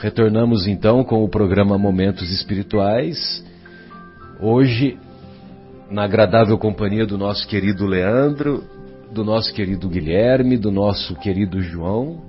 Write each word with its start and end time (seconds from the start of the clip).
Retornamos 0.00 0.68
então 0.68 1.02
com 1.02 1.24
o 1.24 1.28
programa 1.28 1.76
Momentos 1.76 2.30
Espirituais. 2.30 3.44
Hoje, 4.40 4.96
na 5.90 6.04
agradável 6.04 6.56
companhia 6.56 7.04
do 7.04 7.18
nosso 7.18 7.48
querido 7.48 7.84
Leandro, 7.84 8.62
do 9.10 9.24
nosso 9.24 9.52
querido 9.52 9.88
Guilherme, 9.88 10.56
do 10.56 10.70
nosso 10.70 11.16
querido 11.16 11.60
João 11.60 12.22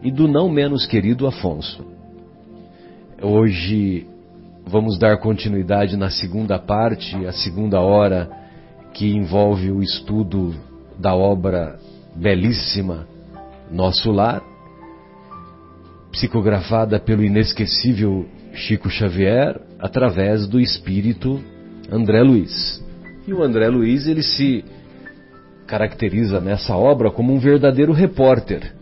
e 0.00 0.12
do 0.12 0.28
não 0.28 0.48
menos 0.48 0.86
querido 0.86 1.26
Afonso. 1.26 1.84
Hoje 3.20 4.06
vamos 4.64 4.96
dar 4.96 5.18
continuidade 5.18 5.96
na 5.96 6.10
segunda 6.10 6.60
parte, 6.60 7.26
a 7.26 7.32
segunda 7.32 7.80
hora, 7.80 8.30
que 8.94 9.12
envolve 9.12 9.72
o 9.72 9.82
estudo 9.82 10.54
da 10.96 11.12
obra 11.12 11.76
belíssima 12.14 13.04
Nosso 13.68 14.12
Lar, 14.12 14.49
psicografada 16.12 16.98
pelo 16.98 17.24
inesquecível 17.24 18.26
Chico 18.52 18.90
Xavier 18.90 19.60
através 19.78 20.46
do 20.46 20.60
espírito 20.60 21.40
André 21.90 22.22
Luiz. 22.22 22.84
E 23.26 23.32
o 23.32 23.42
André 23.42 23.68
Luiz 23.68 24.06
ele 24.06 24.22
se 24.22 24.64
caracteriza 25.66 26.40
nessa 26.40 26.76
obra 26.76 27.10
como 27.10 27.32
um 27.32 27.38
verdadeiro 27.38 27.92
repórter, 27.92 28.72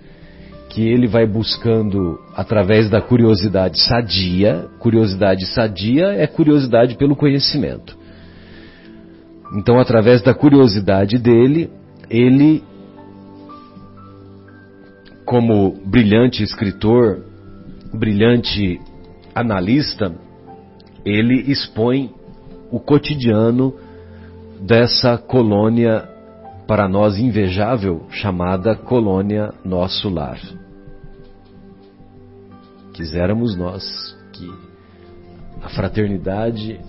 que 0.71 0.89
ele 0.89 1.07
vai 1.07 1.27
buscando 1.27 2.19
através 2.35 2.89
da 2.89 3.01
curiosidade 3.01 3.79
sadia. 3.81 4.67
Curiosidade 4.79 5.47
sadia 5.47 6.15
é 6.15 6.27
curiosidade 6.27 6.97
pelo 6.97 7.15
conhecimento. 7.15 7.97
Então, 9.55 9.79
através 9.79 10.23
da 10.23 10.35
curiosidade 10.35 11.19
dele, 11.19 11.71
ele, 12.11 12.63
como 15.29 15.73
brilhante 15.85 16.43
escritor, 16.43 17.23
brilhante 17.93 18.81
analista, 19.35 20.11
ele 21.05 21.53
expõe 21.53 22.11
o 22.71 22.81
cotidiano 22.81 23.75
dessa 24.59 25.19
colônia 25.19 26.09
para 26.67 26.89
nós 26.89 27.19
invejável 27.19 28.07
chamada 28.09 28.75
colônia 28.75 29.53
Nosso 29.63 30.09
Lar. 30.09 30.41
Quiséramos 32.95 33.55
nós 33.55 33.85
que 34.33 34.51
a 35.61 35.69
fraternidade, 35.69 36.81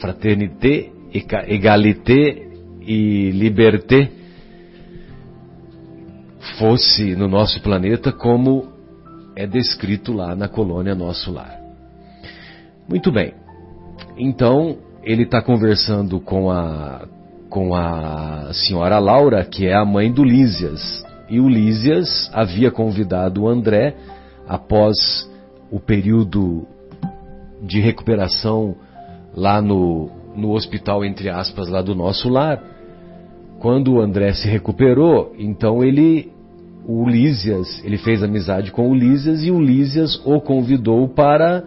fraternité, 0.00 0.90
égalité 1.12 2.48
e 2.80 3.30
liberté 3.30 4.10
fosse 6.58 7.14
no 7.16 7.28
nosso 7.28 7.60
planeta 7.60 8.12
como 8.12 8.72
é 9.36 9.46
descrito 9.46 10.12
lá 10.12 10.34
na 10.34 10.48
colônia 10.48 10.94
Nosso 10.94 11.32
Lar. 11.32 11.58
Muito 12.88 13.10
bem. 13.10 13.34
Então, 14.16 14.76
ele 15.02 15.24
está 15.24 15.42
conversando 15.42 16.20
com 16.20 16.50
a, 16.50 17.06
com 17.48 17.74
a 17.74 18.52
senhora 18.52 18.98
Laura, 18.98 19.44
que 19.44 19.66
é 19.66 19.74
a 19.74 19.84
mãe 19.84 20.12
do 20.12 20.22
Lísias. 20.22 21.04
E 21.28 21.40
o 21.40 21.48
Lísias 21.48 22.30
havia 22.32 22.70
convidado 22.70 23.42
o 23.42 23.48
André, 23.48 23.96
após 24.46 24.96
o 25.70 25.80
período 25.80 26.66
de 27.62 27.80
recuperação 27.80 28.76
lá 29.34 29.60
no, 29.60 30.10
no 30.36 30.52
hospital, 30.52 31.04
entre 31.04 31.30
aspas, 31.30 31.68
lá 31.68 31.82
do 31.82 31.94
nosso 31.94 32.28
lar. 32.28 32.62
Quando 33.58 33.94
o 33.94 34.00
André 34.00 34.32
se 34.34 34.46
recuperou, 34.46 35.34
então 35.38 35.82
ele, 35.82 36.30
o 36.86 37.08
Lísias, 37.08 37.82
ele 37.84 37.96
fez 37.96 38.22
amizade 38.22 38.70
com 38.70 38.90
o 38.90 38.94
Lísias 38.94 39.42
e 39.42 39.50
o 39.50 39.60
Lísias 39.60 40.20
o 40.24 40.40
convidou 40.40 41.08
para, 41.08 41.64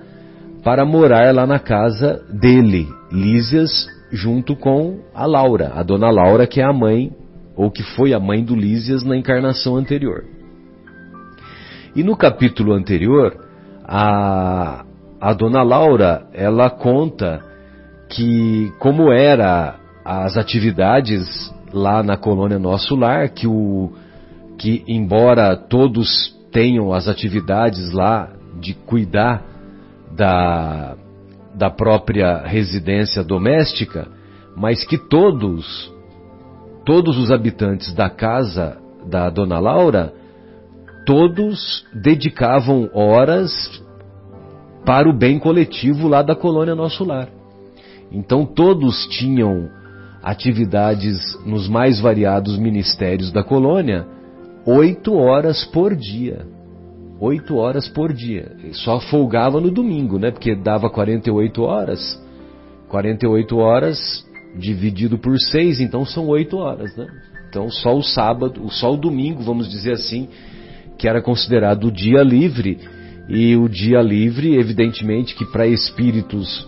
para 0.63 0.85
morar 0.85 1.33
lá 1.33 1.47
na 1.47 1.59
casa 1.59 2.23
dele. 2.31 2.87
Lísias 3.11 3.87
junto 4.11 4.55
com 4.55 4.99
a 5.13 5.25
Laura, 5.25 5.71
a 5.75 5.83
dona 5.83 6.09
Laura, 6.09 6.45
que 6.45 6.61
é 6.61 6.63
a 6.63 6.71
mãe, 6.71 7.11
ou 7.55 7.71
que 7.71 7.83
foi 7.83 8.13
a 8.13 8.19
mãe 8.19 8.43
do 8.43 8.55
Lísias 8.55 9.03
na 9.03 9.17
encarnação 9.17 9.75
anterior. 9.75 10.23
E 11.95 12.03
no 12.03 12.15
capítulo 12.15 12.73
anterior, 12.73 13.35
a, 13.83 14.85
a 15.19 15.33
dona 15.33 15.63
Laura, 15.63 16.27
ela 16.33 16.69
conta 16.69 17.41
que 18.09 18.71
como 18.79 19.11
era 19.11 19.75
as 20.05 20.37
atividades 20.37 21.51
lá 21.73 22.03
na 22.03 22.15
colônia 22.15 22.59
Nosso 22.59 22.95
Lar, 22.95 23.29
que 23.29 23.47
o 23.47 23.91
que 24.57 24.83
embora 24.87 25.55
todos 25.55 26.35
tenham 26.51 26.93
as 26.93 27.07
atividades 27.07 27.91
lá 27.91 28.31
de 28.59 28.73
cuidar 28.73 29.43
da 30.15 30.95
da 31.57 31.71
própria 31.71 32.43
residência 32.43 33.23
doméstica, 33.23 34.07
mas 34.55 34.85
que 34.85 34.97
todos, 34.97 35.91
todos 36.85 37.17
os 37.17 37.31
habitantes 37.31 37.93
da 37.95 38.11
casa 38.11 38.77
da 39.07 39.27
dona 39.29 39.57
Laura, 39.57 40.13
todos 41.03 41.83
dedicavam 41.91 42.89
horas 42.93 43.51
para 44.85 45.09
o 45.09 45.13
bem 45.13 45.39
coletivo 45.39 46.07
lá 46.07 46.21
da 46.21 46.35
colônia 46.35 46.75
Nosso 46.75 47.03
Lar. 47.03 47.27
Então 48.11 48.45
todos 48.45 49.07
tinham 49.07 49.69
atividades 50.21 51.17
nos 51.43 51.67
mais 51.67 51.99
variados 51.99 52.57
ministérios 52.57 53.31
da 53.31 53.43
colônia, 53.43 54.05
oito 54.67 55.15
horas 55.15 55.63
por 55.65 55.95
dia 55.95 56.45
oito 57.19 57.55
horas 57.57 57.87
por 57.87 58.13
dia. 58.13 58.51
Só 58.73 58.99
folgava 58.99 59.59
no 59.59 59.71
domingo, 59.71 60.19
né? 60.19 60.31
Porque 60.31 60.55
dava 60.55 60.89
48 60.89 61.61
horas. 61.63 62.21
48 62.89 63.57
horas 63.57 64.25
dividido 64.55 65.17
por 65.17 65.37
seis, 65.39 65.79
então 65.79 66.05
são 66.05 66.27
oito 66.27 66.57
horas, 66.57 66.95
né? 66.95 67.07
Então 67.49 67.69
só 67.69 67.95
o 67.95 68.03
sábado, 68.03 68.69
só 68.69 68.93
o 68.93 68.97
domingo, 68.97 69.43
vamos 69.43 69.69
dizer 69.69 69.93
assim, 69.93 70.27
que 70.97 71.07
era 71.07 71.21
considerado 71.21 71.85
o 71.85 71.91
dia 71.91 72.23
livre. 72.23 72.79
E 73.29 73.55
o 73.57 73.67
dia 73.67 74.01
livre, 74.01 74.55
evidentemente, 74.55 75.35
que 75.35 75.45
para 75.45 75.67
espíritos 75.67 76.67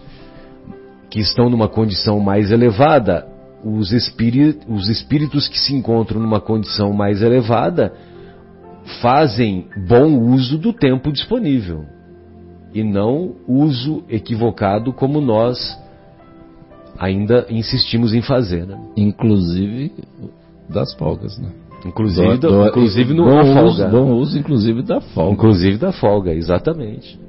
que 1.10 1.20
estão 1.20 1.50
numa 1.50 1.70
condição 1.70 2.20
mais 2.20 2.52
elevada, 2.52 3.26
os, 3.64 3.92
espíritos, 3.92 4.66
os 4.68 4.90
espíritos 4.90 5.48
que 5.48 5.60
se 5.60 5.74
encontram 5.74 6.20
numa 6.20 6.40
condição 6.40 6.94
mais 6.94 7.22
elevada, 7.22 7.94
fazem 9.02 9.68
bom 9.88 10.20
uso 10.32 10.58
do 10.58 10.74
tempo 10.74 11.12
disponível 11.12 11.86
e 12.74 12.84
não 12.84 13.36
uso 13.48 14.04
equivocado 14.10 14.94
como 14.94 15.22
nós 15.22 15.78
ainda 16.98 17.46
insistimos 17.50 18.14
em 18.14 18.22
fazer. 18.22 18.66
Né? 18.66 18.80
Inclusive 18.98 19.94
das 20.70 20.94
folgas, 20.94 21.38
né? 21.40 21.50
Inclusive, 21.86 22.38
do, 22.38 22.50
do, 22.50 22.68
inclusive 22.68 23.14
no 23.14 23.24
bom 23.24 23.46
folga. 23.46 23.64
Uso, 23.66 23.88
bom 23.90 24.14
uso, 24.14 24.38
inclusive 24.38 24.84
da 24.84 25.00
folga. 25.00 25.34
Inclusive 25.34 25.78
da 25.78 25.92
folga, 25.94 26.34
exatamente. 26.34 27.20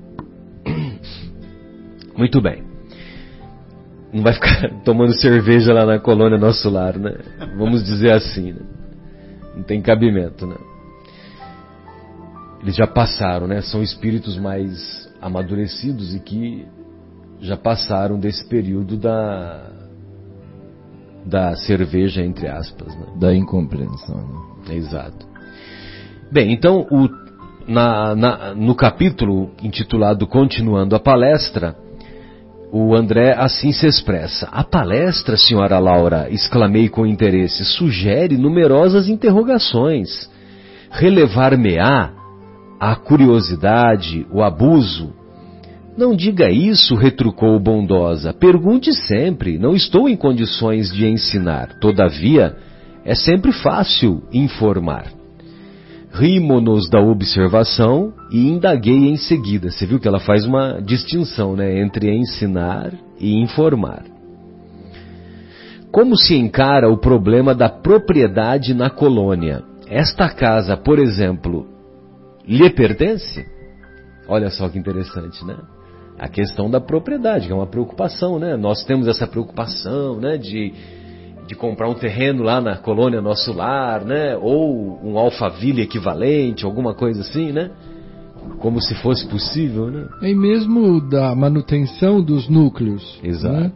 Muito 2.16 2.40
bem. 2.42 2.69
Não 4.12 4.22
vai 4.22 4.32
ficar 4.32 4.70
tomando 4.84 5.12
cerveja 5.14 5.72
lá 5.72 5.86
na 5.86 5.98
colônia 5.98 6.38
Nosso 6.38 6.68
Lar, 6.68 6.98
né? 6.98 7.16
Vamos 7.56 7.84
dizer 7.84 8.12
assim, 8.12 8.52
né? 8.52 8.60
Não 9.56 9.62
tem 9.62 9.80
cabimento, 9.80 10.46
né? 10.46 10.56
eles 12.62 12.76
já 12.76 12.86
passaram, 12.86 13.46
né? 13.46 13.60
São 13.62 13.82
espíritos 13.82 14.38
mais 14.38 15.08
amadurecidos 15.20 16.14
e 16.14 16.20
que 16.20 16.66
já 17.40 17.56
passaram 17.56 18.18
desse 18.18 18.46
período 18.46 18.96
da 18.96 19.66
da 21.24 21.54
cerveja 21.54 22.22
entre 22.22 22.48
aspas, 22.48 22.94
né? 22.94 23.06
da 23.16 23.34
incompreensão. 23.34 24.16
Né? 24.66 24.76
Exato. 24.76 25.26
Bem, 26.32 26.52
então 26.52 26.86
o, 26.90 27.08
na, 27.70 28.14
na, 28.14 28.54
no 28.54 28.74
capítulo 28.74 29.50
intitulado 29.62 30.26
Continuando 30.26 30.96
a 30.96 31.00
palestra, 31.00 31.76
o 32.72 32.94
André 32.94 33.34
assim 33.36 33.72
se 33.72 33.86
expressa: 33.86 34.48
A 34.50 34.62
palestra, 34.62 35.36
senhora 35.36 35.78
Laura, 35.78 36.28
exclamei 36.30 36.88
com 36.88 37.06
interesse, 37.06 37.64
sugere 37.64 38.36
numerosas 38.36 39.08
interrogações. 39.08 40.30
Relevar-me-á 40.90 42.12
a 42.78 42.96
curiosidade, 42.96 44.26
o 44.32 44.42
abuso. 44.42 45.12
Não 45.96 46.14
diga 46.14 46.50
isso, 46.50 46.94
retrucou 46.94 47.58
bondosa. 47.60 48.32
Pergunte 48.32 48.92
sempre, 48.94 49.58
não 49.58 49.74
estou 49.74 50.08
em 50.08 50.16
condições 50.16 50.90
de 50.92 51.06
ensinar. 51.06 51.78
Todavia, 51.80 52.56
é 53.04 53.14
sempre 53.14 53.52
fácil 53.52 54.22
informar. 54.32 55.19
Rimo-nos 56.12 56.90
da 56.90 57.00
observação 57.00 58.12
e 58.30 58.48
indaguei 58.48 59.08
em 59.08 59.16
seguida. 59.16 59.70
Você 59.70 59.86
viu 59.86 60.00
que 60.00 60.08
ela 60.08 60.18
faz 60.18 60.44
uma 60.44 60.80
distinção 60.80 61.54
né, 61.54 61.80
entre 61.80 62.12
ensinar 62.12 62.92
e 63.18 63.40
informar. 63.40 64.04
Como 65.92 66.16
se 66.16 66.36
encara 66.36 66.88
o 66.88 66.98
problema 66.98 67.54
da 67.54 67.68
propriedade 67.68 68.74
na 68.74 68.90
colônia? 68.90 69.62
Esta 69.88 70.28
casa, 70.28 70.76
por 70.76 70.98
exemplo, 70.98 71.66
lhe 72.46 72.70
pertence? 72.70 73.44
Olha 74.28 74.50
só 74.50 74.68
que 74.68 74.78
interessante, 74.78 75.44
né? 75.44 75.56
A 76.16 76.28
questão 76.28 76.70
da 76.70 76.80
propriedade, 76.80 77.46
que 77.46 77.52
é 77.52 77.56
uma 77.56 77.66
preocupação, 77.66 78.38
né? 78.38 78.56
Nós 78.56 78.84
temos 78.84 79.08
essa 79.08 79.26
preocupação, 79.26 80.20
né? 80.20 80.36
De, 80.36 80.72
de 81.50 81.56
comprar 81.56 81.88
um 81.88 81.94
terreno 81.94 82.44
lá 82.44 82.60
na 82.60 82.76
colônia 82.76 83.20
Nosso 83.20 83.52
Lar, 83.52 84.04
né? 84.04 84.36
Ou 84.40 85.00
um 85.02 85.18
alfaville 85.18 85.82
equivalente, 85.82 86.64
alguma 86.64 86.94
coisa 86.94 87.22
assim, 87.22 87.50
né? 87.50 87.72
Como 88.60 88.80
se 88.80 88.94
fosse 89.02 89.26
possível, 89.26 89.90
né? 89.90 90.06
E 90.22 90.32
mesmo 90.32 91.00
da 91.10 91.34
manutenção 91.34 92.22
dos 92.22 92.48
núcleos. 92.48 93.18
Exato. 93.24 93.54
né? 93.54 93.72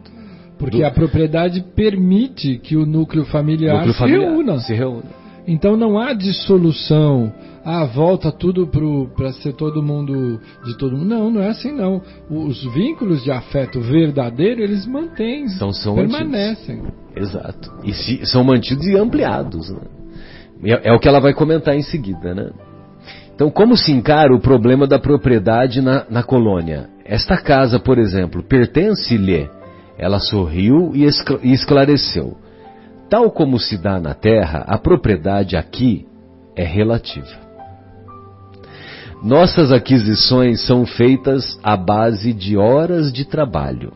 Porque 0.57 0.77
Do- 0.77 0.85
a 0.85 0.91
propriedade 0.91 1.61
permite 1.75 2.57
que 2.59 2.77
o 2.77 2.85
núcleo 2.85 3.25
familiar, 3.25 3.73
Núcleo 3.75 3.91
se 3.93 3.99
familiar 3.99 4.29
reúna. 4.31 4.59
Se 4.59 4.73
reúna. 4.73 5.03
Então 5.45 5.75
não 5.75 5.99
há 5.99 6.13
dissolução. 6.13 7.29
Ah, 7.65 7.83
volta 7.83 8.31
tudo 8.31 8.69
para 9.17 9.33
ser 9.33 9.51
todo 9.53 9.83
mundo 9.83 10.39
de 10.63 10.77
todo 10.77 10.95
mundo. 10.95 11.09
Não, 11.09 11.29
não 11.29 11.41
é 11.41 11.49
assim 11.49 11.73
não. 11.73 12.01
Os 12.29 12.63
vínculos 12.73 13.21
de 13.21 13.31
afeto 13.31 13.81
verdadeiro, 13.81 14.61
eles 14.61 14.87
mantêm, 14.87 15.49
São, 15.49 15.73
são 15.73 15.93
permanecem. 15.95 16.81
Exato. 17.15 17.71
E 17.83 17.93
se- 17.93 18.25
são 18.25 18.43
mantidos 18.43 18.85
e 18.85 18.97
ampliados. 18.97 19.69
Né? 19.69 19.79
É, 20.65 20.89
é 20.89 20.93
o 20.93 20.99
que 20.99 21.07
ela 21.07 21.19
vai 21.19 21.33
comentar 21.33 21.75
em 21.75 21.81
seguida. 21.81 22.33
Né? 22.33 22.49
Então, 23.33 23.49
como 23.49 23.75
se 23.77 23.91
encara 23.91 24.33
o 24.33 24.39
problema 24.39 24.85
da 24.87 24.99
propriedade 24.99 25.81
na, 25.81 26.05
na 26.09 26.23
colônia? 26.23 26.89
Esta 27.05 27.37
casa, 27.37 27.79
por 27.79 27.97
exemplo, 27.97 28.43
pertence-lhe. 28.43 29.49
Ela 29.97 30.19
sorriu 30.19 30.91
e 30.93 31.05
e 31.43 31.53
esclareceu. 31.53 32.37
Tal 33.09 33.29
como 33.31 33.59
se 33.59 33.77
dá 33.77 33.99
na 33.99 34.13
terra, 34.13 34.65
a 34.67 34.77
propriedade 34.77 35.55
aqui 35.55 36.05
é 36.55 36.63
relativa. 36.65 37.45
Nossas 39.23 39.71
aquisições 39.71 40.61
são 40.65 40.85
feitas 40.85 41.57
à 41.63 41.77
base 41.77 42.33
de 42.33 42.57
horas 42.57 43.11
de 43.13 43.25
trabalho. 43.25 43.91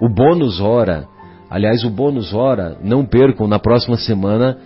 O 0.00 0.08
bônus 0.08 0.60
hora, 0.60 1.06
aliás, 1.52 1.84
o 1.84 1.90
bônus 1.90 2.32
hora, 2.32 2.76
não 2.82 3.04
percam, 3.04 3.46
na 3.46 3.58
próxima 3.58 3.96
semana 3.96 4.56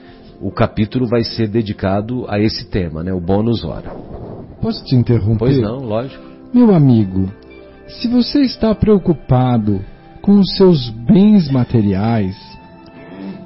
o 0.41 0.51
capítulo 0.51 1.07
vai 1.07 1.25
ser 1.25 1.49
dedicado 1.49 2.25
a 2.29 2.39
esse 2.39 2.67
tema, 2.71 3.03
né? 3.03 3.13
O 3.13 3.21
bônus 3.21 3.65
hora. 3.65 3.91
Posso 4.61 4.85
te 4.85 4.95
interromper? 4.95 5.39
Pois 5.39 5.59
não, 5.61 5.79
lógico. 5.79 6.23
Meu 6.55 6.75
amigo, 6.75 7.31
se 7.89 8.07
você 8.09 8.41
está 8.43 8.75
preocupado 8.75 9.81
com 10.23 10.39
os 10.39 10.57
seus 10.57 10.89
bens 10.91 11.51
materiais 11.51 12.37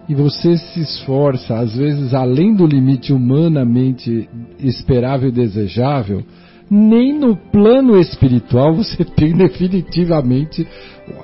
e 0.08 0.14
você 0.14 0.56
se 0.56 0.80
esforça, 0.80 1.56
às 1.58 1.76
vezes 1.76 2.12
além 2.12 2.54
do 2.54 2.66
limite 2.66 3.12
humanamente 3.12 4.28
esperável 4.58 5.28
e 5.28 5.32
desejável, 5.32 6.22
nem 6.70 7.18
no 7.18 7.36
plano 7.36 7.98
espiritual 7.98 8.74
você 8.74 9.04
tem 9.16 9.32
definitivamente 9.32 10.66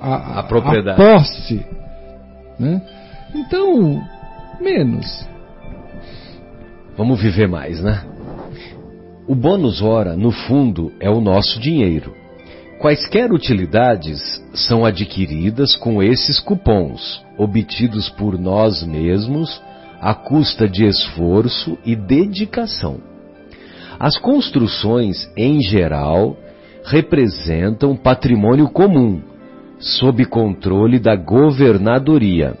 a, 0.01 0.39
A 0.39 0.43
propriedade. 0.43 1.01
a 1.01 1.13
posse. 1.13 1.65
Né? 2.59 2.81
Então, 3.35 4.01
menos. 4.59 5.27
Vamos 6.95 7.21
viver 7.21 7.47
mais, 7.47 7.81
né? 7.81 8.03
O 9.27 9.35
bônus 9.35 9.81
hora, 9.81 10.15
no 10.15 10.31
fundo, 10.31 10.91
é 10.99 11.09
o 11.09 11.21
nosso 11.21 11.59
dinheiro. 11.59 12.15
Quaisquer 12.79 13.31
utilidades 13.31 14.43
são 14.53 14.85
adquiridas 14.85 15.75
com 15.75 16.01
esses 16.01 16.39
cupons, 16.39 17.23
obtidos 17.37 18.09
por 18.09 18.39
nós 18.39 18.83
mesmos 18.83 19.61
à 19.99 20.13
custa 20.13 20.67
de 20.67 20.85
esforço 20.85 21.77
e 21.83 21.95
dedicação. 21.95 22.99
As 23.99 24.17
construções, 24.17 25.29
em 25.35 25.59
geral, 25.61 26.37
representam 26.83 27.95
patrimônio 27.95 28.69
comum, 28.69 29.21
sob 29.79 30.25
controle 30.25 30.99
da 30.99 31.15
governadoria. 31.15 32.53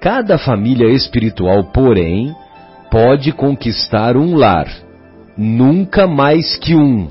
Cada 0.00 0.36
família 0.38 0.88
espiritual, 0.88 1.64
porém, 1.72 2.34
pode 2.90 3.32
conquistar 3.32 4.16
um 4.16 4.34
lar, 4.34 4.66
nunca 5.36 6.06
mais 6.06 6.56
que 6.56 6.74
um. 6.74 7.08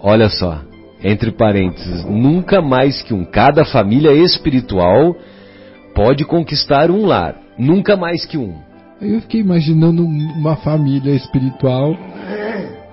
Olha 0.00 0.28
só, 0.28 0.60
entre 1.02 1.32
parênteses, 1.32 2.04
nunca 2.04 2.62
mais 2.62 3.02
que 3.02 3.12
um. 3.12 3.24
Cada 3.24 3.64
família 3.64 4.12
espiritual 4.12 5.16
pode 5.94 6.24
conquistar 6.24 6.90
um 6.90 7.04
lar, 7.04 7.36
nunca 7.58 7.96
mais 7.96 8.24
que 8.24 8.38
um. 8.38 8.54
Eu 9.00 9.20
fiquei 9.20 9.40
imaginando 9.40 10.04
uma 10.04 10.54
família 10.56 11.12
espiritual 11.12 11.96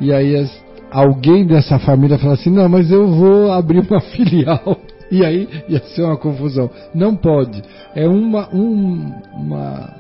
e 0.02 0.12
aí 0.12 0.36
as- 0.36 0.66
alguém 0.92 1.46
dessa 1.46 1.78
família 1.78 2.18
fala 2.18 2.34
assim, 2.34 2.50
não, 2.50 2.68
mas 2.68 2.92
eu 2.92 3.08
vou 3.08 3.52
abrir 3.52 3.80
uma 3.88 4.02
filial. 4.12 4.76
E 5.20 5.26
aí 5.26 5.48
ia 5.68 5.80
ser 5.80 6.04
uma 6.04 6.18
confusão. 6.18 6.70
Não 6.94 7.16
pode. 7.16 7.62
É 7.96 8.08
uma, 8.08 8.48
um- 8.54 9.12
uma 9.34 9.94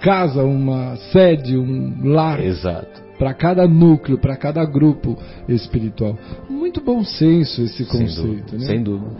casa, 0.00 0.42
uma 0.42 0.96
sede, 1.12 1.56
um 1.58 1.92
lar 2.12 2.40
Exato. 2.42 3.02
para 3.18 3.34
cada 3.34 3.66
núcleo, 3.66 4.16
para 4.16 4.36
cada 4.36 4.64
grupo 4.64 5.18
espiritual. 5.48 6.16
Muito 6.48 6.80
bom 6.80 7.04
senso 7.04 7.62
esse 7.62 7.84
Sem 7.84 8.00
conceito, 8.00 8.22
dúvida. 8.26 8.58
né? 8.58 8.64
Sem 8.66 8.82
dúvida. 8.82 9.10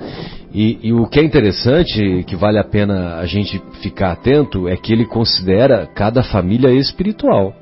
E, 0.54 0.78
e 0.84 0.92
o 0.92 1.06
que 1.06 1.20
é 1.20 1.24
interessante, 1.24 2.22
que 2.26 2.36
vale 2.36 2.58
a 2.58 2.64
pena 2.64 3.16
a 3.16 3.26
gente 3.26 3.60
ficar 3.82 4.12
atento, 4.12 4.66
é 4.68 4.76
que 4.76 4.92
ele 4.92 5.04
considera 5.04 5.86
cada 5.94 6.22
família 6.22 6.70
espiritual. 6.72 7.52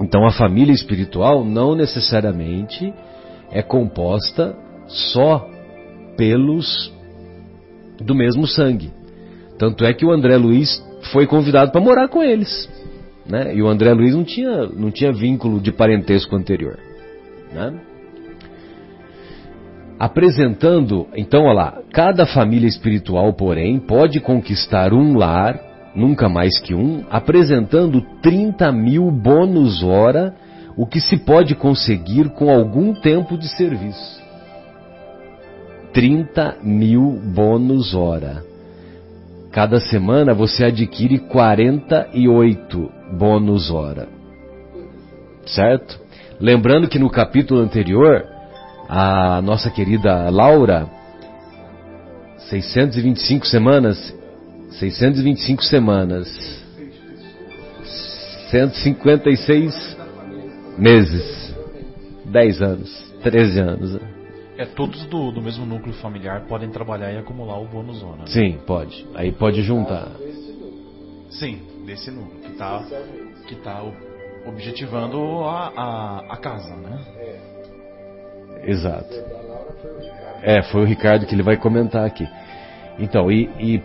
Então 0.00 0.26
a 0.26 0.32
família 0.32 0.72
espiritual 0.72 1.44
não 1.44 1.74
necessariamente 1.76 2.92
é 3.52 3.62
composta 3.62 4.56
só 4.88 5.48
pelos 6.22 6.92
do 8.00 8.14
mesmo 8.14 8.46
sangue. 8.46 8.92
Tanto 9.58 9.84
é 9.84 9.92
que 9.92 10.06
o 10.06 10.12
André 10.12 10.36
Luiz 10.36 10.80
foi 11.12 11.26
convidado 11.26 11.72
para 11.72 11.80
morar 11.80 12.06
com 12.06 12.22
eles. 12.22 12.70
Né? 13.26 13.56
E 13.56 13.60
o 13.60 13.66
André 13.66 13.92
Luiz 13.92 14.14
não 14.14 14.22
tinha, 14.22 14.66
não 14.68 14.92
tinha 14.92 15.12
vínculo 15.12 15.60
de 15.60 15.72
parentesco 15.72 16.36
anterior. 16.36 16.78
Né? 17.52 17.74
Apresentando, 19.98 21.08
então, 21.16 21.42
olha 21.42 21.54
lá, 21.54 21.78
cada 21.92 22.24
família 22.24 22.68
espiritual, 22.68 23.32
porém, 23.32 23.80
pode 23.80 24.20
conquistar 24.20 24.92
um 24.92 25.16
lar, 25.16 25.60
nunca 25.92 26.28
mais 26.28 26.56
que 26.60 26.72
um, 26.72 27.04
apresentando 27.10 28.00
30 28.22 28.70
mil 28.70 29.10
bônus 29.10 29.82
hora, 29.82 30.36
o 30.76 30.86
que 30.86 31.00
se 31.00 31.16
pode 31.16 31.56
conseguir 31.56 32.28
com 32.30 32.48
algum 32.48 32.94
tempo 32.94 33.36
de 33.36 33.48
serviço. 33.48 34.21
30 35.92 36.58
mil 36.62 37.20
bônus 37.34 37.94
hora. 37.94 38.44
Cada 39.50 39.78
semana 39.80 40.32
você 40.32 40.64
adquire 40.64 41.18
48 41.18 42.90
bônus 43.12 43.70
hora. 43.70 44.08
Certo? 45.44 46.00
Lembrando 46.40 46.88
que 46.88 46.98
no 46.98 47.10
capítulo 47.10 47.60
anterior, 47.60 48.24
a 48.88 49.40
nossa 49.42 49.70
querida 49.70 50.30
Laura, 50.30 50.88
625 52.48 53.46
semanas, 53.46 54.14
625 54.70 55.62
semanas, 55.64 56.62
156 58.50 59.96
meses, 60.78 61.54
10 62.26 62.62
anos, 62.62 63.12
13 63.22 63.60
anos. 63.60 64.11
É, 64.58 64.66
todos 64.66 65.04
do, 65.06 65.32
do 65.32 65.40
mesmo 65.40 65.64
núcleo 65.64 65.94
familiar 65.94 66.42
podem 66.46 66.68
trabalhar 66.70 67.10
e 67.12 67.18
acumular 67.18 67.58
o 67.58 67.64
bônus 67.64 67.98
zona. 67.98 68.26
Sim, 68.26 68.58
pode. 68.66 69.06
Aí 69.14 69.32
pode 69.32 69.62
juntar. 69.62 70.08
Sim, 71.30 71.62
desse 71.86 72.10
núcleo 72.10 72.40
que 72.40 72.52
está 72.52 72.84
que 73.48 73.54
tá 73.56 73.82
objetivando 74.46 75.44
a, 75.44 75.72
a, 75.74 76.34
a 76.34 76.36
casa, 76.36 76.76
né? 76.76 77.00
Exato. 78.64 79.14
É, 80.42 80.62
foi 80.62 80.82
o 80.82 80.84
Ricardo 80.84 81.26
que 81.26 81.34
ele 81.34 81.42
vai 81.42 81.56
comentar 81.56 82.04
aqui. 82.04 82.28
Então, 82.98 83.30
e, 83.30 83.48
e, 83.58 83.82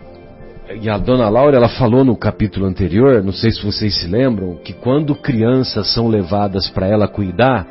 e 0.82 0.90
a 0.90 0.98
dona 0.98 1.28
Laura, 1.28 1.56
ela 1.56 1.68
falou 1.68 2.04
no 2.04 2.16
capítulo 2.16 2.66
anterior, 2.66 3.22
não 3.22 3.32
sei 3.32 3.50
se 3.50 3.64
vocês 3.64 3.98
se 4.00 4.06
lembram, 4.06 4.56
que 4.56 4.72
quando 4.72 5.14
crianças 5.14 5.92
são 5.94 6.08
levadas 6.08 6.68
para 6.68 6.86
ela 6.86 7.08
cuidar, 7.08 7.66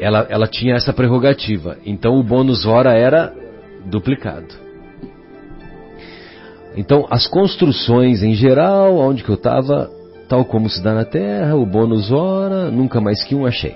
ela, 0.00 0.26
ela 0.28 0.46
tinha 0.46 0.74
essa 0.74 0.92
prerrogativa. 0.92 1.76
Então 1.84 2.18
o 2.18 2.22
bônus 2.22 2.66
hora 2.66 2.92
era 2.92 3.32
duplicado. 3.86 4.70
Então, 6.76 7.06
as 7.10 7.26
construções 7.26 8.22
em 8.22 8.34
geral, 8.34 8.96
onde 8.96 9.24
que 9.24 9.28
eu 9.28 9.34
estava, 9.34 9.90
tal 10.28 10.44
como 10.44 10.68
se 10.68 10.82
dá 10.82 10.94
na 10.94 11.04
Terra, 11.04 11.56
o 11.56 11.66
bônus 11.66 12.12
hora, 12.12 12.70
nunca 12.70 13.00
mais 13.00 13.24
que 13.24 13.34
um 13.34 13.44
achei. 13.44 13.74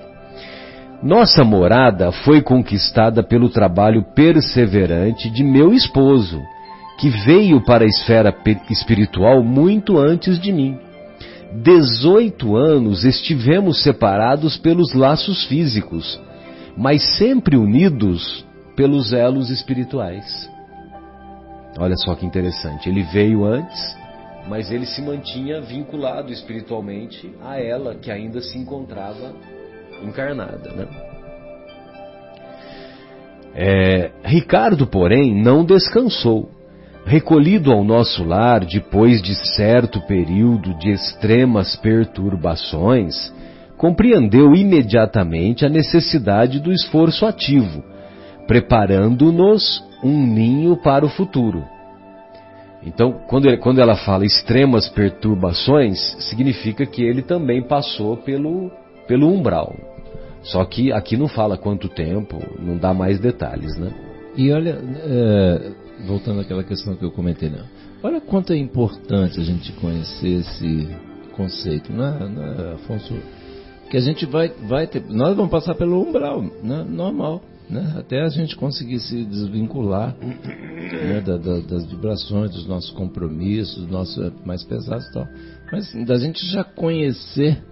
Nossa 1.03 1.43
morada 1.43 2.11
foi 2.11 2.41
conquistada 2.41 3.21
pelo 3.21 3.49
trabalho 3.49 4.03
perseverante 4.15 5.29
de 5.29 5.43
meu 5.43 5.73
esposo, 5.73 6.41
que 6.97 7.09
veio 7.09 7.61
para 7.61 7.83
a 7.83 7.87
esfera 7.87 8.33
espiritual 8.69 9.43
muito 9.43 9.97
antes 9.97 10.39
de 10.39 10.53
mim. 10.53 10.79
18 11.61 12.55
anos 12.55 13.05
estivemos 13.05 13.81
separados 13.81 14.57
pelos 14.57 14.93
laços 14.93 15.45
físicos, 15.45 16.19
mas 16.77 17.17
sempre 17.17 17.55
unidos 17.55 18.45
pelos 18.75 19.13
elos 19.13 19.49
espirituais. 19.49 20.49
Olha 21.77 21.95
só 21.97 22.15
que 22.15 22.25
interessante. 22.25 22.89
Ele 22.89 23.03
veio 23.03 23.45
antes, 23.45 23.95
mas 24.47 24.71
ele 24.71 24.85
se 24.85 25.01
mantinha 25.01 25.61
vinculado 25.61 26.31
espiritualmente 26.31 27.33
a 27.41 27.59
ela 27.59 27.95
que 27.95 28.11
ainda 28.11 28.41
se 28.41 28.57
encontrava 28.57 29.33
encarnada. 30.03 30.71
Né? 30.71 30.87
É, 33.53 34.11
Ricardo, 34.23 34.85
porém, 34.85 35.33
não 35.33 35.63
descansou. 35.63 36.49
Recolhido 37.05 37.71
ao 37.71 37.83
nosso 37.83 38.23
lar 38.23 38.65
depois 38.65 39.21
de 39.21 39.35
certo 39.55 40.01
período 40.07 40.73
de 40.79 40.89
extremas 40.89 41.75
perturbações, 41.75 43.31
compreendeu 43.77 44.55
imediatamente 44.55 45.63
a 45.63 45.69
necessidade 45.69 46.59
do 46.59 46.71
esforço 46.71 47.27
ativo, 47.27 47.83
preparando-nos 48.47 49.83
um 50.03 50.25
ninho 50.25 50.77
para 50.77 51.05
o 51.05 51.09
futuro. 51.09 51.63
Então, 52.83 53.13
quando, 53.27 53.47
ele, 53.47 53.57
quando 53.57 53.79
ela 53.79 53.95
fala 53.95 54.25
extremas 54.25 54.89
perturbações, 54.89 55.99
significa 56.19 56.87
que 56.87 57.03
ele 57.03 57.21
também 57.21 57.61
passou 57.61 58.17
pelo, 58.17 58.71
pelo 59.07 59.31
umbral. 59.31 59.75
Só 60.41 60.65
que 60.65 60.91
aqui 60.91 61.17
não 61.17 61.27
fala 61.27 61.55
quanto 61.55 61.87
tempo, 61.87 62.39
não 62.59 62.77
dá 62.77 62.95
mais 62.95 63.19
detalhes, 63.19 63.77
né? 63.77 63.91
E 64.37 64.51
olha, 64.51 64.77
é, 65.03 65.71
voltando 66.07 66.41
àquela 66.41 66.63
questão 66.63 66.95
que 66.95 67.03
eu 67.03 67.11
comentei, 67.11 67.49
não. 67.49 67.65
olha 68.03 68.19
quanto 68.21 68.53
é 68.53 68.57
importante 68.57 69.39
a 69.39 69.43
gente 69.43 69.71
conhecer 69.73 70.39
esse 70.39 70.87
conceito, 71.35 71.91
né, 71.91 72.27
né 72.27 72.73
Afonso? 72.75 73.13
Que 73.89 73.97
a 73.97 74.01
gente 74.01 74.25
vai, 74.25 74.49
vai 74.67 74.87
ter, 74.87 75.03
nós 75.07 75.35
vamos 75.35 75.51
passar 75.51 75.75
pelo 75.75 76.01
umbral, 76.01 76.41
né, 76.41 76.83
normal, 76.87 77.41
né, 77.69 77.95
até 77.97 78.21
a 78.21 78.29
gente 78.29 78.55
conseguir 78.55 78.99
se 78.99 79.23
desvincular 79.25 80.15
né, 80.19 81.21
da, 81.21 81.37
da, 81.37 81.59
das 81.59 81.85
vibrações, 81.85 82.51
dos 82.51 82.67
nossos 82.67 82.91
compromissos, 82.91 83.75
dos 83.83 83.89
nossos 83.89 84.33
mais 84.45 84.63
pesados 84.63 85.05
e 85.07 85.13
tal. 85.13 85.27
Mas 85.71 86.05
da 86.05 86.17
gente 86.17 86.45
já 86.51 86.63
conhecer 86.63 87.63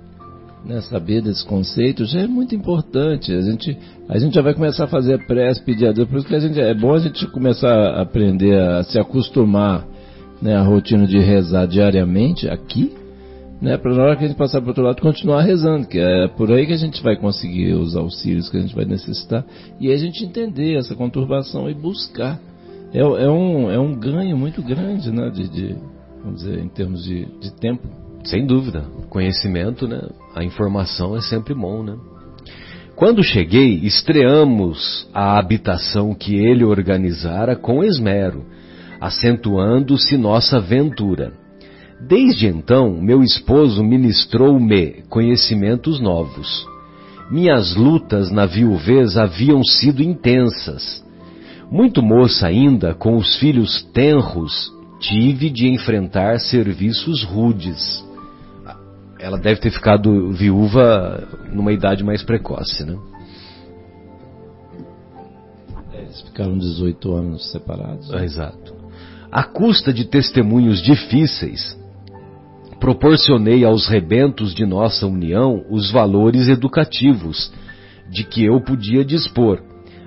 né, 0.66 0.82
saber 0.82 1.22
desse 1.22 1.46
conceito 1.46 2.06
já 2.06 2.22
é 2.22 2.28
muito 2.28 2.56
importante. 2.56 3.34
A 3.34 3.42
gente, 3.42 3.78
a 4.08 4.18
gente 4.18 4.34
já 4.34 4.42
vai 4.42 4.54
começar 4.54 4.86
a 4.86 4.88
fazer 4.88 5.26
prece, 5.26 5.64
pedir 5.64 5.88
a 5.88 5.92
Deus. 5.92 6.08
Por 6.08 6.18
isso 6.20 6.28
que 6.28 6.36
a 6.36 6.40
gente, 6.40 6.60
é 6.60 6.74
bom 6.74 6.94
a 6.94 7.00
gente 7.00 7.26
começar 7.28 7.74
a 7.74 8.02
aprender 8.02 8.58
a 8.60 8.84
se 8.84 8.98
acostumar 9.00 9.86
né, 10.42 10.56
a 10.56 10.62
rotina 10.62 11.06
de 11.06 11.20
rezar 11.20 11.66
diariamente 11.66 12.50
aqui, 12.50 12.94
né, 13.62 13.78
para 13.78 13.96
na 13.96 14.04
hora 14.04 14.16
que 14.18 14.26
a 14.26 14.28
gente 14.28 14.38
passar 14.38 14.60
para 14.60 14.68
o 14.68 14.70
outro 14.70 14.84
lado 14.84 15.02
continuar 15.02 15.42
rezando, 15.42 15.88
que 15.88 15.98
é 15.98 16.28
por 16.28 16.52
aí 16.52 16.66
que 16.66 16.74
a 16.74 16.78
gente 16.78 17.02
vai 17.02 17.16
conseguir 17.16 17.74
os 17.74 17.96
auxílios 17.96 18.50
que 18.50 18.58
a 18.58 18.60
gente 18.60 18.76
vai 18.76 18.84
necessitar 18.84 19.46
e 19.80 19.92
a 19.92 19.98
gente 19.98 20.26
entender 20.26 20.76
essa 20.76 20.96
conturbação 20.96 21.70
e 21.70 21.74
buscar. 21.74 22.40
É, 22.94 23.00
é 23.00 23.30
um, 23.30 23.72
é 23.72 23.80
um 23.80 23.98
ganho 23.98 24.38
muito 24.38 24.62
grande, 24.62 25.12
né, 25.12 25.30
de, 25.30 25.48
de 25.50 25.76
vamos 26.22 26.42
dizer, 26.44 26.60
em 26.60 26.70
termos 26.70 27.04
de, 27.04 27.26
de 27.40 27.54
tempo. 27.54 28.03
Sem 28.26 28.46
dúvida. 28.46 28.86
Conhecimento, 29.10 29.88
né? 29.88 30.02
A 30.34 30.44
informação 30.44 31.16
é 31.16 31.22
sempre 31.22 31.54
bom, 31.54 31.84
né? 31.84 31.96
Quando 32.96 33.24
cheguei, 33.24 33.80
estreamos 33.84 35.10
a 35.14 35.38
habitação 35.38 36.14
que 36.14 36.36
ele 36.36 36.64
organizara 36.64 37.56
com 37.56 37.84
esmero, 37.84 38.46
acentuando-se 39.02 40.16
nossa 40.16 40.58
aventura. 40.58 41.34
Desde 42.00 42.48
então, 42.48 43.02
meu 43.02 43.22
esposo 43.22 43.84
ministrou-me 43.84 45.04
conhecimentos 45.10 46.00
novos. 46.00 46.68
Minhas 47.32 47.76
lutas 47.76 48.32
na 48.32 48.46
viuvez 48.46 49.18
haviam 49.18 49.64
sido 49.64 50.04
intensas. 50.04 51.04
Muito 51.72 52.02
moça 52.02 52.48
ainda, 52.48 52.94
com 52.94 53.18
os 53.18 53.36
filhos 53.38 53.84
tenros, 53.94 54.72
tive 55.00 55.50
de 55.50 55.68
enfrentar 55.68 56.40
serviços 56.40 57.24
rudes 57.24 58.04
ela 59.24 59.38
deve 59.38 59.62
ter 59.62 59.72
ficado 59.72 60.32
viúva 60.34 61.26
numa 61.50 61.72
idade 61.72 62.04
mais 62.04 62.22
precoce, 62.22 62.84
né? 62.84 62.98
Eles 65.94 66.22
ficaram 66.24 66.58
18 66.58 67.14
anos 67.14 67.50
separados. 67.50 68.10
Né? 68.10 68.26
exato. 68.26 68.76
À 69.32 69.44
custa 69.46 69.94
de 69.94 70.04
testemunhos 70.04 70.82
difíceis, 70.82 71.80
proporcionei 72.82 73.64
aos 73.64 73.88
rebentos 73.88 74.54
de 74.54 74.66
nossa 74.66 75.08
união 75.08 75.64
os 75.70 75.90
valores 75.90 76.50
educativos 76.50 77.50
de 78.12 78.26
que 78.26 78.44
eu 78.44 78.60
podia 78.60 79.06
dispor, 79.06 79.64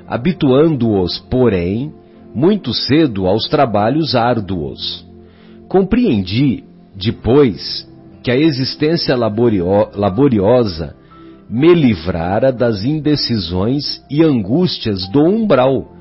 habituando-os, 0.07 1.19
porém, 1.31 1.91
muito 2.35 2.75
cedo 2.75 3.27
aos 3.27 3.49
trabalhos 3.49 4.15
árduos. 4.15 5.07
Compreendi, 5.69 6.65
depois, 6.95 7.89
que 8.27 8.31
a 8.33 8.37
existência 8.37 9.15
laborio, 9.15 9.69
laboriosa 9.95 10.97
me 11.49 11.73
livrara 11.73 12.53
das 12.53 12.83
indecisões 12.83 14.05
e 14.11 14.21
angústias 14.21 15.09
do 15.11 15.23
umbral, 15.23 15.93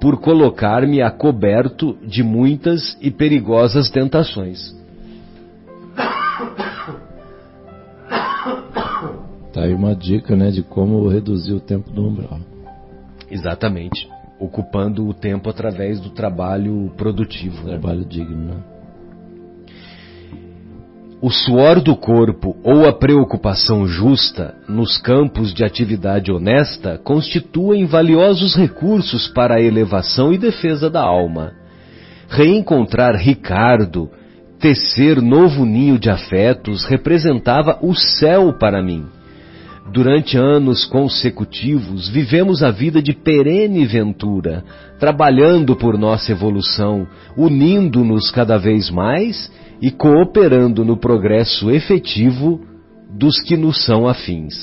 por 0.00 0.18
colocar-me 0.18 1.02
a 1.02 1.10
coberto 1.10 1.98
de 2.02 2.22
muitas 2.22 2.96
e 3.02 3.10
perigosas 3.10 3.90
tentações. 3.90 4.74
Tá 9.52 9.64
aí 9.64 9.74
uma 9.74 9.94
dica, 9.94 10.34
né, 10.34 10.50
de 10.50 10.62
como 10.62 11.06
reduzir 11.06 11.52
o 11.52 11.60
tempo 11.60 11.90
do 11.90 12.08
umbral. 12.08 12.40
Exatamente, 13.30 14.08
ocupando 14.40 15.06
o 15.06 15.12
tempo 15.12 15.50
através 15.50 16.00
do 16.00 16.08
trabalho 16.08 16.90
produtivo, 16.96 17.64
né? 17.64 17.72
trabalho 17.72 18.00
né? 18.00 18.06
digno, 18.08 18.54
né? 18.54 18.73
O 21.26 21.30
suor 21.30 21.80
do 21.80 21.96
corpo 21.96 22.54
ou 22.62 22.86
a 22.86 22.92
preocupação 22.92 23.86
justa 23.86 24.54
nos 24.68 24.98
campos 24.98 25.54
de 25.54 25.64
atividade 25.64 26.30
honesta 26.30 27.00
constituem 27.02 27.86
valiosos 27.86 28.54
recursos 28.54 29.26
para 29.28 29.54
a 29.54 29.62
elevação 29.62 30.34
e 30.34 30.36
defesa 30.36 30.90
da 30.90 31.00
alma. 31.00 31.54
Reencontrar 32.28 33.16
Ricardo, 33.16 34.10
tecer 34.60 35.22
novo 35.22 35.64
ninho 35.64 35.98
de 35.98 36.10
afetos, 36.10 36.84
representava 36.84 37.78
o 37.80 37.94
céu 37.94 38.52
para 38.58 38.82
mim. 38.82 39.06
Durante 39.90 40.36
anos 40.36 40.84
consecutivos, 40.84 42.06
vivemos 42.06 42.62
a 42.62 42.70
vida 42.70 43.00
de 43.00 43.14
perene 43.14 43.86
ventura, 43.86 44.62
trabalhando 44.98 45.74
por 45.74 45.96
nossa 45.96 46.32
evolução, 46.32 47.06
unindo-nos 47.34 48.30
cada 48.30 48.58
vez 48.58 48.90
mais 48.90 49.50
e 49.80 49.90
cooperando 49.90 50.84
no 50.84 50.96
progresso 50.96 51.70
efetivo 51.70 52.60
dos 53.10 53.40
que 53.40 53.56
nos 53.56 53.84
são 53.84 54.08
afins. 54.08 54.54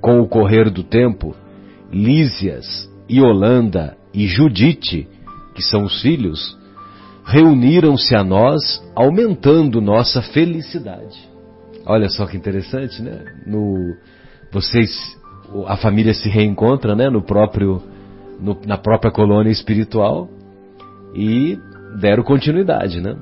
Com 0.00 0.20
o 0.20 0.28
correr 0.28 0.70
do 0.70 0.82
tempo, 0.82 1.34
Lísias, 1.90 2.90
Yolanda 3.10 3.96
e 4.12 4.26
Judite, 4.26 5.08
que 5.54 5.62
são 5.62 5.84
os 5.84 6.00
filhos, 6.02 6.58
reuniram-se 7.24 8.14
a 8.14 8.22
nós, 8.22 8.82
aumentando 8.94 9.80
nossa 9.80 10.20
felicidade. 10.20 11.16
Olha 11.86 12.08
só 12.08 12.26
que 12.26 12.36
interessante, 12.36 13.02
né? 13.02 13.24
No, 13.46 13.94
vocês, 14.52 14.90
a 15.66 15.76
família 15.76 16.14
se 16.14 16.28
reencontra, 16.28 16.94
né? 16.94 17.08
No 17.08 17.22
próprio, 17.22 17.82
no, 18.40 18.58
na 18.66 18.76
própria 18.76 19.10
colônia 19.10 19.50
espiritual 19.50 20.28
e 21.14 21.58
deram 22.00 22.22
continuidade, 22.22 23.00
né? 23.00 23.16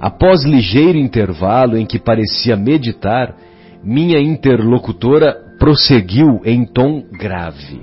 Após 0.00 0.44
ligeiro 0.44 0.98
intervalo 0.98 1.76
em 1.76 1.86
que 1.86 1.98
parecia 1.98 2.56
meditar, 2.56 3.34
minha 3.82 4.20
interlocutora 4.20 5.34
prosseguiu 5.58 6.40
em 6.44 6.64
tom 6.64 7.04
grave. 7.12 7.82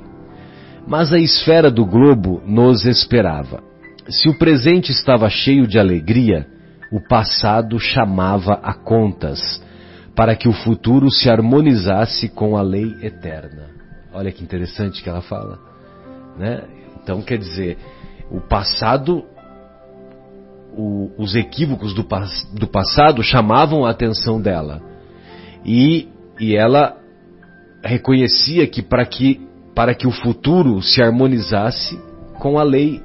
Mas 0.87 1.13
a 1.13 1.19
esfera 1.19 1.71
do 1.71 1.85
globo 1.85 2.41
nos 2.45 2.85
esperava. 2.85 3.63
Se 4.09 4.27
o 4.27 4.37
presente 4.37 4.91
estava 4.91 5.29
cheio 5.29 5.67
de 5.67 5.79
alegria, 5.79 6.47
o 6.91 6.99
passado 6.99 7.79
chamava 7.79 8.59
a 8.61 8.73
contas, 8.73 9.39
para 10.15 10.35
que 10.35 10.49
o 10.49 10.53
futuro 10.53 11.09
se 11.09 11.29
harmonizasse 11.29 12.27
com 12.27 12.57
a 12.57 12.61
lei 12.61 12.97
eterna. 13.01 13.69
Olha 14.13 14.31
que 14.31 14.43
interessante 14.43 15.01
que 15.01 15.09
ela 15.09 15.21
fala. 15.21 15.57
Né? 16.37 16.61
Então, 17.01 17.21
quer 17.21 17.37
dizer, 17.37 17.77
o 18.29 18.41
passado 18.41 19.23
o, 20.75 21.11
os 21.17 21.35
equívocos 21.35 21.93
do, 21.93 22.05
do, 22.53 22.67
passado 22.67 23.23
chamavam 23.23 23.85
a 23.85 23.91
atenção 23.91 24.41
dela. 24.41 24.81
E, 25.65 26.07
e 26.39 26.55
ela 26.55 26.97
reconhecia 27.83 28.67
que 28.67 28.81
para 28.81 29.05
que 29.05 29.47
para 29.73 29.95
que 29.95 30.05
o 30.05 30.11
futuro 30.11 30.81
se 30.81 31.01
harmonizasse 31.01 31.97
com 32.39 32.59
a 32.59 32.63
lei 32.63 33.01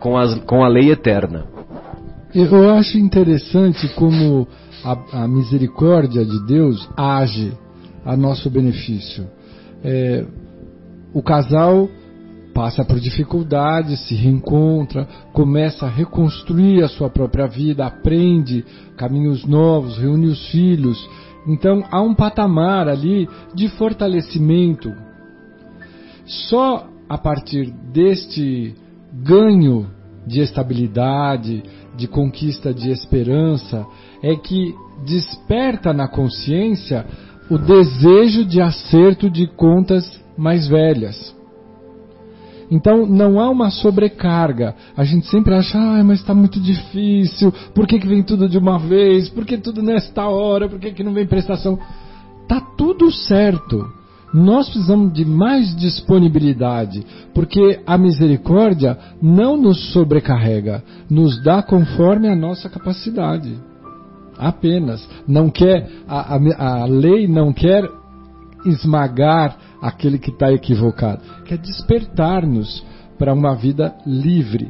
com, 0.00 0.16
as, 0.16 0.34
com 0.40 0.64
a 0.64 0.68
lei 0.68 0.90
eterna. 0.90 1.46
Eu 2.34 2.70
acho 2.72 2.98
interessante 2.98 3.88
como 3.94 4.46
a, 4.84 5.24
a 5.24 5.28
misericórdia 5.28 6.24
de 6.24 6.46
Deus 6.46 6.88
age 6.96 7.52
a 8.04 8.16
nosso 8.16 8.50
benefício. 8.50 9.26
É, 9.82 10.24
o 11.12 11.22
casal 11.22 11.88
passa 12.58 12.84
por 12.84 12.98
dificuldades, 12.98 14.00
se 14.08 14.16
reencontra, 14.16 15.06
começa 15.32 15.86
a 15.86 15.88
reconstruir 15.88 16.82
a 16.82 16.88
sua 16.88 17.08
própria 17.08 17.46
vida, 17.46 17.86
aprende 17.86 18.64
caminhos 18.96 19.44
novos, 19.46 19.96
reúne 19.96 20.26
os 20.26 20.44
filhos. 20.48 21.08
Então 21.46 21.84
há 21.88 22.02
um 22.02 22.16
patamar 22.16 22.88
ali 22.88 23.28
de 23.54 23.68
fortalecimento. 23.68 24.92
Só 26.26 26.88
a 27.08 27.16
partir 27.16 27.70
deste 27.92 28.74
ganho 29.12 29.86
de 30.26 30.40
estabilidade, 30.40 31.62
de 31.96 32.08
conquista 32.08 32.74
de 32.74 32.90
esperança, 32.90 33.86
é 34.20 34.34
que 34.34 34.74
desperta 35.06 35.92
na 35.92 36.08
consciência 36.08 37.06
o 37.48 37.56
desejo 37.56 38.44
de 38.44 38.60
acerto 38.60 39.30
de 39.30 39.46
contas 39.46 40.20
mais 40.36 40.66
velhas. 40.66 41.37
Então 42.70 43.06
não 43.06 43.40
há 43.40 43.48
uma 43.48 43.70
sobrecarga. 43.70 44.74
A 44.96 45.04
gente 45.04 45.26
sempre 45.28 45.54
acha, 45.54 45.78
ah, 45.78 46.02
mas 46.04 46.20
está 46.20 46.34
muito 46.34 46.60
difícil. 46.60 47.52
Por 47.74 47.86
que, 47.86 47.98
que 47.98 48.06
vem 48.06 48.22
tudo 48.22 48.48
de 48.48 48.58
uma 48.58 48.78
vez? 48.78 49.28
Por 49.28 49.44
que 49.44 49.56
tudo 49.56 49.82
nesta 49.82 50.28
hora? 50.28 50.68
Por 50.68 50.78
que, 50.78 50.92
que 50.92 51.02
não 51.02 51.12
vem 51.12 51.26
prestação? 51.26 51.78
Tá 52.46 52.60
tudo 52.76 53.10
certo. 53.10 53.98
Nós 54.32 54.68
precisamos 54.68 55.12
de 55.14 55.24
mais 55.24 55.74
disponibilidade, 55.74 57.04
porque 57.34 57.80
a 57.86 57.96
misericórdia 57.96 58.98
não 59.22 59.56
nos 59.56 59.92
sobrecarrega, 59.92 60.84
nos 61.08 61.42
dá 61.42 61.62
conforme 61.62 62.28
a 62.28 62.36
nossa 62.36 62.68
capacidade. 62.68 63.58
Apenas. 64.36 65.08
Não 65.26 65.50
quer, 65.50 65.88
a, 66.06 66.36
a, 66.36 66.82
a 66.82 66.84
lei 66.84 67.26
não 67.26 67.52
quer 67.54 67.88
esmagar 68.66 69.56
aquele 69.80 70.18
que 70.18 70.30
está 70.30 70.52
equivocado, 70.52 71.22
quer 71.44 71.58
despertar-nos 71.58 72.84
para 73.18 73.32
uma 73.32 73.54
vida 73.54 73.94
livre. 74.06 74.68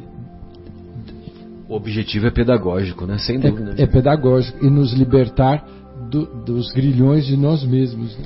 O 1.68 1.74
objetivo 1.74 2.26
é 2.26 2.30
pedagógico, 2.30 3.04
né? 3.04 3.18
Sem 3.18 3.36
é, 3.36 3.50
dúvida. 3.50 3.74
É, 3.76 3.82
é 3.82 3.86
pedagógico 3.86 4.64
e 4.64 4.70
nos 4.70 4.92
libertar 4.92 5.66
do, 6.10 6.24
dos 6.44 6.72
grilhões 6.72 7.26
de 7.26 7.36
nós 7.36 7.62
mesmos. 7.64 8.16
Né? 8.16 8.24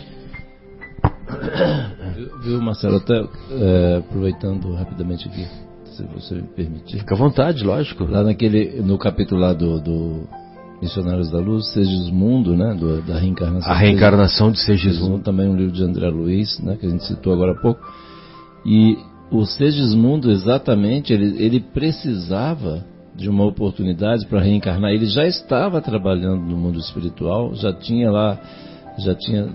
Viu, 2.43 2.61
Marcelo, 2.61 2.97
até 2.97 3.25
é, 3.51 3.97
aproveitando 3.99 4.73
rapidamente 4.75 5.29
aqui, 5.29 5.47
se 5.85 6.05
você 6.05 6.37
me 6.37 6.43
permitir. 6.43 6.99
Fica 6.99 7.15
à 7.15 7.19
vontade, 7.19 7.65
lógico. 7.65 8.05
Lá 8.05 8.23
naquele, 8.23 8.81
no 8.83 8.99
capítulo 8.99 9.41
lá 9.41 9.53
do, 9.53 9.81
do 9.81 10.29
Missionários 10.83 11.31
da 11.31 11.39
Luz, 11.39 11.73
Segismundo, 11.73 12.57
né, 12.57 12.75
do, 12.75 13.01
da 13.03 13.17
reencarnação. 13.17 13.71
A 13.71 13.77
reencarnação 13.77 14.51
de 14.51 14.59
Segismundo. 14.59 15.23
Também 15.23 15.49
um 15.49 15.55
livro 15.55 15.73
de 15.73 15.85
André 15.85 16.09
Luiz, 16.09 16.59
né, 16.59 16.77
que 16.77 16.85
a 16.85 16.91
gente 16.91 17.05
citou 17.05 17.33
agora 17.33 17.53
há 17.53 17.63
pouco. 17.63 17.81
E 18.67 18.99
o 19.31 19.45
Segismundo, 19.47 20.33
exatamente, 20.33 21.13
ele, 21.13 21.41
ele 21.41 21.61
precisava 21.61 22.85
de 23.15 23.29
uma 23.29 23.47
oportunidade 23.47 24.27
para 24.27 24.41
reencarnar. 24.41 24.91
Ele 24.91 25.07
já 25.07 25.25
estava 25.25 25.81
trabalhando 25.81 26.43
no 26.43 26.57
mundo 26.57 26.81
espiritual, 26.81 27.55
já 27.55 27.73
tinha 27.73 28.11
lá, 28.11 28.41
já 28.99 29.15
tinha 29.15 29.55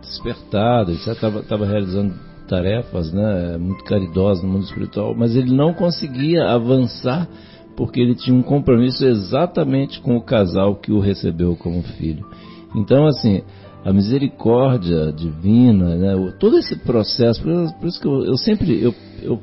despertado, 0.00 0.90
estava 0.92 1.64
realizando 1.64 2.12
tarefas, 2.48 3.12
né, 3.12 3.56
muito 3.56 3.84
caridosas 3.84 4.42
no 4.42 4.50
mundo 4.50 4.64
espiritual, 4.64 5.14
mas 5.16 5.36
ele 5.36 5.52
não 5.52 5.72
conseguia 5.72 6.44
avançar 6.48 7.28
porque 7.76 8.00
ele 8.00 8.14
tinha 8.14 8.34
um 8.34 8.42
compromisso 8.42 9.04
exatamente 9.04 10.00
com 10.00 10.16
o 10.16 10.22
casal 10.22 10.76
que 10.76 10.90
o 10.90 10.98
recebeu 10.98 11.54
como 11.56 11.82
filho. 11.82 12.26
Então, 12.74 13.06
assim, 13.06 13.42
a 13.84 13.92
misericórdia 13.92 15.12
divina, 15.12 15.94
né, 15.94 16.32
todo 16.40 16.58
esse 16.58 16.76
processo, 16.76 17.40
por 17.42 17.86
isso 17.86 18.00
que 18.00 18.08
eu, 18.08 18.24
eu 18.24 18.36
sempre 18.36 18.82
eu, 18.82 18.94
eu, 19.22 19.40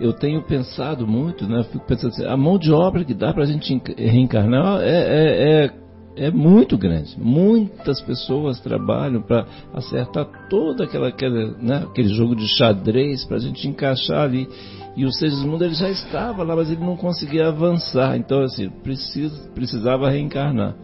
eu, 0.00 0.12
tenho 0.14 0.42
pensado 0.42 1.06
muito, 1.06 1.46
né, 1.46 1.62
fico 1.64 1.84
pensando 1.86 2.12
assim, 2.12 2.24
a 2.24 2.36
mão 2.36 2.58
de 2.58 2.72
obra 2.72 3.04
que 3.04 3.12
dá 3.12 3.32
para 3.32 3.42
a 3.42 3.46
gente 3.46 3.80
reencarnar 3.98 4.80
é, 4.80 4.86
é, 4.88 5.64
é, 5.64 5.70
é, 6.16 6.30
muito 6.30 6.76
grande. 6.76 7.16
Muitas 7.18 8.00
pessoas 8.00 8.60
trabalham 8.60 9.22
para 9.22 9.46
acertar 9.72 10.26
todo 10.48 10.82
aquela, 10.82 11.08
aquela, 11.08 11.56
né, 11.58 11.86
aquele 11.88 12.08
jogo 12.08 12.36
de 12.36 12.46
xadrez 12.48 13.24
para 13.24 13.38
a 13.38 13.40
gente 13.40 13.66
encaixar 13.66 14.22
ali. 14.22 14.48
E 14.94 15.06
o 15.06 15.12
Segismundo 15.12 15.64
ele 15.64 15.74
já 15.74 15.88
estava 15.88 16.42
lá, 16.42 16.54
mas 16.54 16.70
ele 16.70 16.84
não 16.84 16.96
conseguia 16.96 17.48
avançar. 17.48 18.16
Então, 18.16 18.42
assim, 18.42 18.68
precis, 18.82 19.32
precisava 19.54 20.10
reencarnar. 20.10 20.74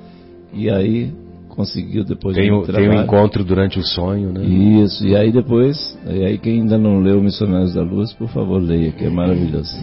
E 0.53 0.71
aí 0.71 1.12
conseguiu 1.49 2.05
depois 2.05 2.37
tem, 2.37 2.53
o, 2.53 2.62
tem 2.62 2.88
um 2.88 3.03
encontro 3.03 3.45
durante 3.45 3.81
o 3.81 3.83
sonho, 3.83 4.33
né? 4.33 4.45
Isso, 4.45 5.05
e 5.05 5.17
aí 5.17 5.33
depois, 5.33 5.99
e 6.07 6.25
aí 6.25 6.38
quem 6.38 6.61
ainda 6.61 6.79
não 6.79 7.01
leu 7.01 7.21
Missionários 7.21 7.75
da 7.75 7.83
Luz, 7.83 8.12
por 8.12 8.29
favor, 8.29 8.62
leia, 8.62 8.93
que 8.93 9.05
é 9.05 9.11
maravilhoso. 9.11 9.77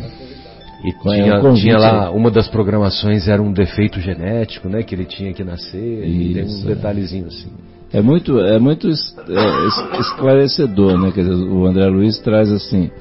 E 0.84 0.92
tinha, 0.92 1.40
um 1.40 1.54
tinha 1.54 1.78
lá, 1.78 2.12
uma 2.12 2.30
das 2.30 2.48
programações 2.48 3.28
era 3.28 3.42
um 3.42 3.52
defeito 3.52 4.00
genético, 4.00 4.70
né? 4.70 4.84
Que 4.84 4.94
ele 4.94 5.06
tinha 5.06 5.34
que 5.34 5.44
nascer, 5.44 6.06
Isso, 6.06 6.34
tem 6.34 6.44
um 6.44 6.72
é. 6.72 6.76
detalhezinho 6.76 7.28
assim. 7.28 7.50
É 7.94 8.02
muito, 8.02 8.40
é 8.40 8.60
muito 8.60 8.88
é, 8.90 10.00
esclarecedor, 10.00 11.00
né? 11.00 11.12
Quer 11.12 11.22
dizer, 11.22 11.34
o 11.34 11.66
André 11.66 11.88
Luiz 11.88 12.20
traz 12.20 12.52
assim, 12.52 12.92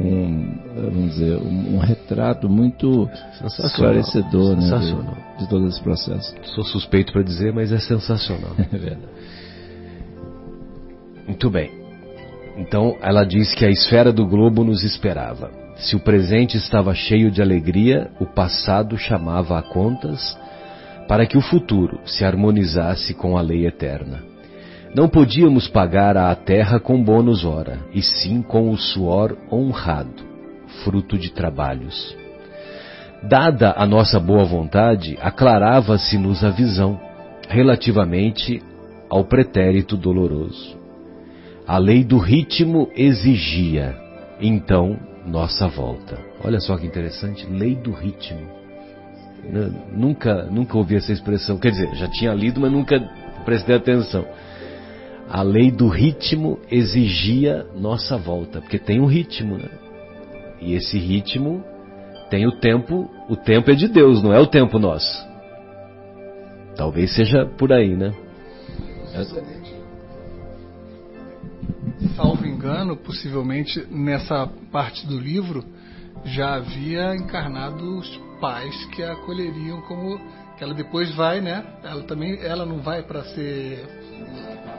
um, 0.00 0.58
vamos 0.74 1.12
dizer, 1.12 1.36
um, 1.36 1.76
um 1.76 1.78
retrato 1.78 2.48
muito 2.48 3.08
esclarecedor 3.58 4.56
né, 4.56 4.78
de, 4.78 5.44
de, 5.44 5.48
todo 5.48 5.68
esse 5.68 5.80
processo. 5.80 6.34
Sou 6.54 6.64
suspeito 6.64 7.12
para 7.12 7.22
dizer, 7.22 7.52
mas 7.52 7.70
é 7.70 7.78
sensacional. 7.78 8.52
é 8.58 8.76
verdade. 8.76 9.12
Muito 11.26 11.48
bem. 11.48 11.70
Então 12.58 12.96
ela 13.00 13.24
diz 13.24 13.54
que 13.54 13.64
a 13.64 13.70
esfera 13.70 14.12
do 14.12 14.26
globo 14.26 14.64
nos 14.64 14.82
esperava. 14.82 15.61
Se 15.82 15.96
o 15.96 16.00
presente 16.00 16.56
estava 16.56 16.94
cheio 16.94 17.28
de 17.28 17.42
alegria, 17.42 18.08
o 18.20 18.24
passado 18.24 18.96
chamava 18.96 19.58
a 19.58 19.62
contas 19.62 20.38
para 21.08 21.26
que 21.26 21.36
o 21.36 21.40
futuro 21.40 21.98
se 22.06 22.24
harmonizasse 22.24 23.14
com 23.14 23.36
a 23.36 23.42
lei 23.42 23.66
eterna. 23.66 24.22
Não 24.94 25.08
podíamos 25.08 25.66
pagar 25.66 26.16
à 26.16 26.32
terra 26.36 26.78
com 26.78 27.02
bônus 27.02 27.44
hora, 27.44 27.80
e 27.92 28.00
sim 28.00 28.42
com 28.42 28.70
o 28.70 28.78
suor 28.78 29.36
honrado, 29.50 30.22
fruto 30.84 31.18
de 31.18 31.32
trabalhos. 31.32 32.16
Dada 33.24 33.74
a 33.76 33.84
nossa 33.84 34.20
boa 34.20 34.44
vontade, 34.44 35.18
aclarava-se-nos 35.20 36.44
a 36.44 36.50
visão 36.50 37.00
relativamente 37.48 38.62
ao 39.10 39.24
pretérito 39.24 39.96
doloroso. 39.96 40.78
A 41.66 41.76
lei 41.76 42.04
do 42.04 42.18
ritmo 42.18 42.88
exigia, 42.94 43.96
então, 44.40 44.96
nossa 45.26 45.68
volta. 45.68 46.18
Olha 46.44 46.60
só 46.60 46.76
que 46.76 46.86
interessante, 46.86 47.46
lei 47.46 47.74
do 47.74 47.92
ritmo. 47.92 48.40
Nunca, 49.92 50.44
nunca 50.44 50.78
ouvi 50.78 50.96
essa 50.96 51.12
expressão. 51.12 51.58
Quer 51.58 51.70
dizer, 51.72 51.94
já 51.96 52.08
tinha 52.08 52.32
lido, 52.32 52.60
mas 52.60 52.70
nunca 52.70 53.00
prestei 53.44 53.74
atenção 53.74 54.24
a 55.32 55.40
lei 55.40 55.70
do 55.70 55.88
ritmo 55.88 56.58
exigia 56.70 57.66
nossa 57.74 58.18
volta, 58.18 58.60
porque 58.60 58.78
tem 58.78 59.00
um 59.00 59.06
ritmo, 59.06 59.56
né? 59.56 59.70
E 60.60 60.74
esse 60.74 60.98
ritmo 60.98 61.64
tem 62.28 62.46
o 62.46 62.52
tempo, 62.52 63.10
o 63.30 63.34
tempo 63.34 63.70
é 63.70 63.74
de 63.74 63.88
Deus, 63.88 64.22
não 64.22 64.32
é 64.32 64.38
o 64.38 64.46
tempo 64.46 64.78
nosso. 64.78 65.26
Talvez 66.76 67.14
seja 67.14 67.46
por 67.46 67.72
aí, 67.72 67.96
né? 67.96 68.12
Salvo 72.16 72.46
engano, 72.46 72.96
possivelmente 72.96 73.86
nessa 73.90 74.48
parte 74.70 75.06
do 75.06 75.18
livro 75.18 75.64
já 76.24 76.54
havia 76.54 77.14
encarnado 77.16 77.98
os 77.98 78.20
pais 78.40 78.74
que 78.86 79.02
a 79.02 79.12
acolheriam 79.12 79.80
como 79.82 80.20
que 80.56 80.64
ela 80.64 80.74
depois 80.74 81.14
vai, 81.14 81.40
né? 81.40 81.64
Ela 81.82 82.02
também, 82.02 82.38
ela 82.42 82.64
não 82.66 82.78
vai 82.78 83.02
para 83.02 83.22
ser 83.24 83.84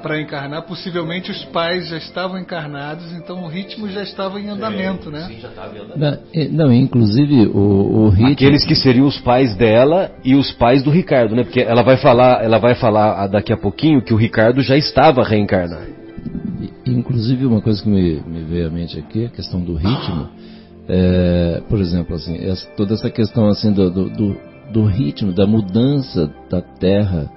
para 0.01 0.19
encarnar, 0.19 0.63
possivelmente 0.63 1.31
os 1.31 1.45
pais 1.45 1.87
já 1.87 1.97
estavam 1.97 2.37
encarnados, 2.37 3.13
então 3.13 3.41
o 3.41 3.47
ritmo 3.47 3.87
já 3.87 4.03
estava 4.03 4.37
em 4.37 4.49
andamento, 4.49 5.09
né? 5.09 5.27
Sim, 5.29 5.39
já 5.39 5.47
estava 5.47 5.77
em 5.77 5.79
andamento. 5.79 6.23
Não, 6.33 6.65
não 6.67 6.73
inclusive 6.73 7.47
o, 7.47 7.57
o, 7.57 8.09
ritmo... 8.09 8.33
Aqueles 8.33 8.65
que 8.65 8.75
seriam 8.75 9.07
os 9.07 9.17
pais 9.21 9.55
dela 9.55 10.11
e 10.21 10.35
os 10.35 10.51
pais 10.51 10.83
do 10.83 10.91
Ricardo, 10.91 11.33
né? 11.33 11.43
Porque 11.43 11.61
ela 11.61 11.83
vai 11.83 11.95
falar, 11.95 12.43
ela 12.43 12.57
vai 12.57 12.75
falar 12.75 13.27
daqui 13.27 13.53
a 13.53 13.57
pouquinho 13.57 14.01
que 14.01 14.13
o 14.13 14.17
Ricardo 14.17 14.61
já 14.61 14.75
estava 14.75 15.23
reencarnado. 15.23 16.02
Inclusive 17.03 17.45
uma 17.45 17.61
coisa 17.61 17.83
que 17.83 17.89
me, 17.89 18.21
me 18.21 18.43
veio 18.43 18.67
à 18.67 18.69
mente 18.69 18.97
aqui, 18.97 19.25
a 19.25 19.29
questão 19.29 19.59
do 19.59 19.75
ritmo, 19.75 20.29
é, 20.87 21.61
por 21.67 21.79
exemplo, 21.79 22.15
assim, 22.15 22.37
essa, 22.37 22.65
toda 22.77 22.93
essa 22.93 23.09
questão 23.09 23.47
assim 23.47 23.73
do, 23.73 23.91
do, 23.91 24.09
do, 24.09 24.35
do 24.71 24.85
ritmo, 24.85 25.33
da 25.33 25.45
mudança 25.45 26.31
da 26.49 26.61
Terra 26.61 27.29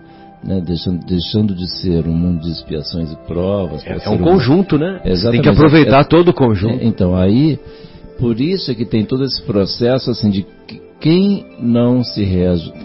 né, 0.44 0.62
deixando, 0.64 1.05
deixando 1.05 1.55
de 1.55 1.68
ser 1.81 2.07
um 2.07 2.12
mundo 2.12 2.42
de 2.42 2.50
expiações 2.52 3.11
e 3.11 3.16
provas. 3.26 3.85
É, 3.85 3.98
é 4.05 4.11
um 4.11 4.18
conjunto, 4.18 4.79
né? 4.79 5.00
Exatamente. 5.05 5.42
Tem 5.42 5.52
que 5.52 5.59
aproveitar 5.59 6.00
é, 6.00 6.05
todo 6.05 6.29
o 6.29 6.35
conjunto. 6.35 6.81
É, 6.81 6.85
então, 6.85 7.16
aí, 7.16 7.59
por 8.18 8.40
isso 8.40 8.70
é 8.70 8.74
que 8.74 8.85
tem 8.85 9.05
todo 9.05 9.24
esse 9.24 9.42
processo 9.42 10.11
assim 10.11 10.31
de 10.31 10.46
quem 11.00 11.44
não 11.61 12.05
se 12.05 12.24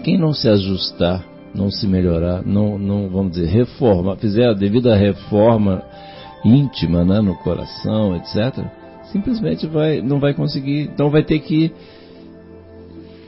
quem 0.02 0.18
não 0.18 0.32
se 0.32 0.48
ajustar, 0.48 1.24
não 1.54 1.70
se 1.70 1.86
melhorar, 1.86 2.42
não, 2.44 2.78
não 2.78 3.08
vamos 3.08 3.32
dizer, 3.32 3.46
reforma, 3.46 4.16
fizer 4.16 4.48
a 4.48 4.54
devida 4.54 4.96
reforma 4.96 5.82
íntima, 6.44 7.04
né, 7.04 7.20
no 7.20 7.36
coração, 7.36 8.16
etc., 8.16 8.64
simplesmente 9.10 9.66
vai, 9.66 10.00
não 10.00 10.18
vai 10.18 10.34
conseguir, 10.34 10.82
então 10.82 11.10
vai 11.10 11.22
ter 11.22 11.38
que 11.40 11.72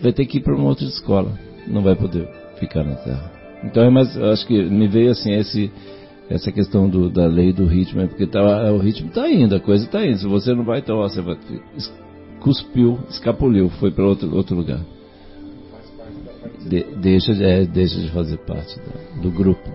vai 0.00 0.12
ter 0.12 0.26
que 0.26 0.38
ir 0.38 0.40
para 0.40 0.54
uma 0.54 0.68
outra 0.68 0.84
escola, 0.84 1.32
não 1.66 1.82
vai 1.82 1.94
poder 1.94 2.28
ficar 2.58 2.84
na 2.84 2.94
Terra. 2.96 3.32
Então 3.64 3.82
é 3.82 3.90
mais, 3.90 4.16
acho 4.16 4.46
que 4.46 4.62
me 4.62 4.86
veio 4.88 5.10
assim 5.10 5.32
esse 5.32 5.70
essa 6.28 6.50
questão 6.50 6.88
do, 6.88 7.10
da 7.10 7.26
lei 7.26 7.52
do 7.52 7.66
ritmo, 7.66 8.00
é 8.00 8.06
porque 8.06 8.26
tá, 8.26 8.40
o 8.72 8.78
ritmo 8.78 9.08
está 9.08 9.28
indo, 9.28 9.54
a 9.54 9.60
coisa 9.60 9.84
está 9.84 10.04
indo. 10.06 10.18
Se 10.18 10.26
você 10.26 10.54
não 10.54 10.64
vai, 10.64 10.78
então 10.78 10.96
ó, 10.96 11.08
você 11.08 11.20
vai, 11.20 11.36
cuspiu, 12.40 12.98
escapuliu, 13.10 13.68
foi 13.70 13.90
para 13.90 14.04
outro, 14.04 14.34
outro 14.34 14.56
lugar. 14.56 14.80
De, 16.66 16.82
deixa, 16.96 17.32
é, 17.32 17.64
deixa 17.66 18.00
de 18.00 18.10
fazer 18.10 18.38
parte 18.38 18.78
da, 18.78 19.20
do 19.20 19.30
grupo. 19.30 19.70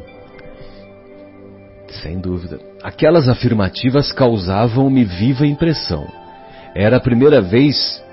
Sem 2.02 2.20
dúvida. 2.20 2.60
Aquelas 2.84 3.28
afirmativas 3.28 4.12
causavam-me 4.12 5.04
viva 5.04 5.46
impressão. 5.46 6.08
Era 6.76 6.98
a 6.98 7.02
primeira 7.02 7.42
vez 7.42 8.04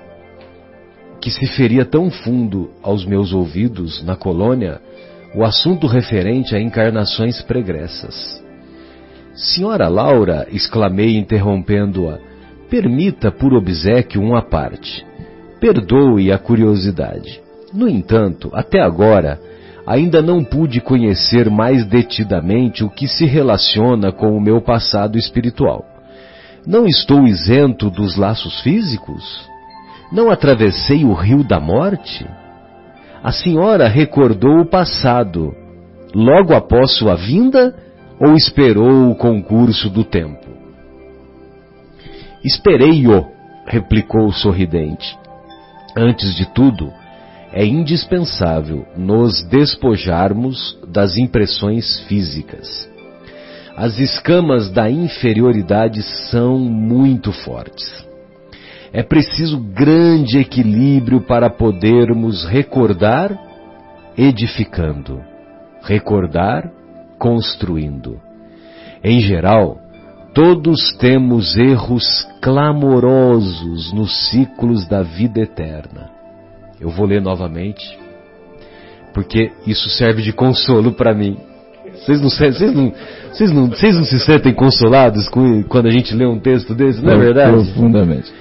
que 1.21 1.29
se 1.31 1.47
feria 1.47 1.85
tão 1.85 2.09
fundo 2.09 2.71
aos 2.81 3.05
meus 3.05 3.33
ouvidos, 3.33 4.03
na 4.03 4.15
colônia, 4.15 4.79
o 5.35 5.43
assunto 5.43 5.87
referente 5.87 6.55
a 6.55 6.59
encarnações 6.59 7.41
pregressas. 7.41 8.43
Senhora 9.33 9.87
Laura, 9.87 10.47
exclamei 10.51 11.17
interrompendo-a, 11.17 12.17
permita 12.69 13.31
por 13.31 13.53
obsequio 13.53 14.21
uma 14.21 14.41
parte. 14.41 15.05
Perdoe 15.59 16.31
a 16.31 16.37
curiosidade. 16.37 17.41
No 17.73 17.87
entanto, 17.87 18.49
até 18.53 18.79
agora, 18.79 19.39
ainda 19.87 20.21
não 20.21 20.43
pude 20.43 20.81
conhecer 20.81 21.49
mais 21.49 21.85
detidamente 21.85 22.83
o 22.83 22.89
que 22.89 23.07
se 23.07 23.25
relaciona 23.25 24.11
com 24.11 24.35
o 24.35 24.41
meu 24.41 24.59
passado 24.61 25.17
espiritual. 25.17 25.85
Não 26.65 26.85
estou 26.85 27.25
isento 27.25 27.89
dos 27.89 28.17
laços 28.17 28.59
físicos? 28.59 29.49
Não 30.11 30.29
atravessei 30.29 31.05
o 31.05 31.13
rio 31.13 31.41
da 31.41 31.57
morte? 31.57 32.27
A 33.23 33.31
senhora 33.31 33.87
recordou 33.87 34.59
o 34.59 34.65
passado 34.65 35.55
logo 36.13 36.53
após 36.53 36.91
sua 36.97 37.15
vinda 37.15 37.73
ou 38.19 38.33
esperou 38.35 39.09
o 39.09 39.15
concurso 39.15 39.89
do 39.89 40.03
tempo? 40.03 40.47
Esperei-o, 42.43 43.25
replicou 43.65 44.31
sorridente. 44.33 45.17
Antes 45.95 46.35
de 46.35 46.45
tudo, 46.53 46.91
é 47.57 47.65
indispensável 47.65 48.85
nos 48.95 49.41
despojarmos 49.49 50.77
das 50.87 51.17
impressões 51.17 52.01
físicas. 52.01 52.87
As 53.75 53.97
escamas 53.97 54.69
da 54.69 54.91
inferioridade 54.91 56.03
são 56.29 56.59
muito 56.59 57.31
fortes. 57.31 58.05
É 58.93 59.01
preciso 59.01 59.57
grande 59.59 60.37
equilíbrio 60.37 61.21
para 61.21 61.49
podermos 61.49 62.45
recordar 62.45 63.35
edificando, 64.15 65.19
recordar 65.81 66.71
construindo. 67.17 68.21
Em 69.03 69.19
geral, 69.19 69.79
todos 70.31 70.95
temos 70.99 71.57
erros 71.57 72.05
clamorosos 72.39 73.91
nos 73.93 74.29
ciclos 74.29 74.87
da 74.87 75.01
vida 75.01 75.39
eterna. 75.39 76.16
Eu 76.79 76.89
vou 76.89 77.05
ler 77.05 77.21
novamente, 77.21 77.83
porque 79.13 79.51
isso 79.65 79.89
serve 79.89 80.21
de 80.21 80.31
consolo 80.31 80.91
para 80.93 81.13
mim. 81.13 81.37
Vocês 81.93 82.21
não, 82.21 82.29
vocês, 82.29 82.59
não, 82.73 82.93
vocês, 83.31 83.51
não, 83.51 83.69
vocês 83.69 83.95
não 83.95 84.05
se 84.05 84.19
sentem 84.19 84.53
consolados 84.53 85.27
com, 85.27 85.63
quando 85.63 85.87
a 85.87 85.91
gente 85.91 86.13
lê 86.13 86.25
um 86.25 86.39
texto 86.39 86.75
desse, 86.75 87.03
não 87.03 87.13
é 87.13 87.17
verdade? 87.17 87.51
Profundamente. 87.51 88.31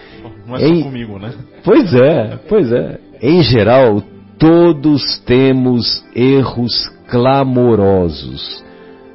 Não 0.46 0.57
é 0.57 0.61
só 0.61 0.66
Em- 0.66 0.83
comigo, 0.83 1.18
né? 1.18 1.33
Pois 1.64 1.94
é, 1.94 2.38
pois 2.49 2.70
é. 2.70 2.99
Em 3.22 3.42
geral, 3.42 4.03
todos 4.38 5.18
temos 5.20 6.05
erros 6.14 6.90
clamorosos 7.09 8.64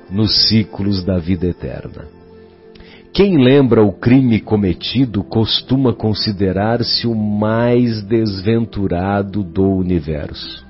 nos 0.09 0.49
ciclos 0.49 1.03
da 1.03 1.17
vida 1.19 1.47
eterna. 1.47 2.05
Quem 3.13 3.43
lembra 3.43 3.83
o 3.83 3.91
crime 3.91 4.39
cometido 4.39 5.21
costuma 5.21 5.93
considerar-se 5.93 7.05
o 7.05 7.13
mais 7.13 8.01
desventurado 8.03 9.43
do 9.43 9.69
universo. 9.69 10.65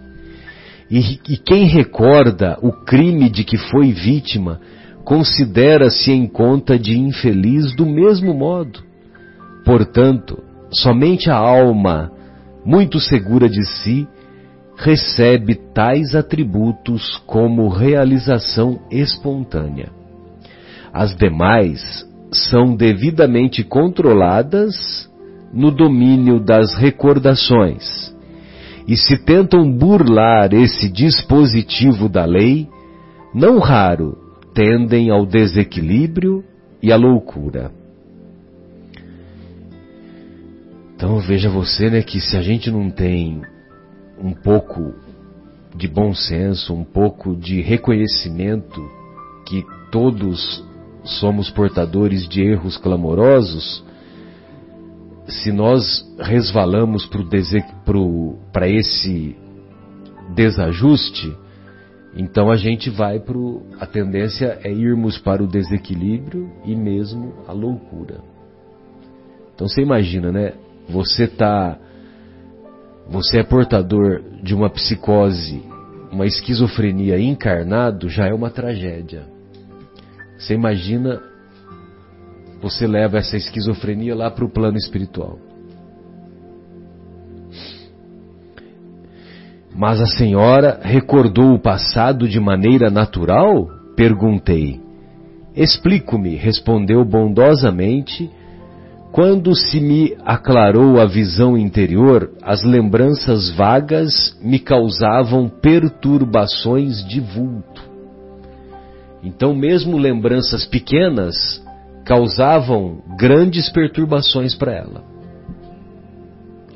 E, 0.89 1.19
e 1.29 1.37
quem 1.37 1.67
recorda 1.67 2.57
o 2.63 2.71
crime 2.71 3.29
de 3.29 3.43
que 3.43 3.57
foi 3.57 3.91
vítima 3.91 4.59
considera-se 5.03 6.11
em 6.11 6.27
conta 6.27 6.79
de 6.79 6.97
infeliz 6.97 7.75
do 7.75 7.85
mesmo 7.85 8.33
modo. 8.33 8.81
Portanto, 9.63 10.39
somente 10.71 11.29
a 11.29 11.35
alma, 11.35 12.11
muito 12.65 12.99
segura 12.99 13.47
de 13.47 13.63
si, 13.63 14.07
recebe 14.75 15.53
tais 15.75 16.15
atributos 16.15 17.21
como 17.27 17.69
realização 17.69 18.79
espontânea. 18.89 19.91
As 20.91 21.15
demais 21.15 22.09
são 22.31 22.75
devidamente 22.75 23.63
controladas 23.63 25.09
no 25.53 25.69
domínio 25.69 26.39
das 26.39 26.75
recordações. 26.75 28.15
E 28.87 28.95
se 28.95 29.17
tentam 29.17 29.69
burlar 29.71 30.53
esse 30.53 30.89
dispositivo 30.89 32.07
da 32.07 32.25
lei, 32.25 32.67
não 33.33 33.59
raro 33.59 34.17
tendem 34.53 35.09
ao 35.09 35.25
desequilíbrio 35.25 36.43
e 36.81 36.91
à 36.91 36.95
loucura. 36.95 37.71
Então 40.95 41.19
veja 41.19 41.49
você, 41.49 41.89
né, 41.89 42.01
que 42.01 42.19
se 42.19 42.37
a 42.37 42.41
gente 42.41 42.69
não 42.69 42.89
tem 42.89 43.41
um 44.19 44.33
pouco 44.33 44.93
de 45.75 45.87
bom 45.87 46.13
senso, 46.13 46.73
um 46.73 46.83
pouco 46.83 47.35
de 47.35 47.61
reconhecimento 47.61 48.81
que 49.47 49.63
todos 49.91 50.63
somos 51.03 51.49
portadores 51.49 52.27
de 52.27 52.41
erros 52.41 52.77
clamorosos, 52.77 53.83
se 55.27 55.51
nós 55.51 56.03
resvalamos 56.19 57.09
para 58.51 58.67
esse 58.67 59.35
desajuste, 60.33 61.35
então 62.15 62.51
a 62.51 62.57
gente 62.57 62.89
vai 62.89 63.19
para 63.19 63.37
a 63.79 63.85
tendência 63.85 64.59
é 64.63 64.71
irmos 64.71 65.17
para 65.17 65.41
o 65.41 65.47
desequilíbrio 65.47 66.51
e 66.65 66.75
mesmo 66.75 67.33
a 67.47 67.53
loucura. 67.53 68.19
Então 69.55 69.67
você 69.67 69.81
imagina, 69.81 70.31
né? 70.31 70.53
Você 70.89 71.27
tá 71.27 71.77
você 73.09 73.39
é 73.39 73.43
portador 73.43 74.21
de 74.41 74.55
uma 74.55 74.69
psicose, 74.69 75.61
uma 76.11 76.25
esquizofrenia 76.25 77.19
encarnado, 77.19 78.09
já 78.09 78.27
é 78.27 78.33
uma 78.33 78.49
tragédia. 78.49 79.30
Você 80.41 80.55
imagina 80.55 81.21
você 82.61 82.85
leva 82.85 83.17
essa 83.17 83.37
esquizofrenia 83.37 84.15
lá 84.15 84.29
para 84.29 84.45
o 84.45 84.49
plano 84.49 84.77
espiritual. 84.77 85.37
Mas 89.75 90.01
a 90.01 90.05
senhora 90.05 90.79
recordou 90.81 91.53
o 91.53 91.59
passado 91.59 92.27
de 92.27 92.39
maneira 92.39 92.89
natural? 92.89 93.67
Perguntei. 93.95 94.79
Explico-me, 95.55 96.35
respondeu 96.35 97.05
bondosamente. 97.05 98.29
Quando 99.11 99.55
se 99.55 99.79
me 99.79 100.15
aclarou 100.25 100.99
a 100.99 101.05
visão 101.05 101.57
interior, 101.57 102.31
as 102.41 102.63
lembranças 102.63 103.49
vagas 103.51 104.37
me 104.41 104.59
causavam 104.59 105.49
perturbações 105.49 107.05
de 107.07 107.19
vulto. 107.19 107.90
Então, 109.23 109.53
mesmo 109.53 109.97
lembranças 109.97 110.65
pequenas 110.65 111.63
causavam 112.03 113.01
grandes 113.17 113.69
perturbações 113.69 114.55
para 114.55 114.73
ela. 114.73 115.03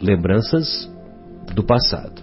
Lembranças 0.02 0.90
do 1.54 1.64
passado. 1.64 2.22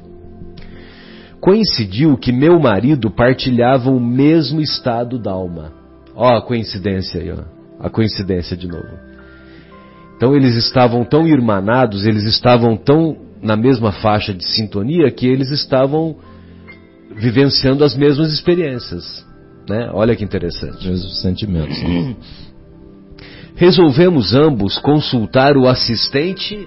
Coincidiu 1.41 2.17
que 2.17 2.31
meu 2.31 2.61
marido 2.61 3.11
partilhava 3.11 3.91
o 3.91 3.99
mesmo 3.99 4.61
estado 4.61 5.19
d'alma. 5.19 5.73
Ó 6.15 6.37
a 6.37 6.43
coincidência 6.43 7.21
aí, 7.21 7.33
ó. 7.33 7.43
A 7.81 7.91
coincidência 7.91 8.57
de 8.57 8.69
novo. 8.69 9.13
Então 10.17 10.37
eles 10.37 10.55
estavam 10.55 11.05
tão 11.05 11.27
irmanados, 11.27 12.07
eles 12.07 12.23
estavam 12.25 12.77
tão 12.77 13.17
na 13.43 13.57
mesma 13.57 13.91
faixa 13.91 14.33
de 14.33 14.47
sintonia 14.47 15.11
que 15.11 15.27
eles 15.27 15.51
estavam 15.51 16.15
vivenciando 17.17 17.83
as 17.83 17.97
mesmas 17.97 18.33
experiências. 18.33 19.27
Né? 19.69 19.91
Olha 19.93 20.17
que 20.17 20.25
interessante. 20.25 20.89
Mesmos 20.89 21.21
sentimentos. 21.21 21.81
né? 21.83 22.17
Resolvemos 23.55 24.35
ambos 24.35 24.79
consultar 24.79 25.57
o 25.57 25.69
assistente. 25.69 26.67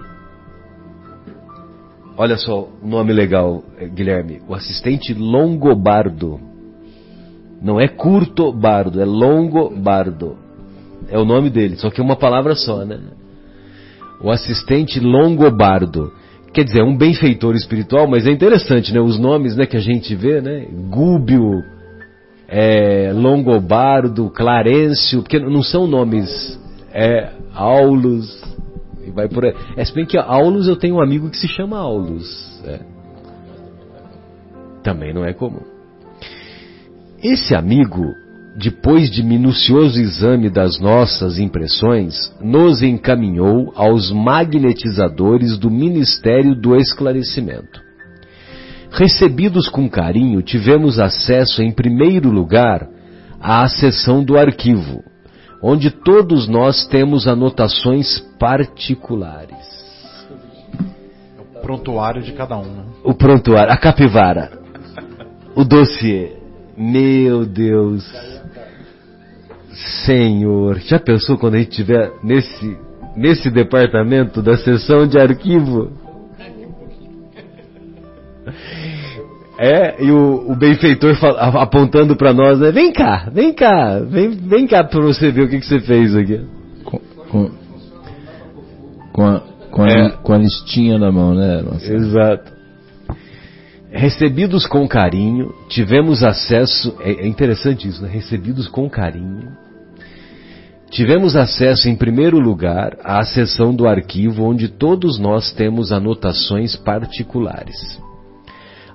Olha 2.17 2.37
só 2.37 2.69
o 2.81 2.87
nome 2.87 3.11
legal, 3.11 3.63
eh, 3.77 3.87
Guilherme. 3.87 4.41
O 4.47 4.53
assistente 4.53 5.13
Longobardo. 5.13 6.39
Não 7.61 7.79
é 7.79 7.87
curto 7.87 8.51
bardo, 8.51 9.01
é 9.01 9.05
longobardo. 9.05 10.37
É 11.09 11.17
o 11.17 11.25
nome 11.25 11.49
dele, 11.49 11.77
só 11.77 11.89
que 11.89 11.99
é 11.99 12.03
uma 12.03 12.15
palavra 12.15 12.55
só, 12.55 12.85
né? 12.85 12.99
O 14.21 14.29
assistente 14.29 14.99
longobardo. 14.99 16.11
Quer 16.53 16.63
dizer, 16.63 16.79
é 16.79 16.83
um 16.83 16.95
benfeitor 16.95 17.55
espiritual, 17.55 18.07
mas 18.07 18.25
é 18.27 18.31
interessante, 18.31 18.93
né? 18.93 18.99
Os 18.99 19.19
nomes 19.19 19.55
né, 19.55 19.65
que 19.65 19.75
a 19.75 19.81
gente 19.81 20.15
vê, 20.15 20.41
né? 20.41 20.67
Gúbio, 20.89 21.63
é, 22.47 23.11
Longobardo, 23.13 24.29
Clarencio, 24.29 25.21
porque 25.21 25.39
não 25.39 25.63
são 25.63 25.87
nomes, 25.87 26.59
é 26.93 27.31
Aulus, 27.53 28.43
e 29.05 29.11
vai 29.11 29.27
por 29.27 29.45
aí. 29.45 29.53
É, 29.75 29.85
se 29.85 29.93
bem 29.93 30.05
que 30.05 30.17
Aulus 30.17 30.67
eu 30.67 30.75
tenho 30.75 30.95
um 30.95 31.01
amigo 31.01 31.29
que 31.29 31.37
se 31.37 31.47
chama 31.47 31.77
Aulus. 31.77 32.61
É. 32.65 32.79
Também 34.83 35.13
não 35.13 35.25
é 35.25 35.33
comum. 35.33 35.61
Esse 37.23 37.55
amigo 37.55 38.05
depois 38.55 39.11
de 39.11 39.21
minucioso 39.21 39.99
exame 39.99 40.49
das 40.49 40.79
nossas 40.79 41.37
impressões, 41.37 42.33
nos 42.41 42.81
encaminhou 42.81 43.73
aos 43.75 44.11
magnetizadores 44.11 45.57
do 45.57 45.69
Ministério 45.69 46.55
do 46.55 46.75
Esclarecimento. 46.75 47.84
Recebidos 48.97 49.67
com 49.67 49.89
carinho, 49.89 50.41
tivemos 50.41 50.99
acesso, 50.99 51.61
em 51.61 51.69
primeiro 51.69 52.31
lugar, 52.31 52.87
à 53.41 53.67
seção 53.67 54.23
do 54.23 54.37
arquivo, 54.37 55.03
onde 55.61 55.91
todos 55.91 56.47
nós 56.47 56.87
temos 56.87 57.27
anotações 57.27 58.19
particulares. 58.39 59.67
É 61.37 61.41
o 61.41 61.61
prontuário 61.61 62.21
de 62.23 62.31
cada 62.31 62.57
um, 62.57 62.63
né? 62.63 62.85
O 63.03 63.13
prontuário, 63.13 63.73
a 63.73 63.75
capivara, 63.75 64.57
o 65.53 65.65
dossiê. 65.65 66.37
Meu 66.77 67.45
Deus. 67.45 68.09
Senhor, 70.05 70.79
já 70.79 70.99
pensou 70.99 71.37
quando 71.37 71.55
a 71.55 71.57
gente 71.57 71.71
estiver 71.71 72.13
nesse, 72.23 72.77
nesse 73.13 73.51
departamento 73.51 74.41
da 74.41 74.55
seção 74.55 75.05
de 75.05 75.19
arquivo? 75.19 75.91
É, 79.57 80.03
e 80.03 80.11
o, 80.11 80.51
o 80.51 80.55
benfeitor 80.55 81.15
apontando 81.57 82.15
para 82.15 82.33
nós, 82.33 82.59
né? 82.59 82.71
Vem 82.71 82.91
cá, 82.91 83.29
vem 83.31 83.53
cá, 83.53 83.99
vem, 83.99 84.31
vem 84.31 84.67
cá 84.67 84.83
para 84.83 84.99
você 85.01 85.31
ver 85.31 85.43
o 85.43 85.49
que, 85.49 85.59
que 85.59 85.65
você 85.65 85.79
fez 85.79 86.15
aqui. 86.15 86.41
Com, 86.83 86.99
com, 87.29 87.51
com 89.13 89.25
a, 89.25 89.41
com, 89.71 89.83
a, 89.83 89.89
é. 89.89 90.09
com 90.09 90.33
a 90.33 90.37
listinha 90.37 90.99
na 90.99 91.11
mão, 91.11 91.33
né? 91.33 91.61
Nossa. 91.61 91.93
Exato. 91.93 92.53
Recebidos 93.91 94.67
com 94.67 94.85
carinho, 94.87 95.53
tivemos 95.69 96.21
acesso, 96.21 96.93
é, 96.99 97.11
é 97.23 97.27
interessante 97.27 97.87
isso, 97.87 98.03
né? 98.03 98.09
Recebidos 98.11 98.67
com 98.67 98.89
carinho, 98.89 99.53
Tivemos 100.95 101.35
acesso, 101.35 101.89
em 101.89 101.95
primeiro 101.95 102.39
lugar, 102.39 102.95
à 103.03 103.21
seção 103.25 103.75
do 103.75 103.85
arquivo 103.85 104.43
onde 104.43 104.69
todos 104.69 105.19
nós 105.19 105.51
temos 105.51 105.91
anotações 105.91 106.77
particulares. 106.77 107.99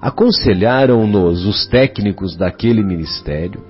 Aconselharam-nos 0.00 1.44
os 1.44 1.66
técnicos 1.66 2.36
daquele 2.36 2.82
ministério 2.82 3.62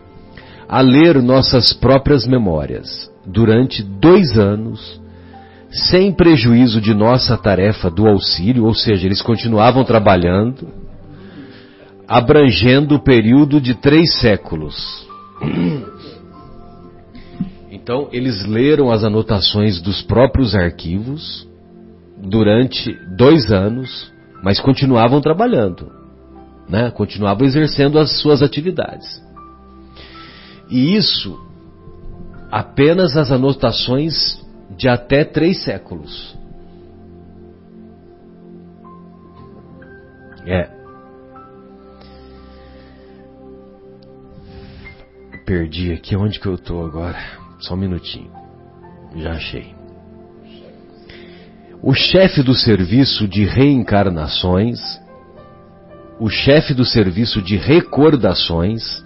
a 0.68 0.80
ler 0.80 1.20
nossas 1.20 1.72
próprias 1.72 2.24
memórias 2.26 3.10
durante 3.26 3.82
dois 3.82 4.38
anos, 4.38 5.00
sem 5.70 6.12
prejuízo 6.12 6.80
de 6.80 6.94
nossa 6.94 7.36
tarefa 7.36 7.90
do 7.90 8.06
auxílio, 8.06 8.64
ou 8.64 8.74
seja, 8.74 9.06
eles 9.06 9.20
continuavam 9.20 9.84
trabalhando, 9.84 10.68
abrangendo 12.06 12.94
o 12.94 13.02
período 13.02 13.60
de 13.60 13.74
três 13.74 14.14
séculos. 14.20 15.08
Então, 17.72 18.08
eles 18.12 18.44
leram 18.46 18.92
as 18.92 19.02
anotações 19.02 19.80
dos 19.80 20.02
próprios 20.02 20.54
arquivos 20.54 21.48
durante 22.16 22.92
dois 23.16 23.50
anos, 23.50 24.12
mas 24.44 24.60
continuavam 24.60 25.20
trabalhando, 25.20 25.90
né? 26.70 26.90
continuavam 26.90 27.46
exercendo 27.46 27.98
as 27.98 28.20
suas 28.20 28.42
atividades. 28.42 29.22
E 30.70 30.96
isso 30.96 31.38
apenas 32.50 33.16
as 33.16 33.30
anotações 33.30 34.40
de 34.76 34.88
até 34.88 35.24
três 35.24 35.62
séculos. 35.62 36.38
É. 40.46 40.70
Perdi 45.44 45.92
aqui 45.92 46.16
onde 46.16 46.38
que 46.38 46.46
eu 46.46 46.54
estou 46.54 46.84
agora. 46.84 47.18
Só 47.58 47.74
um 47.74 47.76
minutinho. 47.76 48.30
Já 49.16 49.32
achei. 49.32 49.74
O 51.82 51.94
chefe 51.94 52.42
do 52.42 52.54
serviço 52.54 53.26
de 53.26 53.44
reencarnações, 53.44 54.78
o 56.20 56.28
chefe 56.28 56.74
do 56.74 56.84
serviço 56.84 57.40
de 57.40 57.56
recordações, 57.56 59.02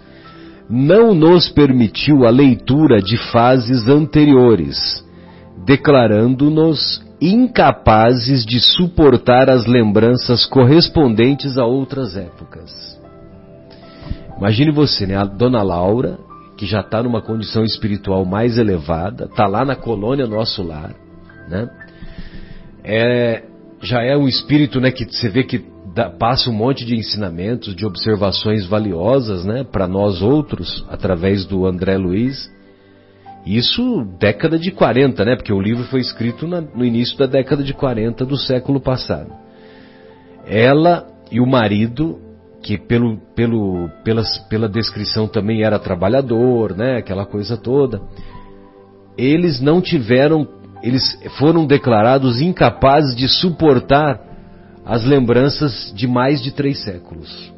não 0.68 1.14
nos 1.14 1.48
permitiu 1.48 2.26
a 2.26 2.30
leitura 2.30 3.00
de 3.00 3.16
fases 3.30 3.86
anteriores, 3.86 5.04
declarando-nos 5.64 7.02
incapazes 7.20 8.44
de 8.44 8.58
suportar 8.58 9.48
as 9.48 9.66
lembranças 9.66 10.44
correspondentes 10.44 11.56
a 11.56 11.64
outras 11.64 12.16
épocas. 12.16 12.98
Imagine 14.36 14.72
você, 14.72 15.06
né? 15.06 15.16
A 15.16 15.24
dona 15.24 15.62
Laura 15.62 16.18
que 16.56 16.66
já 16.66 16.80
está 16.80 17.02
numa 17.02 17.20
condição 17.20 17.64
espiritual 17.64 18.24
mais 18.24 18.58
elevada, 18.58 19.24
está 19.24 19.46
lá 19.46 19.64
na 19.64 19.74
colônia 19.74 20.26
nosso 20.26 20.62
lar, 20.62 20.94
né? 21.48 21.68
É, 22.84 23.42
já 23.82 24.02
é 24.02 24.16
um 24.16 24.28
espírito, 24.28 24.80
né, 24.80 24.90
que 24.90 25.04
você 25.04 25.28
vê 25.28 25.42
que 25.42 25.64
dá, 25.94 26.10
passa 26.10 26.50
um 26.50 26.52
monte 26.52 26.84
de 26.84 26.96
ensinamentos, 26.96 27.74
de 27.74 27.86
observações 27.86 28.66
valiosas, 28.66 29.44
né, 29.44 29.64
para 29.64 29.86
nós 29.86 30.20
outros, 30.20 30.84
através 30.88 31.46
do 31.46 31.66
André 31.66 31.96
Luiz. 31.96 32.52
Isso 33.46 34.04
década 34.18 34.58
de 34.58 34.70
40, 34.70 35.24
né, 35.24 35.36
porque 35.36 35.52
o 35.52 35.60
livro 35.60 35.84
foi 35.84 36.00
escrito 36.00 36.46
na, 36.46 36.60
no 36.60 36.84
início 36.84 37.16
da 37.16 37.26
década 37.26 37.62
de 37.62 37.72
40 37.72 38.26
do 38.26 38.36
século 38.36 38.80
passado. 38.80 39.30
Ela 40.46 41.06
e 41.30 41.40
o 41.40 41.46
marido 41.46 42.18
que 42.62 42.78
pelo, 42.78 43.18
pelo, 43.36 43.90
pelas, 44.02 44.38
pela 44.48 44.68
descrição 44.68 45.28
também 45.28 45.62
era 45.62 45.78
trabalhador, 45.78 46.74
né, 46.74 46.96
aquela 46.96 47.26
coisa 47.26 47.56
toda. 47.56 48.00
Eles 49.16 49.60
não 49.60 49.80
tiveram, 49.80 50.48
eles 50.82 51.16
foram 51.38 51.66
declarados 51.66 52.40
incapazes 52.40 53.14
de 53.14 53.28
suportar 53.28 54.33
as 54.84 55.04
lembranças 55.04 55.92
de 55.94 56.06
mais 56.06 56.42
de 56.42 56.52
três 56.52 56.82
séculos. 56.82 57.52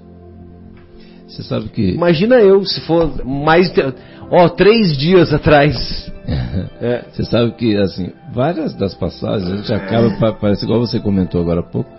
Você 1.26 1.42
sabe 1.42 1.68
que. 1.68 1.90
Imagina 1.90 2.36
eu, 2.36 2.64
se 2.64 2.80
for 2.82 3.24
mais 3.24 3.72
de. 3.72 3.82
Ó, 4.30 4.48
três 4.48 4.96
dias 4.96 5.32
atrás. 5.32 6.10
é. 6.80 7.04
Você 7.12 7.24
sabe 7.24 7.52
que, 7.52 7.76
assim, 7.76 8.10
várias 8.32 8.74
das 8.74 8.94
passagens 8.94 9.50
a 9.50 9.56
gente 9.56 9.72
acaba, 9.72 10.32
parece 10.34 10.64
igual 10.64 10.80
você 10.80 10.98
comentou 10.98 11.40
agora 11.40 11.60
há 11.60 11.62
pouco, 11.62 11.90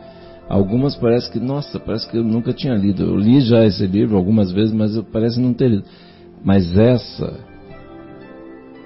Algumas 0.50 0.96
parece 0.96 1.30
que, 1.30 1.40
nossa, 1.40 1.78
parece 1.78 2.08
que 2.10 2.18
eu 2.18 2.24
nunca 2.24 2.54
tinha 2.54 2.74
lido. 2.74 3.04
Eu 3.04 3.18
li 3.18 3.42
já 3.42 3.66
esse 3.66 3.86
livro 3.86 4.16
algumas 4.16 4.52
vezes, 4.52 4.74
mas 4.74 4.96
eu 4.96 5.04
parece 5.04 5.40
não 5.40 5.54
ter 5.54 5.68
lido. 5.68 5.84
Mas 6.44 6.78
essa, 6.78 7.34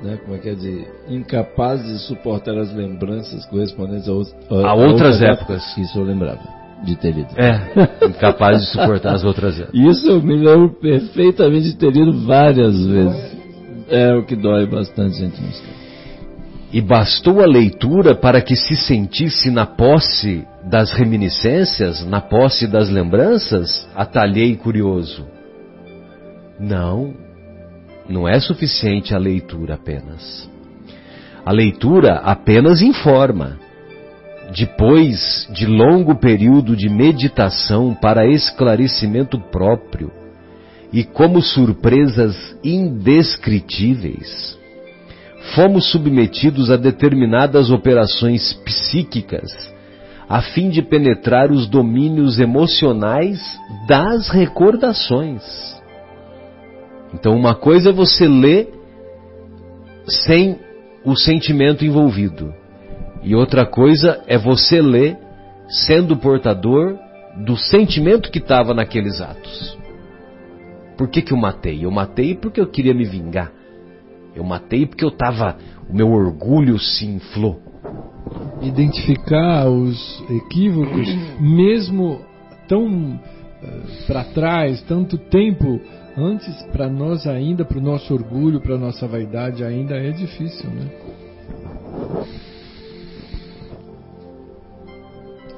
né, 0.02 0.18
como 0.24 0.36
é 0.36 0.40
que 0.40 0.50
é 0.50 0.56
dizer, 0.56 0.88
incapaz 1.08 1.84
de 1.84 2.00
suportar 2.00 2.58
as 2.58 2.74
lembranças 2.74 3.46
correspondentes 3.46 4.08
a, 4.10 4.56
a, 4.56 4.70
a 4.70 4.74
outras 4.74 5.22
épocas. 5.22 5.78
Isso 5.78 6.00
eu 6.00 6.04
lembrava 6.04 6.42
de 6.84 6.96
ter 6.96 7.14
lido. 7.14 7.30
É, 7.38 7.62
incapaz 8.08 8.62
de 8.62 8.68
suportar 8.72 9.14
as 9.14 9.24
outras 9.24 9.60
épocas. 9.60 9.80
Isso 9.80 10.10
eu 10.10 10.22
me 10.22 10.38
lembro 10.38 10.70
perfeitamente 10.80 11.70
de 11.70 11.76
ter 11.76 11.92
lido 11.92 12.26
várias 12.26 12.86
vezes. 12.86 13.42
É 13.90 14.14
o 14.14 14.26
que 14.26 14.36
dói 14.36 14.66
bastante, 14.68 15.18
gente, 15.18 15.42
nos 15.42 15.62
e 16.74 16.80
bastou 16.80 17.42
a 17.42 17.46
leitura 17.46 18.16
para 18.16 18.42
que 18.42 18.56
se 18.56 18.76
sentisse 18.76 19.52
na 19.52 19.66
posse 19.66 20.48
das 20.64 20.92
reminiscências, 20.94 22.06
na 22.06 22.22
posse 22.22 22.66
das 22.66 22.90
lembranças? 22.90 23.88
Atalhei 23.94 24.56
curioso. 24.56 25.26
Não, 26.60 27.14
não 28.12 28.28
é 28.28 28.40
suficiente 28.40 29.16
a 29.16 29.18
leitura 29.18 29.76
apenas. 29.76 30.50
A 31.46 31.52
leitura 31.52 32.16
apenas 32.16 32.82
informa. 32.82 33.58
Depois 34.56 35.48
de 35.54 35.66
longo 35.66 36.16
período 36.16 36.76
de 36.76 36.90
meditação 36.90 37.94
para 37.94 38.28
esclarecimento 38.28 39.40
próprio 39.40 40.12
e 40.92 41.04
como 41.04 41.42
surpresas 41.42 42.36
indescritíveis, 42.64 44.60
fomos 45.56 45.90
submetidos 45.90 46.70
a 46.70 46.76
determinadas 46.76 47.72
operações 47.72 48.54
psíquicas 48.66 49.72
a 50.32 50.42
fim 50.42 50.70
de 50.70 50.82
penetrar 50.82 51.52
os 51.52 51.68
domínios 51.68 52.40
emocionais 52.40 53.60
das 53.86 54.30
recordações. 54.30 55.81
Então, 57.14 57.36
uma 57.36 57.56
coisa 57.56 57.90
é 57.90 57.94
você 57.94 58.28
ler 58.28 58.70
sem 60.08 60.58
o 61.06 61.16
sentimento 61.16 61.86
envolvido. 61.86 62.54
E 63.24 63.36
outra 63.36 63.66
coisa 63.66 64.24
é 64.28 64.38
você 64.38 64.82
ler 64.82 65.18
sendo 65.68 66.18
portador 66.18 66.98
do 67.46 67.56
sentimento 67.56 68.32
que 68.32 68.40
estava 68.40 68.74
naqueles 68.74 69.22
atos. 69.22 69.78
Por 70.98 71.10
que, 71.10 71.22
que 71.22 71.34
eu 71.34 71.38
matei? 71.38 71.84
Eu 71.86 71.92
matei 71.92 72.36
porque 72.36 72.60
eu 72.60 72.68
queria 72.68 72.94
me 72.94 73.06
vingar. 73.06 73.52
Eu 74.36 74.44
matei 74.44 74.86
porque 74.86 75.04
eu 75.04 75.10
estava. 75.10 75.58
O 75.90 75.96
meu 75.96 76.12
orgulho 76.12 76.78
se 76.80 77.06
inflou. 77.06 77.60
Identificar 78.62 79.68
os 79.68 80.24
equívocos, 80.30 81.08
mesmo 81.40 82.22
tão 82.68 82.86
uh, 82.86 84.06
para 84.08 84.24
trás, 84.26 84.82
tanto 84.84 85.18
tempo 85.18 85.82
antes, 86.18 86.62
para 86.72 86.90
nós 86.90 87.26
ainda, 87.28 87.64
para 87.64 87.78
o 87.78 87.82
nosso 87.82 88.14
orgulho, 88.14 88.60
para 88.60 88.76
a 88.76 88.78
nossa 88.78 89.08
vaidade, 89.08 89.64
ainda 89.64 89.96
é 89.96 90.12
difícil, 90.12 90.70
né? 90.70 90.90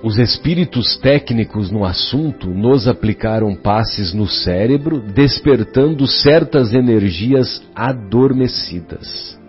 Os 0.03 0.17
espíritos 0.17 0.97
técnicos 0.97 1.71
no 1.71 1.85
assunto 1.85 2.49
nos 2.49 2.89
aplicaram 2.89 3.55
passes 3.55 4.13
no 4.13 4.27
cérebro, 4.27 4.99
despertando 4.99 6.05
certas 6.05 6.73
energias 6.73 7.63
adormecidas. 7.73 9.39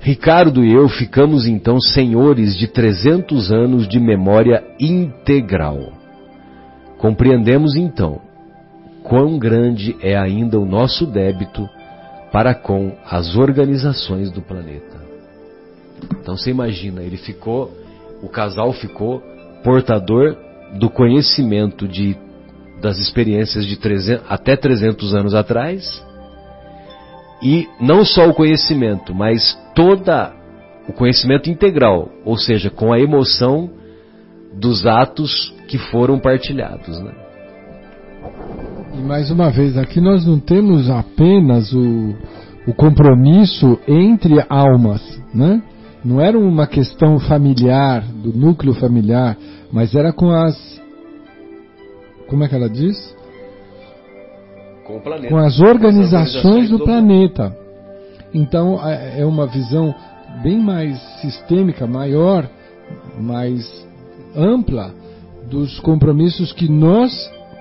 Ricardo 0.00 0.64
e 0.64 0.72
eu 0.72 0.88
ficamos 0.88 1.46
então 1.46 1.78
senhores 1.78 2.56
de 2.56 2.68
300 2.68 3.52
anos 3.52 3.86
de 3.86 4.00
memória 4.00 4.64
integral. 4.80 5.92
Compreendemos 6.96 7.76
então 7.76 8.29
quão 9.02 9.38
grande 9.38 9.96
é 10.00 10.16
ainda 10.16 10.58
o 10.58 10.64
nosso 10.64 11.06
débito 11.06 11.68
para 12.32 12.54
com 12.54 12.96
as 13.04 13.36
organizações 13.36 14.30
do 14.30 14.40
planeta. 14.40 15.00
Então 16.20 16.36
você 16.36 16.50
imagina, 16.50 17.02
ele 17.02 17.16
ficou, 17.16 17.70
o 18.22 18.28
casal 18.28 18.72
ficou 18.72 19.22
portador 19.62 20.36
do 20.78 20.88
conhecimento 20.88 21.88
de, 21.88 22.16
das 22.80 22.98
experiências 22.98 23.66
de 23.66 23.76
300, 23.76 24.24
até 24.28 24.56
300 24.56 25.14
anos 25.14 25.34
atrás, 25.34 26.04
e 27.42 27.68
não 27.80 28.04
só 28.04 28.28
o 28.28 28.34
conhecimento, 28.34 29.14
mas 29.14 29.58
toda 29.74 30.32
o 30.86 30.92
conhecimento 30.92 31.50
integral, 31.50 32.10
ou 32.24 32.36
seja, 32.36 32.70
com 32.70 32.92
a 32.92 32.98
emoção 32.98 33.70
dos 34.52 34.86
atos 34.86 35.54
que 35.68 35.78
foram 35.78 36.18
partilhados. 36.18 37.00
Né? 37.00 37.12
E 39.00 39.02
mais 39.02 39.30
uma 39.30 39.50
vez, 39.50 39.78
aqui 39.78 39.98
nós 39.98 40.26
não 40.26 40.38
temos 40.38 40.90
apenas 40.90 41.72
o, 41.72 42.14
o 42.66 42.74
compromisso 42.74 43.78
entre 43.88 44.44
almas, 44.46 45.00
né? 45.32 45.62
não 46.04 46.20
era 46.20 46.38
uma 46.38 46.66
questão 46.66 47.18
familiar, 47.18 48.04
do 48.04 48.30
núcleo 48.30 48.74
familiar, 48.74 49.38
mas 49.72 49.94
era 49.94 50.12
com 50.12 50.30
as. 50.30 50.54
Como 52.28 52.44
é 52.44 52.48
que 52.48 52.54
ela 52.54 52.68
diz? 52.68 53.16
Com 54.86 54.98
o 54.98 55.00
planeta. 55.00 55.28
Com 55.30 55.38
as 55.38 55.58
organizações, 55.60 56.68
do, 56.68 56.80
planeta. 56.80 57.56
Então 58.34 58.86
é, 58.86 59.20
é 59.20 59.24
uma 59.24 59.46
visão 59.46 59.94
bem 60.42 60.58
mais 60.58 61.00
sistêmica, 61.22 61.86
maior, 61.86 62.46
mais 63.18 63.64
ampla 64.36 64.92
dos 65.50 65.80
compromissos 65.80 66.52
que 66.52 66.70
nós 66.70 67.10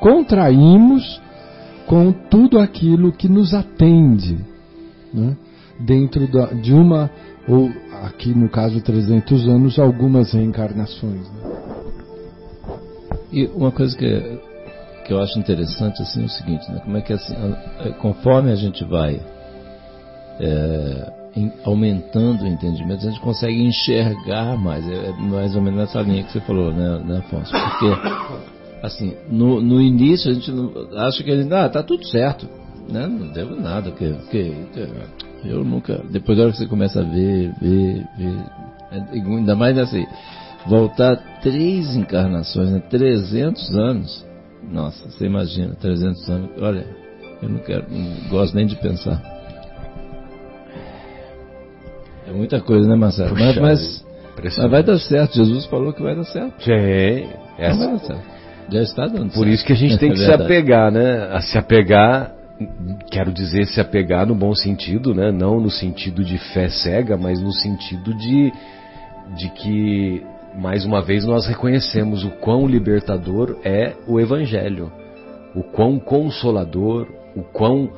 contraímos 0.02 1.29
com 1.90 2.12
tudo 2.12 2.60
aquilo 2.60 3.12
que 3.12 3.28
nos 3.28 3.52
atende 3.52 4.38
né? 5.12 5.36
dentro 5.80 6.32
da, 6.32 6.46
de 6.54 6.72
uma 6.72 7.10
ou 7.48 7.68
aqui 8.04 8.30
no 8.30 8.48
caso 8.48 8.80
300 8.80 9.48
anos, 9.48 9.80
algumas 9.80 10.32
reencarnações. 10.34 11.28
Né? 11.32 11.52
E 13.32 13.46
uma 13.48 13.72
coisa 13.72 13.98
que, 13.98 14.40
que 15.04 15.12
eu 15.12 15.20
acho 15.20 15.40
interessante 15.40 16.00
assim 16.04 16.22
é 16.22 16.26
o 16.26 16.30
seguinte, 16.30 16.72
né? 16.72 16.80
como 16.84 16.96
é 16.96 17.02
que 17.02 17.12
assim, 17.12 17.34
é, 17.80 17.90
conforme 17.94 18.52
a 18.52 18.56
gente 18.56 18.86
vai 18.86 19.20
é, 20.40 21.14
em, 21.36 21.52
aumentando 21.64 22.44
o 22.44 22.48
entendimento, 22.48 23.08
a 23.08 23.10
gente 23.10 23.22
consegue 23.22 23.64
enxergar 23.64 24.56
mais, 24.58 24.88
é, 24.88 25.10
é, 25.10 25.12
mais 25.14 25.56
ou 25.56 25.62
menos 25.64 25.80
nessa 25.80 26.04
linha 26.04 26.24
que 26.24 26.34
você 26.34 26.42
falou, 26.42 26.72
né, 26.72 27.02
né 27.04 27.18
Afonso? 27.18 27.52
Porque 27.52 28.59
assim, 28.82 29.16
no, 29.30 29.62
no 29.62 29.82
início 29.82 30.32
a 30.32 30.34
gente 30.34 30.52
acha 30.96 31.24
que 31.24 31.36
gente, 31.36 31.54
ah, 31.54 31.70
tá 31.70 31.84
tudo 31.84 32.06
certo, 32.08 32.48
né? 32.90 33.08
Não 33.08 33.28
devo 33.32 33.56
nada, 33.56 33.92
que, 33.92 34.12
que, 34.32 34.52
que 34.74 35.48
eu 35.48 35.64
nunca. 35.64 36.02
Depois 36.10 36.38
da 36.38 36.46
hora 36.46 36.52
que 36.52 36.60
você 36.60 36.68
começa 36.68 37.02
a 37.02 37.04
ver, 37.04 37.54
ver, 37.62 38.06
ver. 38.18 38.46
Ainda 39.14 39.56
mais 39.56 39.78
assim, 39.78 40.06
voltar 40.66 41.16
três 41.42 41.96
encarnações, 41.96 42.72
né? 42.72 42.80
300 42.90 43.76
anos. 43.76 44.26
Nossa, 44.72 45.10
você 45.10 45.26
imagina, 45.26 45.76
300 45.76 46.30
anos. 46.30 46.50
Olha, 46.62 46.86
eu 47.42 47.50
não 47.50 47.60
quero, 47.60 47.86
não 47.90 48.30
gosto 48.30 48.56
nem 48.56 48.66
de 48.66 48.76
pensar. 48.76 49.22
É 52.28 52.32
muita 52.32 52.62
coisa, 52.62 52.88
né, 52.88 52.96
Marcelo? 52.96 53.30
Puxa, 53.30 53.60
mas, 53.60 53.60
mas, 53.62 54.06
mas, 54.58 54.72
vai 54.72 54.84
dar 54.84 55.00
certo. 55.00 55.36
Jesus 55.36 55.66
falou 55.66 55.94
que 55.94 56.02
vai 56.02 56.16
dar 56.16 56.26
certo. 56.26 56.70
É, 56.70 57.22
é. 57.58 57.70
Vai 57.70 57.92
dar 57.92 58.00
certo. 58.00 58.39
Já 58.72 58.82
está 58.82 59.08
dando 59.08 59.32
Por 59.32 59.46
certo. 59.46 59.50
isso 59.50 59.66
que 59.66 59.74
a 59.74 59.76
gente 59.76 59.98
tem 60.00 60.12
é 60.12 60.14
que 60.14 60.22
é 60.22 60.26
se 60.26 60.32
apegar, 60.32 60.92
né? 60.92 61.30
A 61.32 61.42
se 61.42 61.58
apegar 61.58 62.40
quero 63.10 63.32
dizer 63.32 63.66
se 63.66 63.80
apegar 63.80 64.26
no 64.26 64.36
bom 64.36 64.54
sentido, 64.54 65.14
né? 65.14 65.32
não 65.32 65.60
no 65.60 65.70
sentido 65.70 66.24
de 66.24 66.38
fé 66.54 66.70
cega, 66.70 67.18
mas 67.18 67.42
no 67.42 67.52
sentido 67.52 68.14
de, 68.14 68.52
de 69.38 69.50
que, 69.52 70.24
mais 70.58 70.86
uma 70.86 71.02
vez, 71.02 71.26
nós 71.26 71.48
reconhecemos 71.48 72.24
o 72.24 72.32
quão 72.32 72.68
libertador 72.68 73.58
é 73.64 73.94
o 74.08 74.20
Evangelho, 74.20 74.92
o 75.56 75.64
quão 75.64 76.00
consolador, 76.00 77.08
o 77.36 77.44
quão 77.44 77.90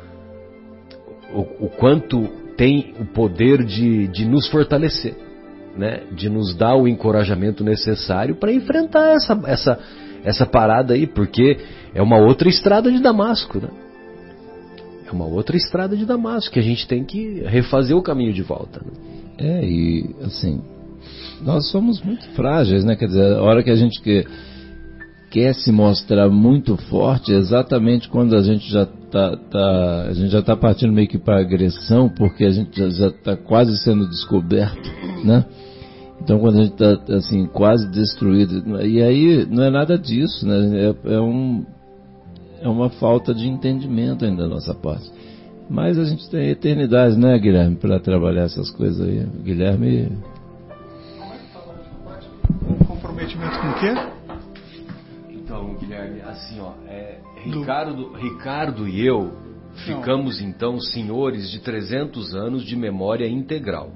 o, 1.34 1.66
o 1.66 1.70
quanto 1.70 2.28
tem 2.58 2.94
o 3.00 3.06
poder 3.06 3.64
de, 3.64 4.08
de 4.10 4.26
nos 4.26 4.48
fortalecer, 4.50 5.16
né? 5.78 6.02
de 6.12 6.30
nos 6.30 6.54
dar 6.54 6.76
o 6.76 6.88
encorajamento 6.88 7.64
necessário 7.64 8.36
para 8.36 8.52
enfrentar 8.52 9.14
essa, 9.16 9.42
essa, 9.48 9.80
essa 10.24 10.46
parada 10.46 10.94
aí, 10.94 11.08
porque 11.08 11.58
é 11.94 12.02
uma 12.02 12.18
outra 12.18 12.50
estrada 12.50 12.92
de 12.92 13.00
Damasco. 13.00 13.60
Né? 13.60 13.70
É 15.08 15.12
uma 15.12 15.26
outra 15.26 15.56
estrada 15.58 15.96
de 15.96 16.06
Damasco 16.06 16.54
que 16.54 16.60
a 16.60 16.64
gente 16.64 16.88
tem 16.88 17.04
que 17.04 17.42
refazer 17.46 17.96
o 17.96 18.02
caminho 18.02 18.34
de 18.34 18.44
volta. 18.44 18.82
Né? 18.86 18.92
É, 19.38 19.66
e 19.66 20.16
assim, 20.24 20.62
nós 21.42 21.70
somos 21.70 22.02
muito 22.02 22.26
frágeis, 22.30 22.84
né? 22.84 22.96
Quer 22.96 23.08
dizer, 23.08 23.34
a 23.34 23.42
hora 23.42 23.64
que 23.64 23.72
a 23.72 23.76
gente 23.76 24.00
quer, 24.02 24.26
quer 25.32 25.56
se 25.56 25.72
mostrar 25.72 26.30
muito 26.30 26.78
forte, 26.78 27.34
é 27.34 27.38
exatamente 27.38 28.08
quando 28.08 28.36
a 28.36 28.44
gente 28.44 28.70
já 28.72 28.84
está 28.84 29.36
tá, 29.36 30.06
a 30.10 30.14
gente 30.14 30.30
já 30.30 30.40
está 30.40 30.56
partindo 30.56 30.94
meio 30.94 31.08
que 31.08 31.18
para 31.18 31.40
agressão, 31.40 32.08
porque 32.08 32.46
a 32.46 32.52
gente 32.52 32.78
já 32.92 33.08
está 33.08 33.36
quase 33.36 33.78
sendo 33.80 34.08
descoberto, 34.08 34.90
né? 35.24 35.46
Então 36.24 36.40
quando 36.40 36.60
a 36.60 36.64
gente 36.64 36.74
está 36.74 37.16
assim 37.16 37.46
quase 37.48 37.90
destruído, 37.90 38.82
e 38.82 39.02
aí 39.02 39.46
não 39.46 39.64
é 39.64 39.70
nada 39.70 39.98
disso, 39.98 40.48
né? 40.48 40.90
É, 40.90 41.14
é 41.14 41.20
um 41.20 41.66
é 42.62 42.70
uma 42.70 42.90
falta 42.92 43.34
de 43.34 43.48
entendimento 43.48 44.24
ainda 44.24 44.44
da 44.44 44.50
nossa 44.50 44.74
parte. 44.74 45.12
Mas 45.68 45.98
a 45.98 46.06
gente 46.06 46.30
tem 46.30 46.50
eternidade, 46.50 47.18
né, 47.18 47.38
Guilherme, 47.40 47.76
para 47.76 48.00
trabalhar 48.00 48.44
essas 48.44 48.70
coisas 48.72 49.02
aí. 49.08 49.26
Guilherme. 49.42 50.12
Comprometimento 52.88 53.60
com 53.60 53.68
o 53.68 53.80
quê? 53.80 53.94
Então, 55.30 55.76
Guilherme, 55.76 56.22
assim, 56.22 56.60
ó, 56.60 56.74
é, 56.88 57.20
Ricardo, 57.44 58.14
Ricardo 58.14 58.88
e 58.88 59.06
eu 59.06 59.32
ficamos 59.86 60.42
Não. 60.42 60.50
então 60.50 60.80
senhores 60.80 61.50
de 61.50 61.60
300 61.60 62.36
anos 62.36 62.64
de 62.64 62.76
memória 62.76 63.28
integral. 63.28 63.92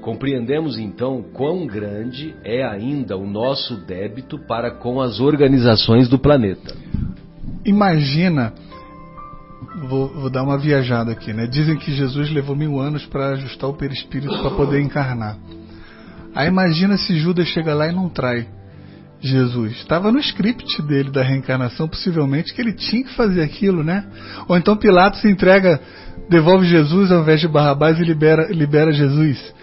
Compreendemos 0.00 0.78
então 0.78 1.22
quão 1.32 1.66
grande 1.66 2.34
é 2.44 2.64
ainda 2.64 3.16
o 3.16 3.26
nosso 3.26 3.76
débito 3.86 4.38
para 4.46 4.70
com 4.70 5.00
as 5.00 5.20
organizações 5.20 6.08
do 6.08 6.18
planeta 6.18 6.74
imagina. 7.68 8.52
Vou, 9.88 10.08
vou, 10.08 10.30
dar 10.30 10.42
uma 10.42 10.58
viajada 10.58 11.12
aqui, 11.12 11.32
né? 11.32 11.46
Dizem 11.46 11.76
que 11.76 11.92
Jesus 11.92 12.30
levou 12.30 12.56
mil 12.56 12.80
anos 12.80 13.06
para 13.06 13.30
ajustar 13.30 13.70
o 13.70 13.74
perispírito 13.74 14.36
para 14.40 14.50
poder 14.50 14.80
encarnar. 14.80 15.36
Aí 16.34 16.48
imagina 16.48 16.96
se 16.96 17.16
Judas 17.16 17.48
chega 17.48 17.74
lá 17.74 17.88
e 17.88 17.92
não 17.92 18.08
trai 18.08 18.46
Jesus. 19.20 19.72
Estava 19.78 20.10
no 20.10 20.18
script 20.18 20.82
dele 20.82 21.10
da 21.10 21.22
reencarnação, 21.22 21.88
possivelmente, 21.88 22.52
que 22.54 22.60
ele 22.60 22.72
tinha 22.72 23.04
que 23.04 23.14
fazer 23.14 23.42
aquilo, 23.42 23.84
né? 23.84 24.04
Ou 24.48 24.56
então 24.56 24.76
Pilatos 24.76 25.24
entrega, 25.24 25.80
devolve 26.28 26.66
Jesus 26.66 27.12
ao 27.12 27.22
invés 27.22 27.40
de 27.40 27.48
Barrabás 27.48 27.98
e 28.00 28.04
libera, 28.04 28.48
libera 28.52 28.92
Jesus. 28.92 29.54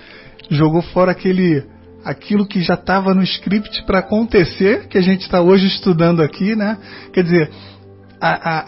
Jogou 0.49 0.81
fora 0.81 1.11
aquele 1.11 1.63
aquilo 2.03 2.45
que 2.45 2.61
já 2.61 2.75
estava 2.75 3.15
no 3.15 3.23
script 3.23 3.83
para 3.83 3.99
acontecer, 3.99 4.87
que 4.87 4.97
a 4.97 5.01
gente 5.01 5.21
está 5.21 5.41
hoje 5.41 5.65
estudando 5.65 6.21
aqui, 6.21 6.55
né? 6.55 6.77
Quer 7.11 7.23
dizer, 7.23 7.51
a, 8.21 8.29
a, 8.29 8.65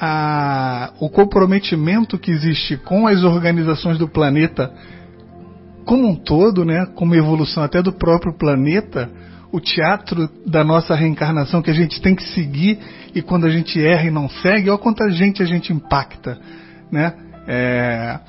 a, 0.86 0.93
o 0.99 1.07
comprometimento 1.07 2.17
que 2.17 2.32
existe 2.32 2.78
com 2.78 3.05
as 3.05 3.23
organizações 3.23 3.99
do 3.99 4.07
planeta 4.07 4.73
como 5.86 6.09
um 6.09 6.15
todo, 6.15 6.65
né, 6.65 6.86
como 6.95 7.15
evolução 7.15 7.63
até 7.63 7.82
do 7.82 7.93
próprio 7.93 8.38
planeta, 8.38 9.09
o 9.51 9.61
teatro 9.61 10.30
da 10.45 10.61
nossa 10.61 10.93
reencarnação 10.93 11.61
que 11.61 11.71
a 11.71 11.73
gente 11.73 12.01
tem 12.01 12.13
que 12.13 12.23
seguir 12.34 12.78
e 13.15 13.21
quando 13.21 13.45
a 13.45 13.49
gente 13.49 13.82
erra 13.82 14.03
e 14.03 14.11
não 14.11 14.28
segue, 14.28 14.69
olha 14.69 14.78
quanta 14.78 15.09
gente 15.09 15.41
a 15.41 15.45
gente 15.45 15.71
impacta, 15.71 16.38
né? 16.91 17.13
É, 17.47 18.19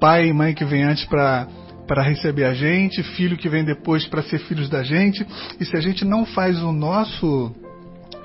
pai 0.00 0.26
e 0.26 0.32
mãe 0.32 0.52
que 0.52 0.64
vem 0.64 0.82
antes 0.82 1.04
para 1.04 1.46
para 1.86 2.02
receber 2.02 2.44
a 2.44 2.54
gente, 2.54 3.02
filho 3.02 3.36
que 3.36 3.48
vem 3.48 3.64
depois 3.64 4.06
para 4.06 4.22
ser 4.22 4.38
filhos 4.40 4.68
da 4.68 4.82
gente, 4.82 5.26
e 5.60 5.64
se 5.64 5.76
a 5.76 5.80
gente 5.80 6.04
não 6.04 6.24
faz 6.24 6.62
o 6.62 6.72
nosso 6.72 7.52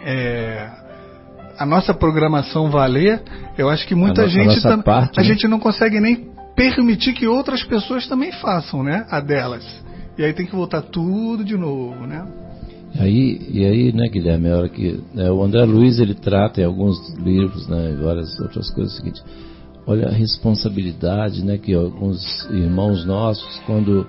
é, 0.01 0.69
a 1.57 1.65
nossa 1.65 1.93
programação 1.93 2.69
valer, 2.69 3.21
eu 3.57 3.69
acho 3.69 3.85
que 3.85 3.93
muita 3.95 4.21
A 4.21 4.23
no- 4.25 4.29
a 4.29 4.33
gente 4.33 4.45
nossa 4.55 4.69
tam- 4.69 4.81
parte, 4.81 5.19
a 5.19 5.21
né? 5.23 5.27
gente 5.27 5.47
não 5.47 5.59
consegue 5.59 5.99
nem 5.99 6.29
permitir 6.55 7.13
que 7.13 7.27
outras 7.27 7.63
pessoas 7.63 8.07
também 8.07 8.31
façam, 8.31 8.81
né, 8.83 9.05
a 9.09 9.19
delas. 9.19 9.65
E 10.17 10.23
aí 10.23 10.33
tem 10.33 10.45
que 10.45 10.55
voltar 10.55 10.81
tudo 10.81 11.43
de 11.43 11.57
novo, 11.57 12.05
né? 12.07 12.25
Aí, 12.99 13.39
e 13.51 13.65
aí, 13.65 13.93
né, 13.93 14.07
Guilherme, 14.09 14.47
é 14.47 14.51
a 14.51 14.57
hora 14.57 14.69
que 14.69 14.99
né, 15.13 15.29
o 15.29 15.43
André 15.43 15.63
Luiz 15.63 15.99
ele 15.99 16.13
trata 16.15 16.59
em 16.59 16.63
alguns 16.65 16.97
livros, 17.17 17.67
né, 17.67 17.91
e 17.91 18.03
várias 18.03 18.37
outras 18.39 18.69
coisas, 18.71 18.93
é 18.93 18.95
o 18.95 18.97
seguinte: 18.99 19.21
olha 19.85 20.07
a 20.07 20.11
responsabilidade, 20.11 21.43
né, 21.43 21.57
que 21.57 21.73
alguns 21.73 22.45
irmãos 22.51 23.05
nossos 23.05 23.57
quando 23.65 24.07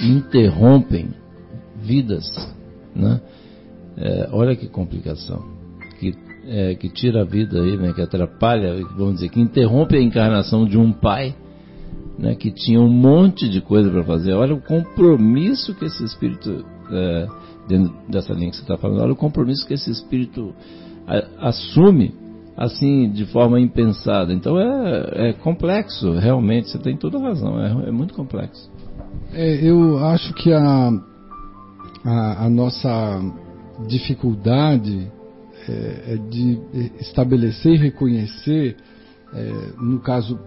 interrompem 0.00 1.10
vidas, 1.82 2.24
né, 2.94 3.20
é, 3.96 4.28
olha 4.32 4.56
que 4.56 4.68
complicação, 4.68 5.44
que 5.98 6.14
é, 6.44 6.74
que 6.74 6.88
tira 6.88 7.22
a 7.22 7.24
vida 7.24 7.60
aí, 7.60 7.76
né, 7.76 7.92
que 7.92 8.02
atrapalha, 8.02 8.74
vamos 8.96 9.14
dizer, 9.14 9.28
que 9.28 9.40
interrompe 9.40 9.96
a 9.96 10.02
encarnação 10.02 10.64
de 10.64 10.76
um 10.76 10.92
pai, 10.92 11.34
né, 12.18 12.34
que 12.34 12.50
tinha 12.50 12.80
um 12.80 12.90
monte 12.90 13.48
de 13.48 13.60
coisa 13.60 13.90
para 13.90 14.02
fazer. 14.02 14.32
Olha 14.32 14.54
o 14.54 14.60
compromisso 14.60 15.74
que 15.74 15.84
esse 15.84 16.02
espírito, 16.04 16.64
é, 16.90 17.26
dentro 17.68 17.94
dessa 18.08 18.32
linha 18.32 18.50
que 18.50 18.56
você 18.56 18.62
está 18.62 18.76
falando, 18.76 19.02
olha 19.02 19.12
o 19.12 19.16
compromisso 19.16 19.66
que 19.66 19.74
esse 19.74 19.90
espírito 19.90 20.54
assume, 21.38 22.14
assim, 22.56 23.10
de 23.10 23.24
forma 23.26 23.60
impensada. 23.60 24.32
Então 24.32 24.58
é, 24.58 25.30
é 25.30 25.32
complexo, 25.32 26.12
realmente, 26.12 26.70
você 26.70 26.78
tem 26.78 26.96
toda 26.96 27.18
a 27.18 27.22
razão, 27.22 27.60
é, 27.60 27.88
é 27.88 27.90
muito 27.90 28.14
complexo. 28.14 28.70
É, 29.32 29.54
eu 29.62 29.98
acho 30.06 30.32
que 30.34 30.52
a, 30.52 30.90
a, 32.04 32.46
a 32.46 32.50
nossa 32.50 33.20
dificuldade 33.88 35.10
é, 35.68 36.14
é 36.14 36.16
de 36.16 36.60
estabelecer 37.00 37.74
e 37.74 37.78
reconhecer, 37.78 38.76
é, 39.32 39.52
no 39.80 40.00
caso, 40.00 40.38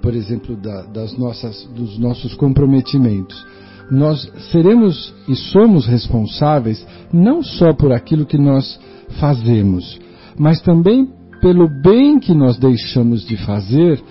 por 0.00 0.14
exemplo, 0.14 0.56
da- 0.56 0.82
das 0.86 1.16
nossas, 1.16 1.64
dos 1.74 1.98
nossos 1.98 2.34
comprometimentos. 2.34 3.46
Nós 3.90 4.20
seremos 4.50 5.14
e 5.28 5.34
somos 5.36 5.86
responsáveis 5.86 6.84
não 7.12 7.42
só 7.42 7.72
por 7.72 7.92
aquilo 7.92 8.24
que 8.26 8.38
nós 8.38 8.80
fazemos, 9.12 10.00
mas 10.38 10.60
também 10.60 11.08
pelo 11.40 11.68
bem 11.68 12.18
que 12.18 12.34
nós 12.34 12.56
deixamos 12.56 13.26
de 13.26 13.36
fazer 13.36 14.02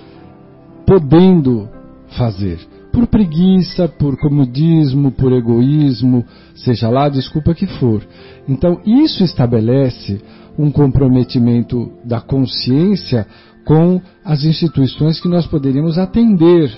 podendo 0.85 1.69
fazer. 2.17 2.59
Por 2.91 3.07
preguiça, 3.07 3.87
por 3.87 4.19
comodismo, 4.19 5.11
por 5.11 5.31
egoísmo, 5.31 6.25
seja 6.53 6.89
lá 6.89 7.05
a 7.05 7.09
desculpa 7.09 7.53
que 7.53 7.65
for. 7.65 8.05
Então, 8.49 8.81
isso 8.85 9.23
estabelece 9.23 10.21
um 10.59 10.69
comprometimento 10.69 11.89
da 12.03 12.19
consciência 12.19 13.25
com 13.65 14.01
as 14.25 14.43
instituições 14.43 15.21
que 15.21 15.29
nós 15.29 15.47
poderíamos 15.47 15.97
atender. 15.97 16.69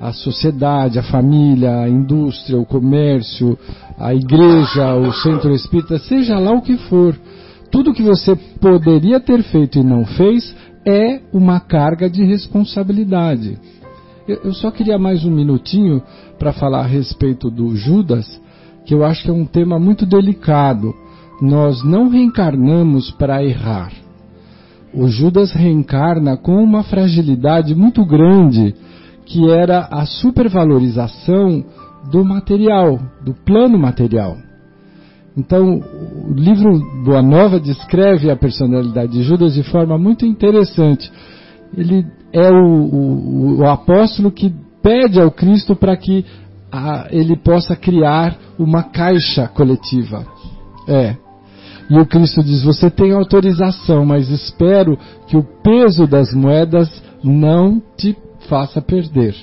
A 0.00 0.12
sociedade, 0.12 0.98
a 0.98 1.02
família, 1.02 1.80
a 1.80 1.88
indústria, 1.88 2.58
o 2.58 2.64
comércio, 2.64 3.58
a 3.98 4.14
igreja, 4.14 4.94
o 4.94 5.12
centro 5.12 5.52
espírita, 5.52 5.98
seja 5.98 6.38
lá 6.38 6.52
o 6.52 6.62
que 6.62 6.76
for. 6.88 7.14
Tudo 7.70 7.94
que 7.94 8.02
você 8.02 8.34
poderia 8.60 9.20
ter 9.20 9.42
feito 9.44 9.78
e 9.78 9.82
não 9.82 10.04
fez 10.04 10.54
é 10.84 11.20
uma 11.32 11.60
carga 11.60 12.10
de 12.10 12.24
responsabilidade. 12.24 13.58
Eu, 14.26 14.52
só 14.52 14.70
queria 14.70 14.98
mais 14.98 15.24
um 15.24 15.30
minutinho 15.30 16.02
para 16.38 16.52
falar 16.52 16.80
a 16.80 16.86
respeito 16.86 17.50
do 17.50 17.74
Judas, 17.74 18.40
que 18.84 18.94
eu 18.94 19.04
acho 19.04 19.22
que 19.22 19.30
é 19.30 19.32
um 19.32 19.46
tema 19.46 19.78
muito 19.78 20.04
delicado. 20.04 20.94
Nós 21.40 21.82
não 21.84 22.08
reencarnamos 22.08 23.10
para 23.12 23.42
errar. 23.44 23.92
O 24.92 25.08
Judas 25.08 25.52
reencarna 25.52 26.36
com 26.36 26.62
uma 26.62 26.82
fragilidade 26.82 27.74
muito 27.74 28.04
grande, 28.04 28.74
que 29.24 29.48
era 29.48 29.88
a 29.90 30.04
supervalorização 30.04 31.64
do 32.10 32.24
material, 32.24 32.98
do 33.24 33.32
plano 33.32 33.78
material. 33.78 34.36
Então, 35.40 35.80
o 36.28 36.34
livro 36.34 36.78
Boa 37.02 37.22
Nova 37.22 37.58
descreve 37.58 38.30
a 38.30 38.36
personalidade 38.36 39.12
de 39.12 39.22
Judas 39.22 39.54
de 39.54 39.62
forma 39.62 39.96
muito 39.96 40.26
interessante. 40.26 41.10
Ele 41.74 42.04
é 42.30 42.50
o, 42.50 42.66
o- 42.66 43.58
o 43.60 43.66
apóstolo 43.66 44.30
que 44.30 44.52
pede 44.82 45.18
ao 45.18 45.30
Cristo 45.30 45.74
para 45.74 45.96
que 45.96 46.26
ah, 46.70 47.06
ele 47.10 47.36
possa 47.36 47.74
criar 47.74 48.36
uma 48.58 48.82
caixa 48.82 49.48
coletiva. 49.48 50.26
É. 50.86 51.16
E 51.88 51.98
o 51.98 52.04
Cristo 52.06 52.42
diz: 52.44 52.62
Você 52.64 52.90
tem 52.90 53.12
autorização, 53.12 54.04
mas 54.04 54.28
espero 54.28 54.98
que 55.26 55.36
o 55.38 55.42
peso 55.42 56.06
das 56.06 56.34
moedas 56.34 57.02
não 57.24 57.80
te 57.96 58.14
faça 58.48 58.80
perder. 58.82 59.34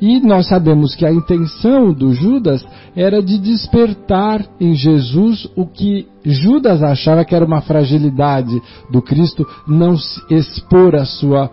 E 0.00 0.18
nós 0.20 0.48
sabemos 0.48 0.94
que 0.94 1.04
a 1.04 1.12
intenção 1.12 1.92
do 1.92 2.14
Judas 2.14 2.64
era 2.96 3.22
de 3.22 3.38
despertar 3.38 4.44
em 4.58 4.74
Jesus 4.74 5.46
o 5.54 5.66
que 5.66 6.08
Judas 6.24 6.82
achava 6.82 7.24
que 7.24 7.34
era 7.34 7.44
uma 7.44 7.60
fragilidade 7.60 8.60
do 8.90 9.02
Cristo, 9.02 9.46
não 9.68 9.94
expor 10.30 10.96
a 10.96 11.04
sua 11.04 11.50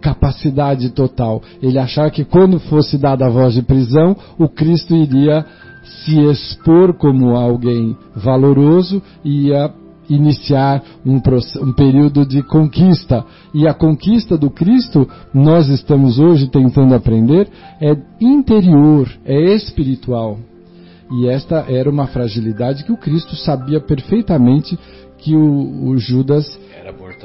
capacidade 0.00 0.90
total. 0.90 1.42
Ele 1.62 1.78
achava 1.78 2.10
que 2.10 2.24
quando 2.24 2.58
fosse 2.58 2.98
dada 2.98 3.26
a 3.26 3.30
voz 3.30 3.54
de 3.54 3.62
prisão, 3.62 4.16
o 4.38 4.48
Cristo 4.48 4.94
iria 4.94 5.44
se 5.84 6.18
expor 6.30 6.94
como 6.94 7.36
alguém 7.36 7.96
valoroso 8.14 9.02
e 9.24 9.48
ia 9.48 9.72
iniciar 10.14 10.82
um, 11.04 11.20
um 11.62 11.72
período 11.72 12.26
de 12.26 12.42
conquista. 12.42 13.24
E 13.54 13.66
a 13.66 13.74
conquista 13.74 14.36
do 14.36 14.50
Cristo, 14.50 15.08
nós 15.32 15.68
estamos 15.68 16.18
hoje 16.18 16.48
tentando 16.48 16.94
aprender, 16.94 17.48
é 17.80 17.96
interior, 18.20 19.08
é 19.24 19.54
espiritual. 19.54 20.38
E 21.10 21.28
esta 21.28 21.66
era 21.68 21.90
uma 21.90 22.06
fragilidade 22.06 22.84
que 22.84 22.92
o 22.92 22.96
Cristo 22.96 23.36
sabia 23.36 23.80
perfeitamente 23.80 24.78
que 25.18 25.36
o, 25.36 25.88
o 25.88 25.98
Judas 25.98 26.46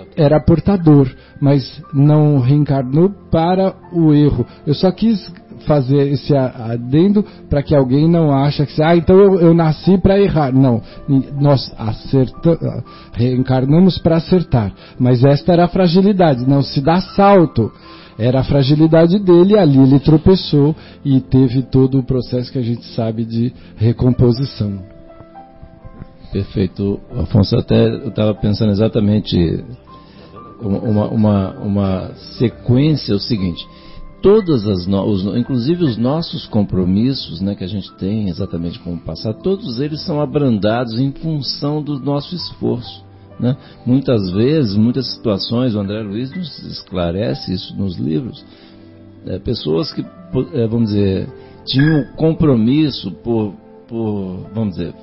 portador. 0.06 0.26
era 0.26 0.40
portador, 0.40 1.16
mas 1.42 1.82
não 1.94 2.40
reencarnou 2.40 3.10
para 3.32 3.74
o 3.94 4.14
erro. 4.14 4.46
Eu 4.66 4.74
só 4.74 4.92
quis 4.92 5.32
fazer 5.66 6.08
esse 6.12 6.36
a- 6.36 6.72
adendo 6.72 7.26
para 7.50 7.62
que 7.64 7.76
alguém 7.76 8.08
não 8.10 8.32
ache 8.32 8.66
que 8.66 8.82
ah, 8.82 8.96
então 8.96 9.18
eu, 9.18 9.40
eu 9.40 9.54
nasci 9.54 9.98
para 9.98 10.20
errar. 10.20 10.54
Não, 10.54 10.82
nós 11.40 11.74
acerta, 11.78 12.84
reencarnamos 13.14 13.98
para 13.98 14.18
acertar, 14.18 14.72
mas 15.00 15.24
esta 15.24 15.52
era 15.54 15.66
a 15.66 15.70
fragilidade, 15.70 16.48
não 16.48 16.62
se 16.62 16.80
dá 16.82 17.02
salto. 17.02 17.72
Era 18.20 18.40
a 18.40 18.44
fragilidade 18.44 19.20
dele, 19.20 19.60
ali 19.60 19.78
ele 19.78 20.00
tropeçou 20.00 20.76
e 21.06 21.22
teve 21.22 21.62
todo 21.62 22.00
o 22.00 22.04
processo 22.04 22.52
que 22.52 22.58
a 22.58 22.64
gente 22.64 22.84
sabe 22.96 23.24
de 23.24 23.54
recomposição. 23.76 24.80
Perfeito. 26.32 27.00
Afonso, 27.16 27.56
até 27.56 27.88
eu 27.88 28.10
estava 28.10 28.34
pensando 28.34 28.72
exatamente 28.72 29.64
uma, 30.62 31.08
uma, 31.08 31.52
uma 31.60 32.12
sequência, 32.38 33.16
o 33.16 33.20
seguinte. 33.20 33.68
Todas 34.22 34.68
as, 34.68 34.88
no- 34.88 35.06
os, 35.06 35.24
inclusive 35.38 35.84
os 35.84 35.98
nossos 35.98 36.48
compromissos, 36.48 37.40
né, 37.40 37.56
que 37.56 37.64
a 37.64 37.68
gente 37.68 37.94
tem 37.98 38.30
exatamente 38.30 38.80
com 38.80 38.94
o 38.96 39.00
passado, 39.00 39.42
todos 39.44 39.80
eles 39.80 40.04
são 40.04 40.20
abrandados 40.20 41.00
em 41.00 41.12
função 41.12 41.82
do 41.82 42.00
nosso 42.00 42.36
esforço. 42.36 43.06
Né? 43.40 43.56
Muitas 43.86 44.32
vezes, 44.32 44.76
muitas 44.76 45.14
situações, 45.14 45.76
o 45.76 45.80
André 45.80 46.02
Luiz 46.02 46.36
nos 46.36 46.58
esclarece 46.64 47.54
isso 47.54 47.76
nos 47.76 47.96
livros, 47.98 48.44
é, 49.28 49.38
pessoas 49.38 49.94
que, 49.94 50.04
é, 50.54 50.68
vamos 50.68 50.90
dizer, 50.90 51.30
tinham 51.66 52.06
compromisso 52.16 53.12
por, 53.24 53.54
por 53.88 54.48
vamos 54.54 54.76
dizer, 54.76 54.94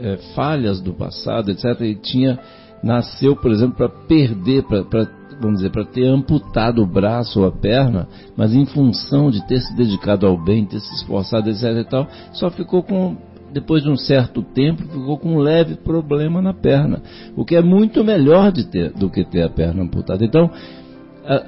é, 0.00 0.16
falhas 0.34 0.80
do 0.80 0.92
passado, 0.92 1.50
etc. 1.52 1.80
E 1.82 1.94
tinha 1.94 2.40
nasceu, 2.84 3.34
por 3.34 3.50
exemplo, 3.50 3.76
para 3.76 3.88
perder, 3.88 4.62
para 4.64 5.08
vamos 5.40 5.56
dizer, 5.56 5.70
para 5.70 5.84
ter 5.84 6.06
amputado 6.06 6.80
o 6.80 6.86
braço 6.86 7.40
ou 7.40 7.46
a 7.46 7.52
perna, 7.52 8.06
mas 8.36 8.54
em 8.54 8.64
função 8.66 9.30
de 9.30 9.44
ter 9.48 9.60
se 9.60 9.74
dedicado 9.76 10.26
ao 10.26 10.42
bem, 10.42 10.64
ter 10.64 10.78
se 10.78 10.94
esforçado, 10.94 11.50
etc. 11.50 11.64
E 11.64 11.84
tal, 11.84 12.06
só 12.32 12.50
ficou 12.50 12.82
com 12.82 13.16
depois 13.52 13.84
de 13.84 13.88
um 13.88 13.96
certo 13.96 14.42
tempo, 14.42 14.82
ficou 14.82 15.16
com 15.16 15.36
um 15.36 15.38
leve 15.38 15.76
problema 15.76 16.42
na 16.42 16.52
perna, 16.52 17.00
o 17.36 17.44
que 17.44 17.54
é 17.54 17.62
muito 17.62 18.02
melhor 18.02 18.50
de 18.50 18.64
ter, 18.64 18.92
do 18.92 19.08
que 19.08 19.24
ter 19.24 19.42
a 19.42 19.48
perna 19.48 19.84
amputada. 19.84 20.24
Então, 20.24 20.50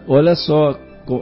olha 0.07 0.37
só 0.37 0.79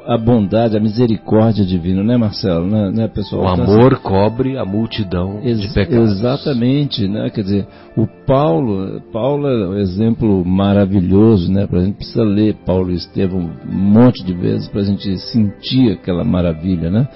a 0.07 0.17
bondade, 0.17 0.77
a 0.77 0.81
misericórdia 0.81 1.65
divina, 1.65 2.03
né, 2.03 2.17
Marcelo? 2.17 2.67
Né, 2.67 2.91
né 2.91 3.09
pessoal? 3.09 3.43
O 3.43 3.63
amor 3.63 4.01
cobre 4.01 4.57
a 4.57 4.65
multidão 4.65 5.41
Ex 5.43 5.61
de 5.61 5.69
pecados. 5.73 6.13
Exatamente, 6.13 7.07
né? 7.07 7.29
Quer 7.31 7.43
dizer, 7.43 7.67
o 7.97 8.07
Paulo, 8.27 9.03
Paulo 9.13 9.47
é 9.47 9.69
um 9.69 9.79
exemplo 9.79 10.45
maravilhoso, 10.45 11.53
né? 11.53 11.67
Para 11.67 11.81
a 11.81 11.85
gente 11.85 11.97
precisa 11.97 12.23
ler 12.23 12.55
Paulo 12.65 12.91
e 12.91 12.95
Estevão 12.95 13.41
um 13.41 13.75
monte 13.75 14.25
de 14.25 14.33
vezes 14.33 14.69
para 14.69 14.81
a 14.81 14.85
gente 14.85 15.19
sentir 15.19 15.93
aquela 15.93 16.25
maravilha, 16.25 16.91
né? 16.91 17.07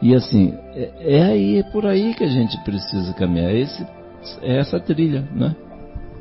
E 0.00 0.14
assim, 0.14 0.54
é, 0.74 1.18
é 1.18 1.22
aí, 1.22 1.58
é 1.58 1.62
por 1.64 1.84
aí 1.84 2.14
que 2.14 2.24
a 2.24 2.28
gente 2.28 2.58
precisa 2.64 3.12
caminhar. 3.14 3.54
Esse, 3.54 3.86
é 4.42 4.58
essa 4.58 4.80
trilha, 4.80 5.28
né? 5.34 5.54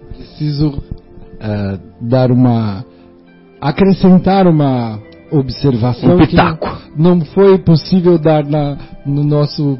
Preciso 0.09 0.69
uh, 0.69 1.79
dar 2.01 2.31
uma 2.31 2.83
acrescentar 3.59 4.47
uma 4.47 4.99
observação 5.31 6.17
um 6.17 6.25
que 6.25 6.35
não 6.95 7.21
foi 7.21 7.57
possível 7.57 8.17
dar 8.17 8.45
na, 8.45 8.77
no 9.05 9.23
nosso 9.23 9.77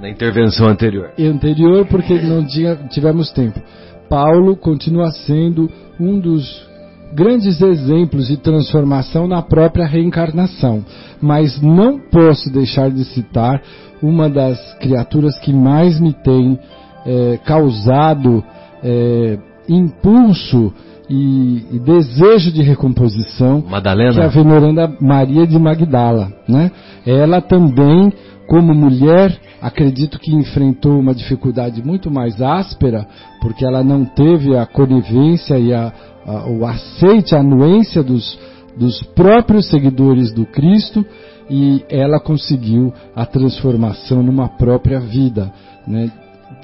na 0.00 0.08
intervenção 0.08 0.66
anterior. 0.66 1.10
Anterior 1.18 1.86
porque 1.86 2.14
não 2.14 2.46
tinha, 2.46 2.74
tivemos 2.88 3.30
tempo. 3.32 3.60
Paulo 4.08 4.56
continua 4.56 5.10
sendo 5.10 5.70
um 6.00 6.18
dos 6.18 6.66
grandes 7.12 7.60
exemplos 7.60 8.28
de 8.28 8.36
transformação 8.36 9.28
na 9.28 9.42
própria 9.42 9.86
reencarnação, 9.86 10.84
mas 11.20 11.60
não 11.60 11.98
posso 11.98 12.50
deixar 12.50 12.90
de 12.90 13.04
citar 13.04 13.62
uma 14.02 14.28
das 14.28 14.58
criaturas 14.78 15.38
que 15.40 15.52
mais 15.52 16.00
me 16.00 16.14
tem 16.14 16.58
é, 17.04 17.38
causado 17.44 18.42
é, 18.82 19.38
impulso 19.68 20.72
e, 21.10 21.66
e, 21.72 21.78
desejo 21.80 22.52
de 22.52 22.62
recomposição, 22.62 23.64
Madalena. 23.68 24.12
que 24.12 24.20
a 24.20 24.28
veneranda 24.28 24.96
Maria 25.00 25.44
de 25.44 25.58
Magdala. 25.58 26.32
Né? 26.48 26.70
Ela 27.04 27.40
também, 27.40 28.12
como 28.46 28.72
mulher, 28.72 29.36
acredito 29.60 30.20
que 30.20 30.32
enfrentou 30.32 31.00
uma 31.00 31.12
dificuldade 31.12 31.84
muito 31.84 32.12
mais 32.12 32.40
áspera, 32.40 33.08
porque 33.40 33.64
ela 33.64 33.82
não 33.82 34.04
teve 34.04 34.56
a 34.56 34.64
conivência 34.64 35.58
e 35.58 35.74
a, 35.74 35.92
a, 36.24 36.48
o 36.48 36.64
aceite, 36.64 37.34
a 37.34 37.40
anuência 37.40 38.04
dos, 38.04 38.38
dos 38.76 39.02
próprios 39.02 39.68
seguidores 39.68 40.32
do 40.32 40.46
Cristo, 40.46 41.04
e 41.50 41.84
ela 41.88 42.20
conseguiu 42.20 42.94
a 43.16 43.26
transformação 43.26 44.22
numa 44.22 44.48
própria 44.48 45.00
vida, 45.00 45.52
né? 45.88 46.08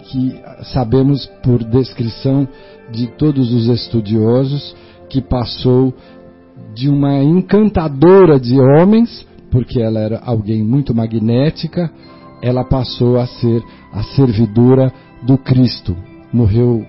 que 0.05 0.40
sabemos 0.72 1.26
por 1.42 1.64
descrição 1.64 2.47
de 2.91 3.07
todos 3.09 3.53
os 3.53 3.66
estudiosos 3.68 4.74
que 5.09 5.20
passou 5.20 5.95
de 6.74 6.89
uma 6.89 7.22
encantadora 7.22 8.39
de 8.39 8.59
homens, 8.61 9.26
porque 9.51 9.80
ela 9.80 10.01
era 10.01 10.20
alguém 10.24 10.62
muito 10.62 10.95
magnética, 10.95 11.91
ela 12.43 12.64
passou 12.64 13.18
a 13.18 13.26
ser 13.26 13.62
a 13.93 14.03
servidora 14.03 14.93
do 15.22 15.39
Cristo. 15.39 15.97
Morreu 16.32 16.84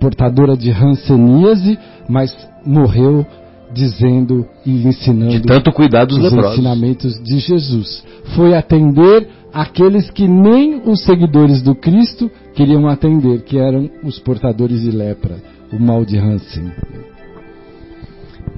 portadora 0.00 0.56
de 0.56 0.70
ranceníase, 0.70 1.78
mas 2.08 2.34
morreu 2.64 3.24
dizendo 3.72 4.46
e 4.64 4.86
ensinando 4.86 5.32
de 5.32 5.42
tanto 5.42 5.72
cuidado 5.72 6.12
os 6.12 6.18
leprosos. 6.18 6.52
ensinamentos 6.52 7.22
de 7.22 7.38
Jesus. 7.38 8.04
Foi 8.34 8.54
atender 8.54 9.28
aqueles 9.52 10.10
que 10.10 10.26
nem 10.26 10.82
os 10.88 11.04
seguidores 11.04 11.62
do 11.62 11.74
Cristo 11.74 12.30
queriam 12.54 12.88
atender, 12.88 13.42
que 13.42 13.58
eram 13.58 13.90
os 14.04 14.18
portadores 14.18 14.80
de 14.82 14.90
lepra, 14.90 15.36
o 15.72 15.78
mal 15.78 16.04
de 16.04 16.18
Hansen. 16.18 16.72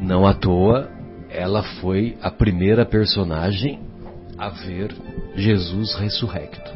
Não 0.00 0.26
à 0.26 0.34
toa, 0.34 0.88
ela 1.30 1.62
foi 1.62 2.16
a 2.20 2.30
primeira 2.30 2.84
personagem 2.84 3.80
a 4.36 4.48
ver 4.48 4.94
Jesus 5.36 5.94
ressurrecto. 5.94 6.72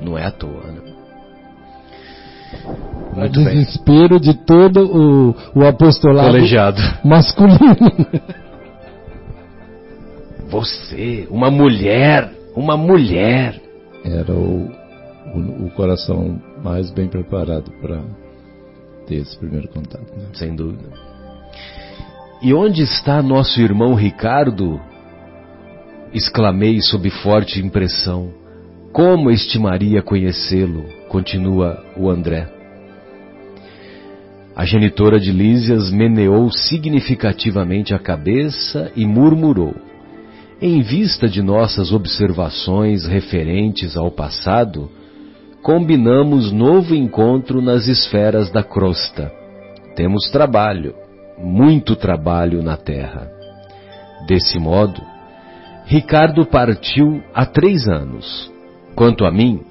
Não 0.00 0.16
é 0.16 0.24
à 0.24 0.30
toa, 0.30 0.72
né? 0.72 0.92
Muito 3.12 3.40
o 3.40 3.44
desespero 3.44 4.18
bem. 4.18 4.20
de 4.20 4.34
todo 4.34 4.80
o, 4.80 5.34
o 5.54 5.66
apostolado 5.66 6.30
Colegiado. 6.30 6.80
masculino. 7.04 7.92
Você, 10.48 11.26
uma 11.30 11.50
mulher, 11.50 12.30
uma 12.54 12.76
mulher. 12.76 13.60
Era 14.04 14.32
o, 14.32 14.70
o, 15.34 15.66
o 15.66 15.70
coração 15.70 16.40
mais 16.62 16.90
bem 16.90 17.08
preparado 17.08 17.70
para 17.80 18.02
ter 19.06 19.16
esse 19.16 19.38
primeiro 19.38 19.68
contato. 19.68 20.10
Né? 20.16 20.26
Sem 20.34 20.54
dúvida. 20.54 20.88
E 22.42 22.52
onde 22.52 22.82
está 22.82 23.22
nosso 23.22 23.60
irmão 23.60 23.94
Ricardo? 23.94 24.80
Exclamei 26.12 26.80
sob 26.82 27.08
forte 27.08 27.60
impressão. 27.60 28.30
Como 28.92 29.30
estimaria 29.30 30.02
conhecê-lo? 30.02 30.84
Continua 31.08 31.82
o 31.96 32.10
André. 32.10 32.51
A 34.54 34.66
genitora 34.66 35.18
de 35.18 35.32
Lísias 35.32 35.90
meneou 35.90 36.50
significativamente 36.50 37.94
a 37.94 37.98
cabeça 37.98 38.92
e 38.94 39.06
murmurou. 39.06 39.74
Em 40.60 40.82
vista 40.82 41.26
de 41.26 41.42
nossas 41.42 41.90
observações 41.90 43.06
referentes 43.06 43.96
ao 43.96 44.10
passado, 44.10 44.90
combinamos 45.62 46.52
novo 46.52 46.94
encontro 46.94 47.62
nas 47.62 47.88
esferas 47.88 48.50
da 48.50 48.62
crosta. 48.62 49.32
Temos 49.96 50.30
trabalho, 50.30 50.94
muito 51.38 51.96
trabalho 51.96 52.62
na 52.62 52.76
Terra. 52.76 53.30
Desse 54.26 54.58
modo, 54.58 55.00
Ricardo 55.86 56.44
partiu 56.44 57.22
há 57.34 57.46
três 57.46 57.88
anos. 57.88 58.52
Quanto 58.94 59.24
a 59.24 59.32
mim, 59.32 59.62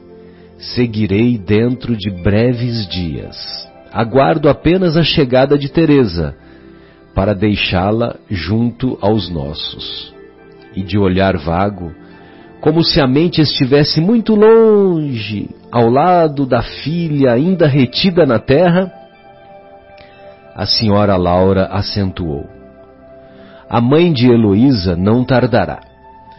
seguirei 0.58 1.38
dentro 1.38 1.96
de 1.96 2.10
breves 2.10 2.88
dias. 2.88 3.71
Aguardo 3.92 4.48
apenas 4.48 4.96
a 4.96 5.04
chegada 5.04 5.58
de 5.58 5.70
Teresa 5.70 6.36
para 7.14 7.36
deixá-la 7.36 8.16
junto 8.30 8.98
aos 9.02 9.30
nossos 9.30 10.14
e 10.76 10.82
de 10.82 10.98
olhar 10.98 11.38
vago, 11.38 11.94
como 12.62 12.84
se 12.84 13.02
a 13.02 13.08
mente 13.08 13.42
estivesse 13.42 14.00
muito 14.00 14.34
longe, 14.34 15.50
ao 15.72 15.90
lado 15.90 16.46
da 16.46 16.62
filha 16.62 17.34
ainda 17.34 17.68
retida 17.68 18.26
na 18.26 18.40
terra, 18.40 18.92
a 20.56 20.66
senhora 20.66 21.18
Laura 21.18 21.66
acentuou. 21.66 22.48
A 23.70 23.82
mãe 23.82 24.12
de 24.14 24.30
Heloísa 24.30 24.96
não 24.96 25.24
tardará. 25.24 25.80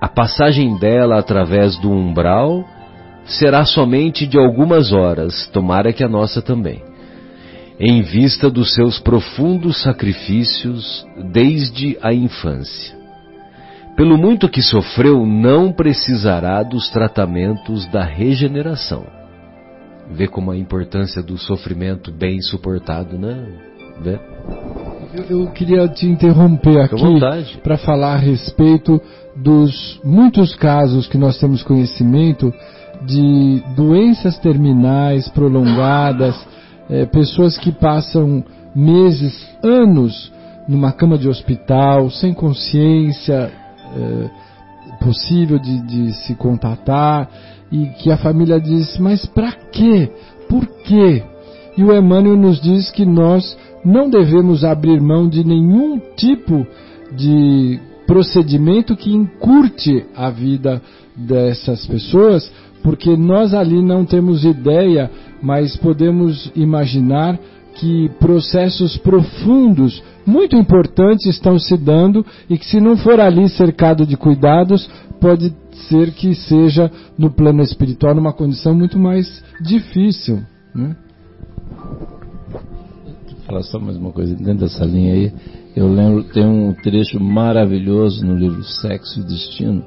A 0.00 0.09
passagem 0.09 0.78
dela 0.78 1.18
através 1.18 1.78
do 1.78 1.90
umbral 1.90 2.64
será 3.24 3.64
somente 3.64 4.26
de 4.26 4.38
algumas 4.38 4.92
horas, 4.92 5.48
tomara 5.48 5.92
que 5.92 6.05
a 6.05 6.09
nossa 6.09 6.42
também, 6.42 6.82
em 7.85 8.01
vista 8.01 8.49
dos 8.49 8.74
seus 8.74 9.01
profundos 9.01 9.83
sacrifícios 9.83 11.05
desde 11.33 11.99
a 12.01 12.14
infância. 12.14 12.97
Pelo 13.97 14.16
muito 14.16 14.49
que 14.49 14.62
sofreu, 14.62 15.26
não 15.26 15.72
precisará 15.72 16.62
dos 16.62 16.89
tratamentos 16.91 17.85
da 17.91 18.05
regeneração. 18.05 19.05
Vê 20.12 20.28
como 20.28 20.53
a 20.53 20.57
importância 20.57 21.20
do 21.24 21.37
sofrimento 21.37 22.12
bem 22.12 22.41
suportado, 22.41 23.18
né? 23.18 23.49
Vê? 24.01 24.18
Eu, 25.12 25.41
eu 25.41 25.51
queria 25.51 25.89
te 25.89 26.07
interromper 26.07 26.83
aqui 26.83 27.59
para 27.64 27.76
falar 27.76 28.14
a 28.14 28.18
respeito 28.18 29.01
dos 29.35 30.01
muitos 30.05 30.55
casos 30.55 31.09
que 31.09 31.18
nós 31.18 31.37
temos 31.39 31.64
conhecimento 31.64 32.55
de 33.05 33.61
doenças 33.74 34.39
terminais 34.39 35.28
prolongadas, 35.28 36.37
é, 36.93 37.07
pessoas 37.07 37.57
que 37.57 37.72
passam 37.72 38.45
meses, 38.76 39.49
anos 39.62 40.30
numa 40.68 40.93
cama 40.93 41.16
de 41.16 41.26
hospital, 41.26 42.11
sem 42.11 42.34
consciência, 42.34 43.51
é, 43.97 44.30
possível 45.03 45.59
de, 45.59 45.80
de, 45.86 46.12
se 46.12 46.34
contatar 46.34 47.30
e 47.72 47.86
que 47.99 48.11
a 48.12 48.18
família 48.18 48.61
diz, 48.61 48.99
mas 48.99 49.24
para 49.24 49.53
quê? 49.72 50.11
Por 50.51 50.66
quê? 50.84 51.22
E 51.78 51.82
o 51.82 51.97
Emmanuel 51.97 52.36
nos 52.36 52.61
diz 52.61 52.90
que 52.90 53.07
nós 53.07 53.57
não 53.82 54.11
devemos 54.11 54.62
abrir 54.62 55.01
mão 55.01 55.26
de 55.26 55.43
nenhum 55.43 55.99
tipo 56.14 56.66
de 57.16 57.80
procedimento 58.07 58.95
que 58.95 59.14
encurte 59.14 60.05
a 60.14 60.28
vida 60.28 60.82
dessas 61.16 61.86
pessoas, 61.86 62.53
porque 62.83 63.16
nós 63.16 63.55
ali 63.55 63.83
não 63.83 64.05
temos 64.05 64.45
ideia, 64.45 65.11
mas 65.41 65.76
podemos 65.76 66.51
imaginar 66.55 67.39
que 67.74 68.11
processos 68.18 68.97
profundos, 68.99 70.03
muito 70.26 70.57
importantes, 70.57 71.26
estão 71.26 71.59
se 71.59 71.76
dando 71.76 72.24
e 72.49 72.59
que, 72.59 72.66
se 72.66 72.80
não 72.80 72.97
for 72.97 73.18
ali 73.18 73.49
cercado 73.49 74.07
de 74.07 74.16
cuidados, 74.16 74.89
pode 75.20 75.55
ser 75.89 76.12
que 76.12 76.35
seja 76.35 76.91
no 77.16 77.30
plano 77.30 77.62
espiritual 77.62 78.14
numa 78.14 78.33
condição 78.33 78.74
muito 78.74 78.99
mais 78.99 79.43
difícil. 79.61 80.43
Né? 80.74 80.97
Vou 82.51 83.41
falar 83.47 83.62
só 83.62 83.78
mais 83.78 83.97
uma 83.97 84.12
coisa 84.12 84.35
dentro 84.35 84.66
dessa 84.66 84.85
linha 84.85 85.14
aí. 85.14 85.33
Eu 85.74 85.93
lembro, 85.93 86.24
tem 86.24 86.45
um 86.47 86.74
trecho 86.74 87.18
maravilhoso 87.18 88.24
no 88.24 88.37
livro 88.37 88.62
Sexo 88.62 89.20
e 89.20 89.22
Destino, 89.22 89.83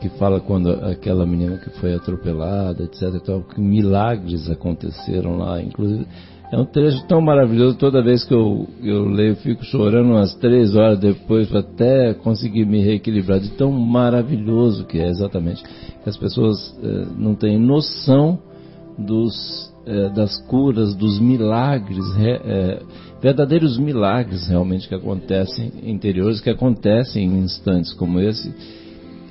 que 0.00 0.08
fala 0.10 0.40
quando 0.40 0.70
aquela 0.70 1.26
menina 1.26 1.58
que 1.58 1.70
foi 1.78 1.94
atropelada, 1.94 2.84
etc. 2.84 3.14
Então, 3.14 3.42
que 3.42 3.60
milagres 3.60 4.50
aconteceram 4.50 5.38
lá, 5.38 5.60
inclusive. 5.60 6.06
É 6.52 6.56
um 6.56 6.64
trecho 6.64 7.04
tão 7.08 7.20
maravilhoso, 7.20 7.76
toda 7.76 8.02
vez 8.02 8.22
que 8.22 8.32
eu, 8.32 8.68
eu 8.80 9.08
leio, 9.08 9.30
eu 9.30 9.36
fico 9.36 9.64
chorando 9.64 10.10
umas 10.10 10.32
três 10.34 10.76
horas 10.76 10.98
depois 10.98 11.52
até 11.52 12.14
conseguir 12.14 12.64
me 12.64 12.80
reequilibrar, 12.80 13.40
de 13.40 13.50
tão 13.50 13.72
maravilhoso 13.72 14.84
que 14.84 14.98
é 14.98 15.08
exatamente. 15.08 15.64
As 16.04 16.16
pessoas 16.16 16.72
eh, 16.80 17.06
não 17.18 17.34
têm 17.34 17.58
noção 17.58 18.38
dos, 18.96 19.74
eh, 19.86 20.08
das 20.10 20.36
curas, 20.46 20.94
dos 20.94 21.18
milagres, 21.18 22.04
eh, 22.16 22.80
verdadeiros 23.20 23.76
milagres 23.76 24.46
realmente 24.46 24.88
que 24.88 24.94
acontecem 24.94 25.72
interiores, 25.82 26.40
que 26.40 26.50
acontecem 26.50 27.24
em 27.24 27.38
instantes 27.40 27.92
como 27.92 28.20
esse 28.20 28.54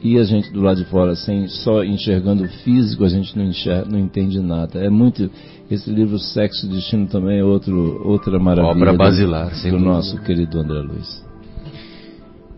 e 0.01 0.17
a 0.17 0.23
gente 0.23 0.51
do 0.51 0.61
lado 0.61 0.77
de 0.77 0.85
fora, 0.89 1.15
sem 1.15 1.47
só 1.47 1.83
enxergando 1.83 2.43
o 2.43 2.47
físico, 2.47 3.03
a 3.03 3.09
gente 3.09 3.37
não, 3.37 3.45
enxerga, 3.45 3.89
não 3.89 3.99
entende 3.99 4.39
nada. 4.39 4.79
É 4.79 4.89
muito. 4.89 5.29
Esse 5.69 5.89
livro 5.89 6.19
Sexo 6.19 6.67
e 6.67 6.69
Destino 6.69 7.07
também 7.07 7.39
é 7.39 7.43
outro, 7.43 8.01
outra 8.07 8.37
maravilha. 8.39 8.71
Obra 8.71 8.93
basilar, 8.93 9.49
do, 9.49 9.71
do 9.71 9.79
nosso 9.79 10.21
querido 10.21 10.59
André 10.59 10.79
Luiz. 10.79 11.25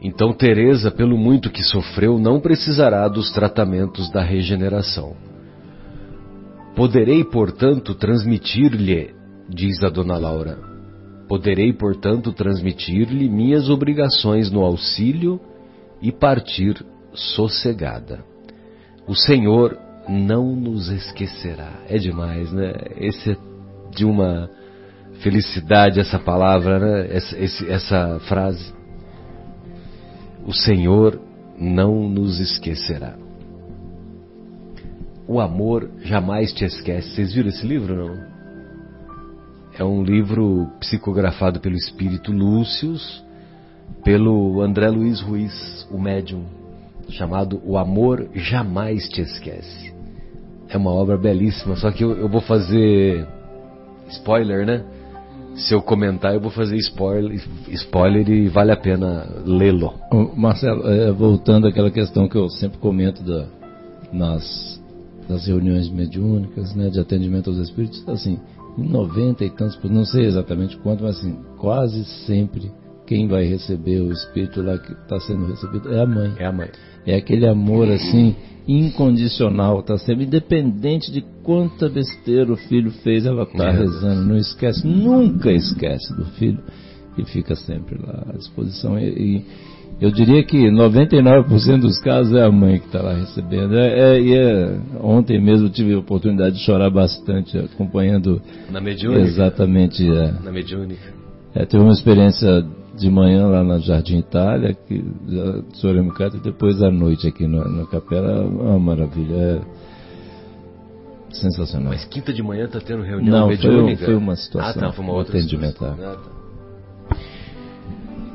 Então 0.01 0.33
Teresa, 0.33 0.91
pelo 0.91 1.17
muito 1.17 1.49
que 1.49 1.63
sofreu, 1.63 2.19
não 2.19 2.39
precisará 2.39 3.07
dos 3.07 3.31
tratamentos 3.31 4.11
da 4.11 4.21
regeneração. 4.21 5.15
Poderei, 6.75 7.23
portanto, 7.23 7.95
transmitir-lhe, 7.95 9.11
diz 9.49 9.81
a 9.83 9.89
dona 9.89 10.17
Laura, 10.17 10.59
poderei, 11.27 11.73
portanto, 11.73 12.31
transmitir-lhe 12.31 13.27
minhas 13.29 13.69
obrigações 13.69 14.51
no 14.51 14.61
auxílio 14.61 15.39
e 16.01 16.11
partir 16.11 16.85
sossegada. 17.17 18.23
O 19.07 19.15
Senhor 19.15 19.77
não 20.07 20.55
nos 20.55 20.89
esquecerá. 20.89 21.81
É 21.87 21.97
demais, 21.97 22.51
né? 22.51 22.73
Esse 22.97 23.31
é 23.31 23.37
de 23.91 24.05
uma 24.05 24.49
felicidade 25.21 25.99
essa 25.99 26.19
palavra, 26.19 26.79
né? 26.79 27.15
Essa, 27.15 27.37
esse, 27.39 27.69
essa 27.69 28.19
frase. 28.27 28.73
O 30.45 30.53
Senhor 30.53 31.19
não 31.57 32.07
nos 32.07 32.39
esquecerá. 32.39 33.15
O 35.27 35.41
amor 35.41 35.89
jamais 36.03 36.53
te 36.53 36.63
esquece. 36.63 37.09
Vocês 37.09 37.33
viram 37.33 37.49
esse 37.49 37.65
livro, 37.65 37.95
não? 37.95 38.37
É 39.77 39.83
um 39.83 40.03
livro 40.03 40.71
psicografado 40.79 41.59
pelo 41.59 41.75
espírito 41.75 42.31
Lúcius, 42.31 43.23
pelo 44.03 44.61
André 44.61 44.89
Luiz 44.89 45.19
Ruiz, 45.21 45.87
o 45.91 45.99
médium 45.99 46.56
chamado 47.09 47.61
O 47.65 47.77
Amor 47.77 48.27
Jamais 48.33 49.07
Te 49.09 49.21
Esquece. 49.21 49.93
É 50.69 50.77
uma 50.77 50.91
obra 50.91 51.17
belíssima, 51.17 51.75
só 51.75 51.91
que 51.91 52.03
eu, 52.03 52.11
eu 52.11 52.27
vou 52.27 52.41
fazer 52.41 53.25
spoiler, 54.09 54.65
né? 54.65 54.83
Se 55.55 55.73
eu 55.73 55.81
comentar, 55.81 56.33
eu 56.33 56.41
vou 56.41 56.51
fazer 56.51 56.75
spoiler, 56.77 57.41
spoiler 57.69 58.29
e 58.29 58.47
vale 58.47 58.71
a 58.71 58.77
pena 58.77 59.27
lê-lo. 59.45 59.93
Marcelo, 60.35 60.87
é, 60.87 61.11
voltando 61.11 61.67
àquela 61.67 61.89
questão 61.89 62.27
que 62.27 62.37
eu 62.37 62.47
sempre 62.49 62.77
comento 62.77 63.23
da, 63.23 63.47
nas, 64.11 64.81
nas 65.27 65.47
reuniões 65.47 65.89
mediúnicas, 65.89 66.75
né, 66.75 66.89
de 66.89 66.99
atendimento 66.99 67.49
aos 67.49 67.59
espíritos, 67.59 68.07
assim, 68.07 68.39
em 68.77 68.87
90 68.87 69.45
e 69.45 69.49
tantos, 69.49 69.79
não 69.89 70.05
sei 70.05 70.25
exatamente 70.25 70.77
quanto, 70.77 71.03
mas 71.03 71.17
assim, 71.17 71.39
quase 71.57 72.05
sempre 72.25 72.71
quem 73.07 73.27
vai 73.27 73.45
receber 73.45 74.01
o 74.01 74.11
espírito 74.11 74.61
lá 74.61 74.77
que 74.77 74.91
está 74.91 75.19
sendo 75.21 75.47
recebido 75.47 75.91
é 75.93 76.01
a 76.01 76.05
mãe. 76.05 76.33
É 76.37 76.45
a 76.45 76.51
mãe. 76.51 76.69
É 77.05 77.15
aquele 77.15 77.47
amor 77.47 77.89
assim 77.89 78.35
incondicional, 78.67 79.79
está 79.79 79.97
sempre 79.97 80.25
independente 80.25 81.09
de 81.09 81.23
quanta 81.41 81.87
besteira 81.87 82.51
o 82.51 82.57
filho 82.57 82.91
fez, 82.91 83.25
ela 83.25 83.43
está 83.43 83.71
rezando, 83.71 84.25
não 84.27 84.35
esquece, 84.35 84.85
nunca 84.85 85.49
esquece 85.49 86.13
do 86.13 86.25
filho 86.31 86.59
e 87.17 87.23
fica 87.23 87.55
sempre 87.55 87.97
lá 87.97 88.25
à 88.29 88.37
disposição. 88.37 88.99
E, 88.99 89.07
e 89.07 89.45
eu 90.01 90.11
diria 90.11 90.43
que 90.43 90.69
99% 90.69 91.79
dos 91.79 91.99
casos 92.01 92.35
é 92.35 92.43
a 92.43 92.51
mãe 92.51 92.79
que 92.79 92.87
está 92.87 93.01
lá 93.01 93.13
recebendo. 93.13 93.73
É, 93.75 94.17
é, 94.17 94.35
é, 94.35 94.79
ontem 95.01 95.41
mesmo 95.41 95.69
tive 95.69 95.93
a 95.93 95.99
oportunidade 95.99 96.57
de 96.57 96.65
chorar 96.65 96.89
bastante 96.89 97.57
acompanhando. 97.57 98.41
Na 98.69 98.81
mediúnica? 98.81 99.25
Exatamente. 99.25 100.05
É, 100.05 100.33
Na 100.43 100.51
mediúnica. 100.51 101.15
É, 101.55 101.65
teve 101.65 101.81
uma 101.81 101.93
experiência 101.93 102.63
de 102.97 103.09
manhã 103.09 103.47
lá 103.47 103.63
na 103.63 103.79
Jardim 103.79 104.17
Itália, 104.17 104.73
que 104.73 105.03
Soremos 105.73 106.17
Cata, 106.17 106.37
e 106.37 106.39
depois 106.39 106.81
à 106.81 106.89
noite 106.89 107.27
aqui 107.27 107.47
na, 107.47 107.63
na 107.67 107.85
capela, 107.85 108.31
é 108.31 108.45
uma 108.45 108.79
maravilha. 108.79 109.35
É 109.35 109.61
sensacional. 111.31 111.89
Mas 111.93 112.05
quinta 112.05 112.33
de 112.33 112.41
manhã 112.41 112.65
está 112.65 112.79
tendo 112.79 113.03
reunião 113.03 113.41
Não, 113.41 113.47
mediúnica? 113.47 113.97
Foi, 113.97 114.05
foi 114.05 114.15
uma 114.15 114.35
situação. 114.35 114.69
Ah, 114.69 114.87
tá, 114.87 114.91
foi 114.91 115.03
uma 115.03 115.13
outra 115.13 115.39
situação. 115.39 115.95
Ah, 115.99 116.15
tá. 116.15 116.37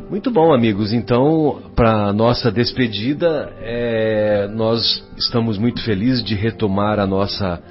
Muito 0.09 0.31
bom, 0.31 0.53
amigos. 0.53 0.93
Então, 0.93 1.63
para 1.75 2.13
nossa 2.13 2.53
despedida, 2.53 3.51
é, 3.61 4.47
nós 4.49 5.03
estamos 5.17 5.57
muito 5.57 5.83
felizes 5.83 6.23
de 6.23 6.35
retomar 6.35 7.01
a 7.01 7.07
nossa, 7.07 7.63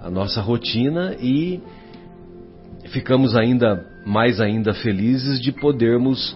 a 0.00 0.08
nossa 0.08 0.40
rotina 0.40 1.16
e 1.20 1.60
ficamos 2.84 3.36
ainda 3.36 3.84
mais 4.08 4.40
ainda 4.40 4.72
felizes 4.72 5.38
de 5.38 5.52
podermos 5.52 6.34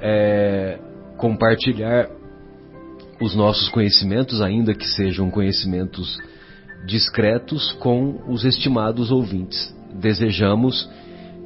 é, 0.00 0.78
compartilhar 1.16 2.08
os 3.20 3.34
nossos 3.34 3.68
conhecimentos, 3.70 4.40
ainda 4.40 4.72
que 4.72 4.86
sejam 4.86 5.28
conhecimentos 5.28 6.16
discretos, 6.86 7.72
com 7.80 8.22
os 8.28 8.44
estimados 8.44 9.10
ouvintes. 9.10 9.74
Desejamos 9.92 10.88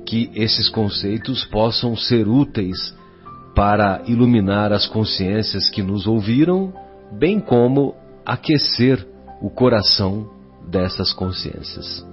que 0.04 0.30
esses 0.34 0.68
conceitos 0.68 1.42
possam 1.46 1.96
ser 1.96 2.28
úteis 2.28 2.94
para 3.54 4.02
iluminar 4.06 4.74
as 4.74 4.86
consciências 4.86 5.70
que 5.70 5.82
nos 5.82 6.06
ouviram, 6.06 6.70
bem 7.18 7.40
como 7.40 7.94
aquecer 8.26 9.06
o 9.40 9.48
coração 9.48 10.28
dessas 10.68 11.14
consciências. 11.14 12.06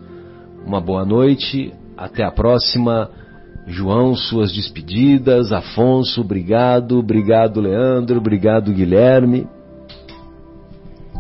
Uma 0.66 0.80
boa 0.80 1.06
noite, 1.06 1.74
até 1.98 2.24
a 2.24 2.32
próxima. 2.32 3.12
João, 3.70 4.16
suas 4.16 4.52
despedidas. 4.52 5.52
Afonso, 5.52 6.22
obrigado. 6.22 6.98
Obrigado, 6.98 7.62
Leandro. 7.62 8.18
Obrigado, 8.18 8.74
Guilherme. 8.74 9.48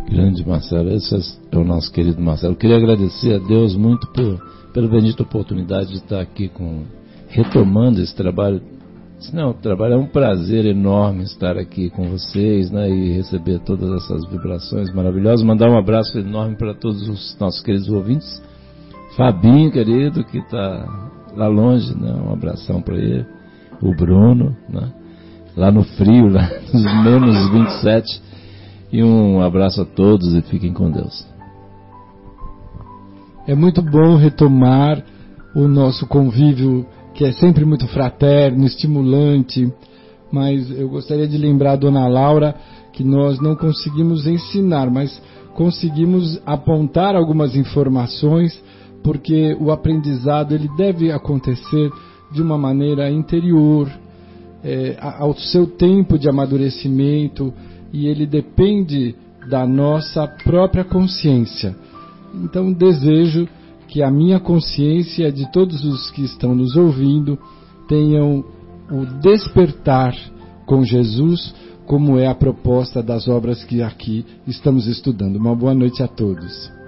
Grande 0.09 0.45
Marcelo, 0.45 0.89
esse 0.89 1.15
é 1.51 1.57
o 1.57 1.63
nosso 1.63 1.91
querido 1.91 2.19
Marcelo. 2.19 2.55
Queria 2.55 2.77
agradecer 2.77 3.35
a 3.35 3.37
Deus 3.37 3.75
muito 3.75 4.07
por, 4.07 4.41
pela 4.73 4.87
bendita 4.87 5.21
oportunidade 5.21 5.89
de 5.89 5.97
estar 5.97 6.19
aqui 6.19 6.49
com, 6.49 6.81
retomando 7.27 8.01
esse 8.01 8.15
trabalho. 8.15 8.59
Não, 9.31 9.51
o 9.51 9.53
trabalho 9.53 9.93
é 9.93 9.97
um 9.97 10.07
prazer 10.07 10.65
enorme 10.65 11.23
estar 11.23 11.57
aqui 11.57 11.91
com 11.91 12.09
vocês 12.09 12.71
né, 12.71 12.89
e 12.89 13.11
receber 13.11 13.59
todas 13.59 13.91
essas 14.03 14.25
vibrações 14.25 14.91
maravilhosas. 14.91 15.45
Mandar 15.45 15.69
um 15.69 15.77
abraço 15.77 16.17
enorme 16.17 16.55
para 16.55 16.73
todos 16.73 17.07
os 17.07 17.37
nossos 17.39 17.61
queridos 17.61 17.89
ouvintes. 17.89 18.41
Fabinho, 19.15 19.71
querido, 19.71 20.23
que 20.23 20.39
está 20.39 20.87
lá 21.35 21.47
longe, 21.47 21.95
né? 21.95 22.13
Um 22.13 22.31
abração 22.33 22.81
para 22.81 22.95
ele. 22.95 23.25
O 23.81 23.95
Bruno, 23.95 24.55
né? 24.67 24.91
Lá 25.55 25.71
no 25.71 25.83
frio, 25.83 26.29
lá 26.29 26.49
nos 26.73 27.03
menos 27.03 27.49
27. 27.51 28.21
E 28.91 29.03
um 29.03 29.41
abraço 29.41 29.81
a 29.81 29.85
todos 29.85 30.33
e 30.33 30.41
fiquem 30.41 30.73
com 30.73 30.91
Deus. 30.91 31.27
É 33.47 33.55
muito 33.55 33.81
bom 33.81 34.15
retomar 34.15 35.03
o 35.55 35.67
nosso 35.67 36.05
convívio, 36.07 36.85
que 37.13 37.25
é 37.25 37.31
sempre 37.31 37.65
muito 37.65 37.87
fraterno, 37.87 38.65
estimulante, 38.65 39.71
mas 40.31 40.69
eu 40.71 40.87
gostaria 40.89 41.27
de 41.27 41.37
lembrar 41.37 41.73
a 41.73 41.75
dona 41.75 42.07
Laura 42.07 42.55
que 42.93 43.03
nós 43.03 43.39
não 43.39 43.55
conseguimos 43.55 44.27
ensinar, 44.27 44.91
mas 44.91 45.21
conseguimos 45.55 46.39
apontar 46.45 47.15
algumas 47.15 47.55
informações 47.55 48.61
porque 49.03 49.55
o 49.59 49.71
aprendizado 49.71 50.53
ele 50.53 50.69
deve 50.75 51.11
acontecer 51.11 51.91
de 52.31 52.41
uma 52.41 52.57
maneira 52.57 53.09
interior, 53.09 53.89
é, 54.63 54.97
ao 54.99 55.33
seu 55.35 55.65
tempo 55.65 56.17
de 56.17 56.29
amadurecimento, 56.29 57.53
e 57.91 58.07
ele 58.07 58.25
depende 58.25 59.15
da 59.49 59.65
nossa 59.65 60.27
própria 60.27 60.83
consciência. 60.83 61.75
Então, 62.35 62.71
desejo 62.71 63.47
que 63.87 64.03
a 64.03 64.11
minha 64.11 64.39
consciência 64.39 65.27
e 65.27 65.31
de 65.31 65.51
todos 65.51 65.83
os 65.83 66.11
que 66.11 66.23
estão 66.23 66.53
nos 66.53 66.75
ouvindo 66.75 67.39
tenham 67.87 68.45
o 68.91 69.05
despertar 69.21 70.15
com 70.65 70.83
Jesus, 70.83 71.53
como 71.87 72.19
é 72.19 72.27
a 72.27 72.35
proposta 72.35 73.01
das 73.01 73.27
obras 73.27 73.63
que 73.63 73.81
aqui 73.81 74.23
estamos 74.45 74.85
estudando. 74.85 75.37
Uma 75.37 75.55
boa 75.55 75.73
noite 75.73 76.03
a 76.03 76.07
todos. 76.07 76.78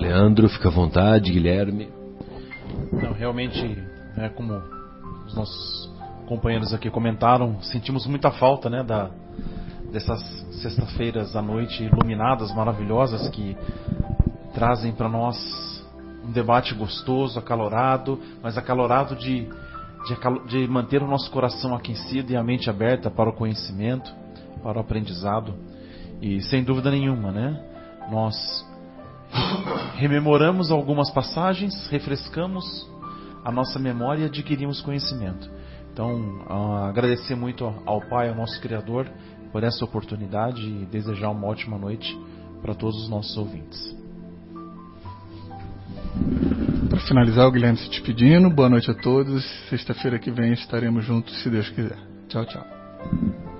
Leandro, 0.00 0.48
fica 0.48 0.68
à 0.68 0.72
vontade, 0.72 1.30
Guilherme. 1.30 1.92
Não, 2.90 3.12
realmente, 3.12 3.60
é 4.16 4.30
como 4.30 4.54
os 5.26 5.34
nossos 5.34 5.94
companheiros 6.26 6.72
aqui 6.72 6.90
comentaram, 6.90 7.60
sentimos 7.60 8.06
muita 8.06 8.30
falta, 8.30 8.70
né, 8.70 8.82
da, 8.82 9.10
dessas 9.92 10.22
sextas-feiras 10.62 11.36
à 11.36 11.42
noite 11.42 11.84
iluminadas, 11.84 12.50
maravilhosas, 12.54 13.28
que 13.28 13.54
trazem 14.54 14.90
para 14.92 15.08
nós 15.08 15.36
um 16.24 16.32
debate 16.32 16.74
gostoso, 16.74 17.38
acalorado, 17.38 18.18
mas 18.42 18.56
acalorado 18.56 19.14
de, 19.16 19.46
de, 20.06 20.48
de, 20.48 20.66
manter 20.66 21.02
o 21.02 21.06
nosso 21.06 21.30
coração 21.30 21.74
aquecido 21.74 22.32
e 22.32 22.36
a 22.36 22.42
mente 22.42 22.70
aberta 22.70 23.10
para 23.10 23.28
o 23.28 23.34
conhecimento, 23.34 24.10
para 24.62 24.78
o 24.78 24.80
aprendizado. 24.80 25.54
E 26.22 26.40
sem 26.40 26.64
dúvida 26.64 26.90
nenhuma, 26.90 27.30
né? 27.30 27.62
Nós 28.10 28.34
rememoramos 29.96 30.70
algumas 30.70 31.10
passagens, 31.10 31.88
refrescamos 31.88 32.88
a 33.44 33.50
nossa 33.50 33.78
memória 33.78 34.22
e 34.22 34.26
adquirimos 34.26 34.80
conhecimento. 34.80 35.50
Então, 35.92 36.42
uh, 36.48 36.84
agradecer 36.88 37.34
muito 37.34 37.64
ao 37.64 38.00
Pai, 38.08 38.28
ao 38.28 38.34
nosso 38.34 38.60
Criador, 38.60 39.10
por 39.52 39.64
essa 39.64 39.84
oportunidade 39.84 40.62
e 40.62 40.86
desejar 40.86 41.30
uma 41.30 41.46
ótima 41.46 41.76
noite 41.76 42.16
para 42.62 42.74
todos 42.74 43.02
os 43.02 43.08
nossos 43.08 43.36
ouvintes. 43.36 43.96
Para 46.88 47.00
finalizar, 47.00 47.46
o 47.46 47.52
Guilherme 47.52 47.78
se 47.78 47.88
despedindo. 47.88 48.50
Boa 48.50 48.68
noite 48.68 48.90
a 48.90 48.94
todos. 48.94 49.44
Sexta-feira 49.68 50.18
que 50.18 50.30
vem 50.30 50.52
estaremos 50.52 51.04
juntos, 51.04 51.42
se 51.42 51.50
Deus 51.50 51.68
quiser. 51.70 51.98
Tchau, 52.28 52.44
tchau. 52.44 53.59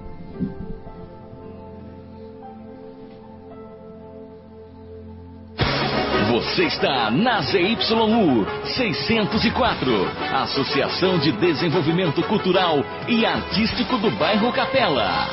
Você 6.31 6.67
está 6.67 7.11
na 7.11 7.41
ZYU 7.41 8.47
604, 8.77 9.91
Associação 10.33 11.19
de 11.19 11.33
Desenvolvimento 11.33 12.23
Cultural 12.23 12.85
e 13.09 13.27
Artístico 13.27 13.99
do 13.99 14.13
Bairro 14.13 14.53
Capela. 14.53 15.29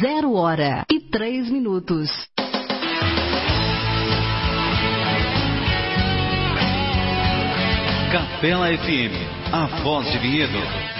Zero 0.00 0.34
hora 0.34 0.84
e 0.88 1.00
três 1.00 1.50
minutos. 1.50 2.08
Capela 8.12 8.68
FM, 8.78 9.52
a 9.52 9.66
voz 9.82 10.08
de 10.12 10.18
Vinhedo. 10.18 10.95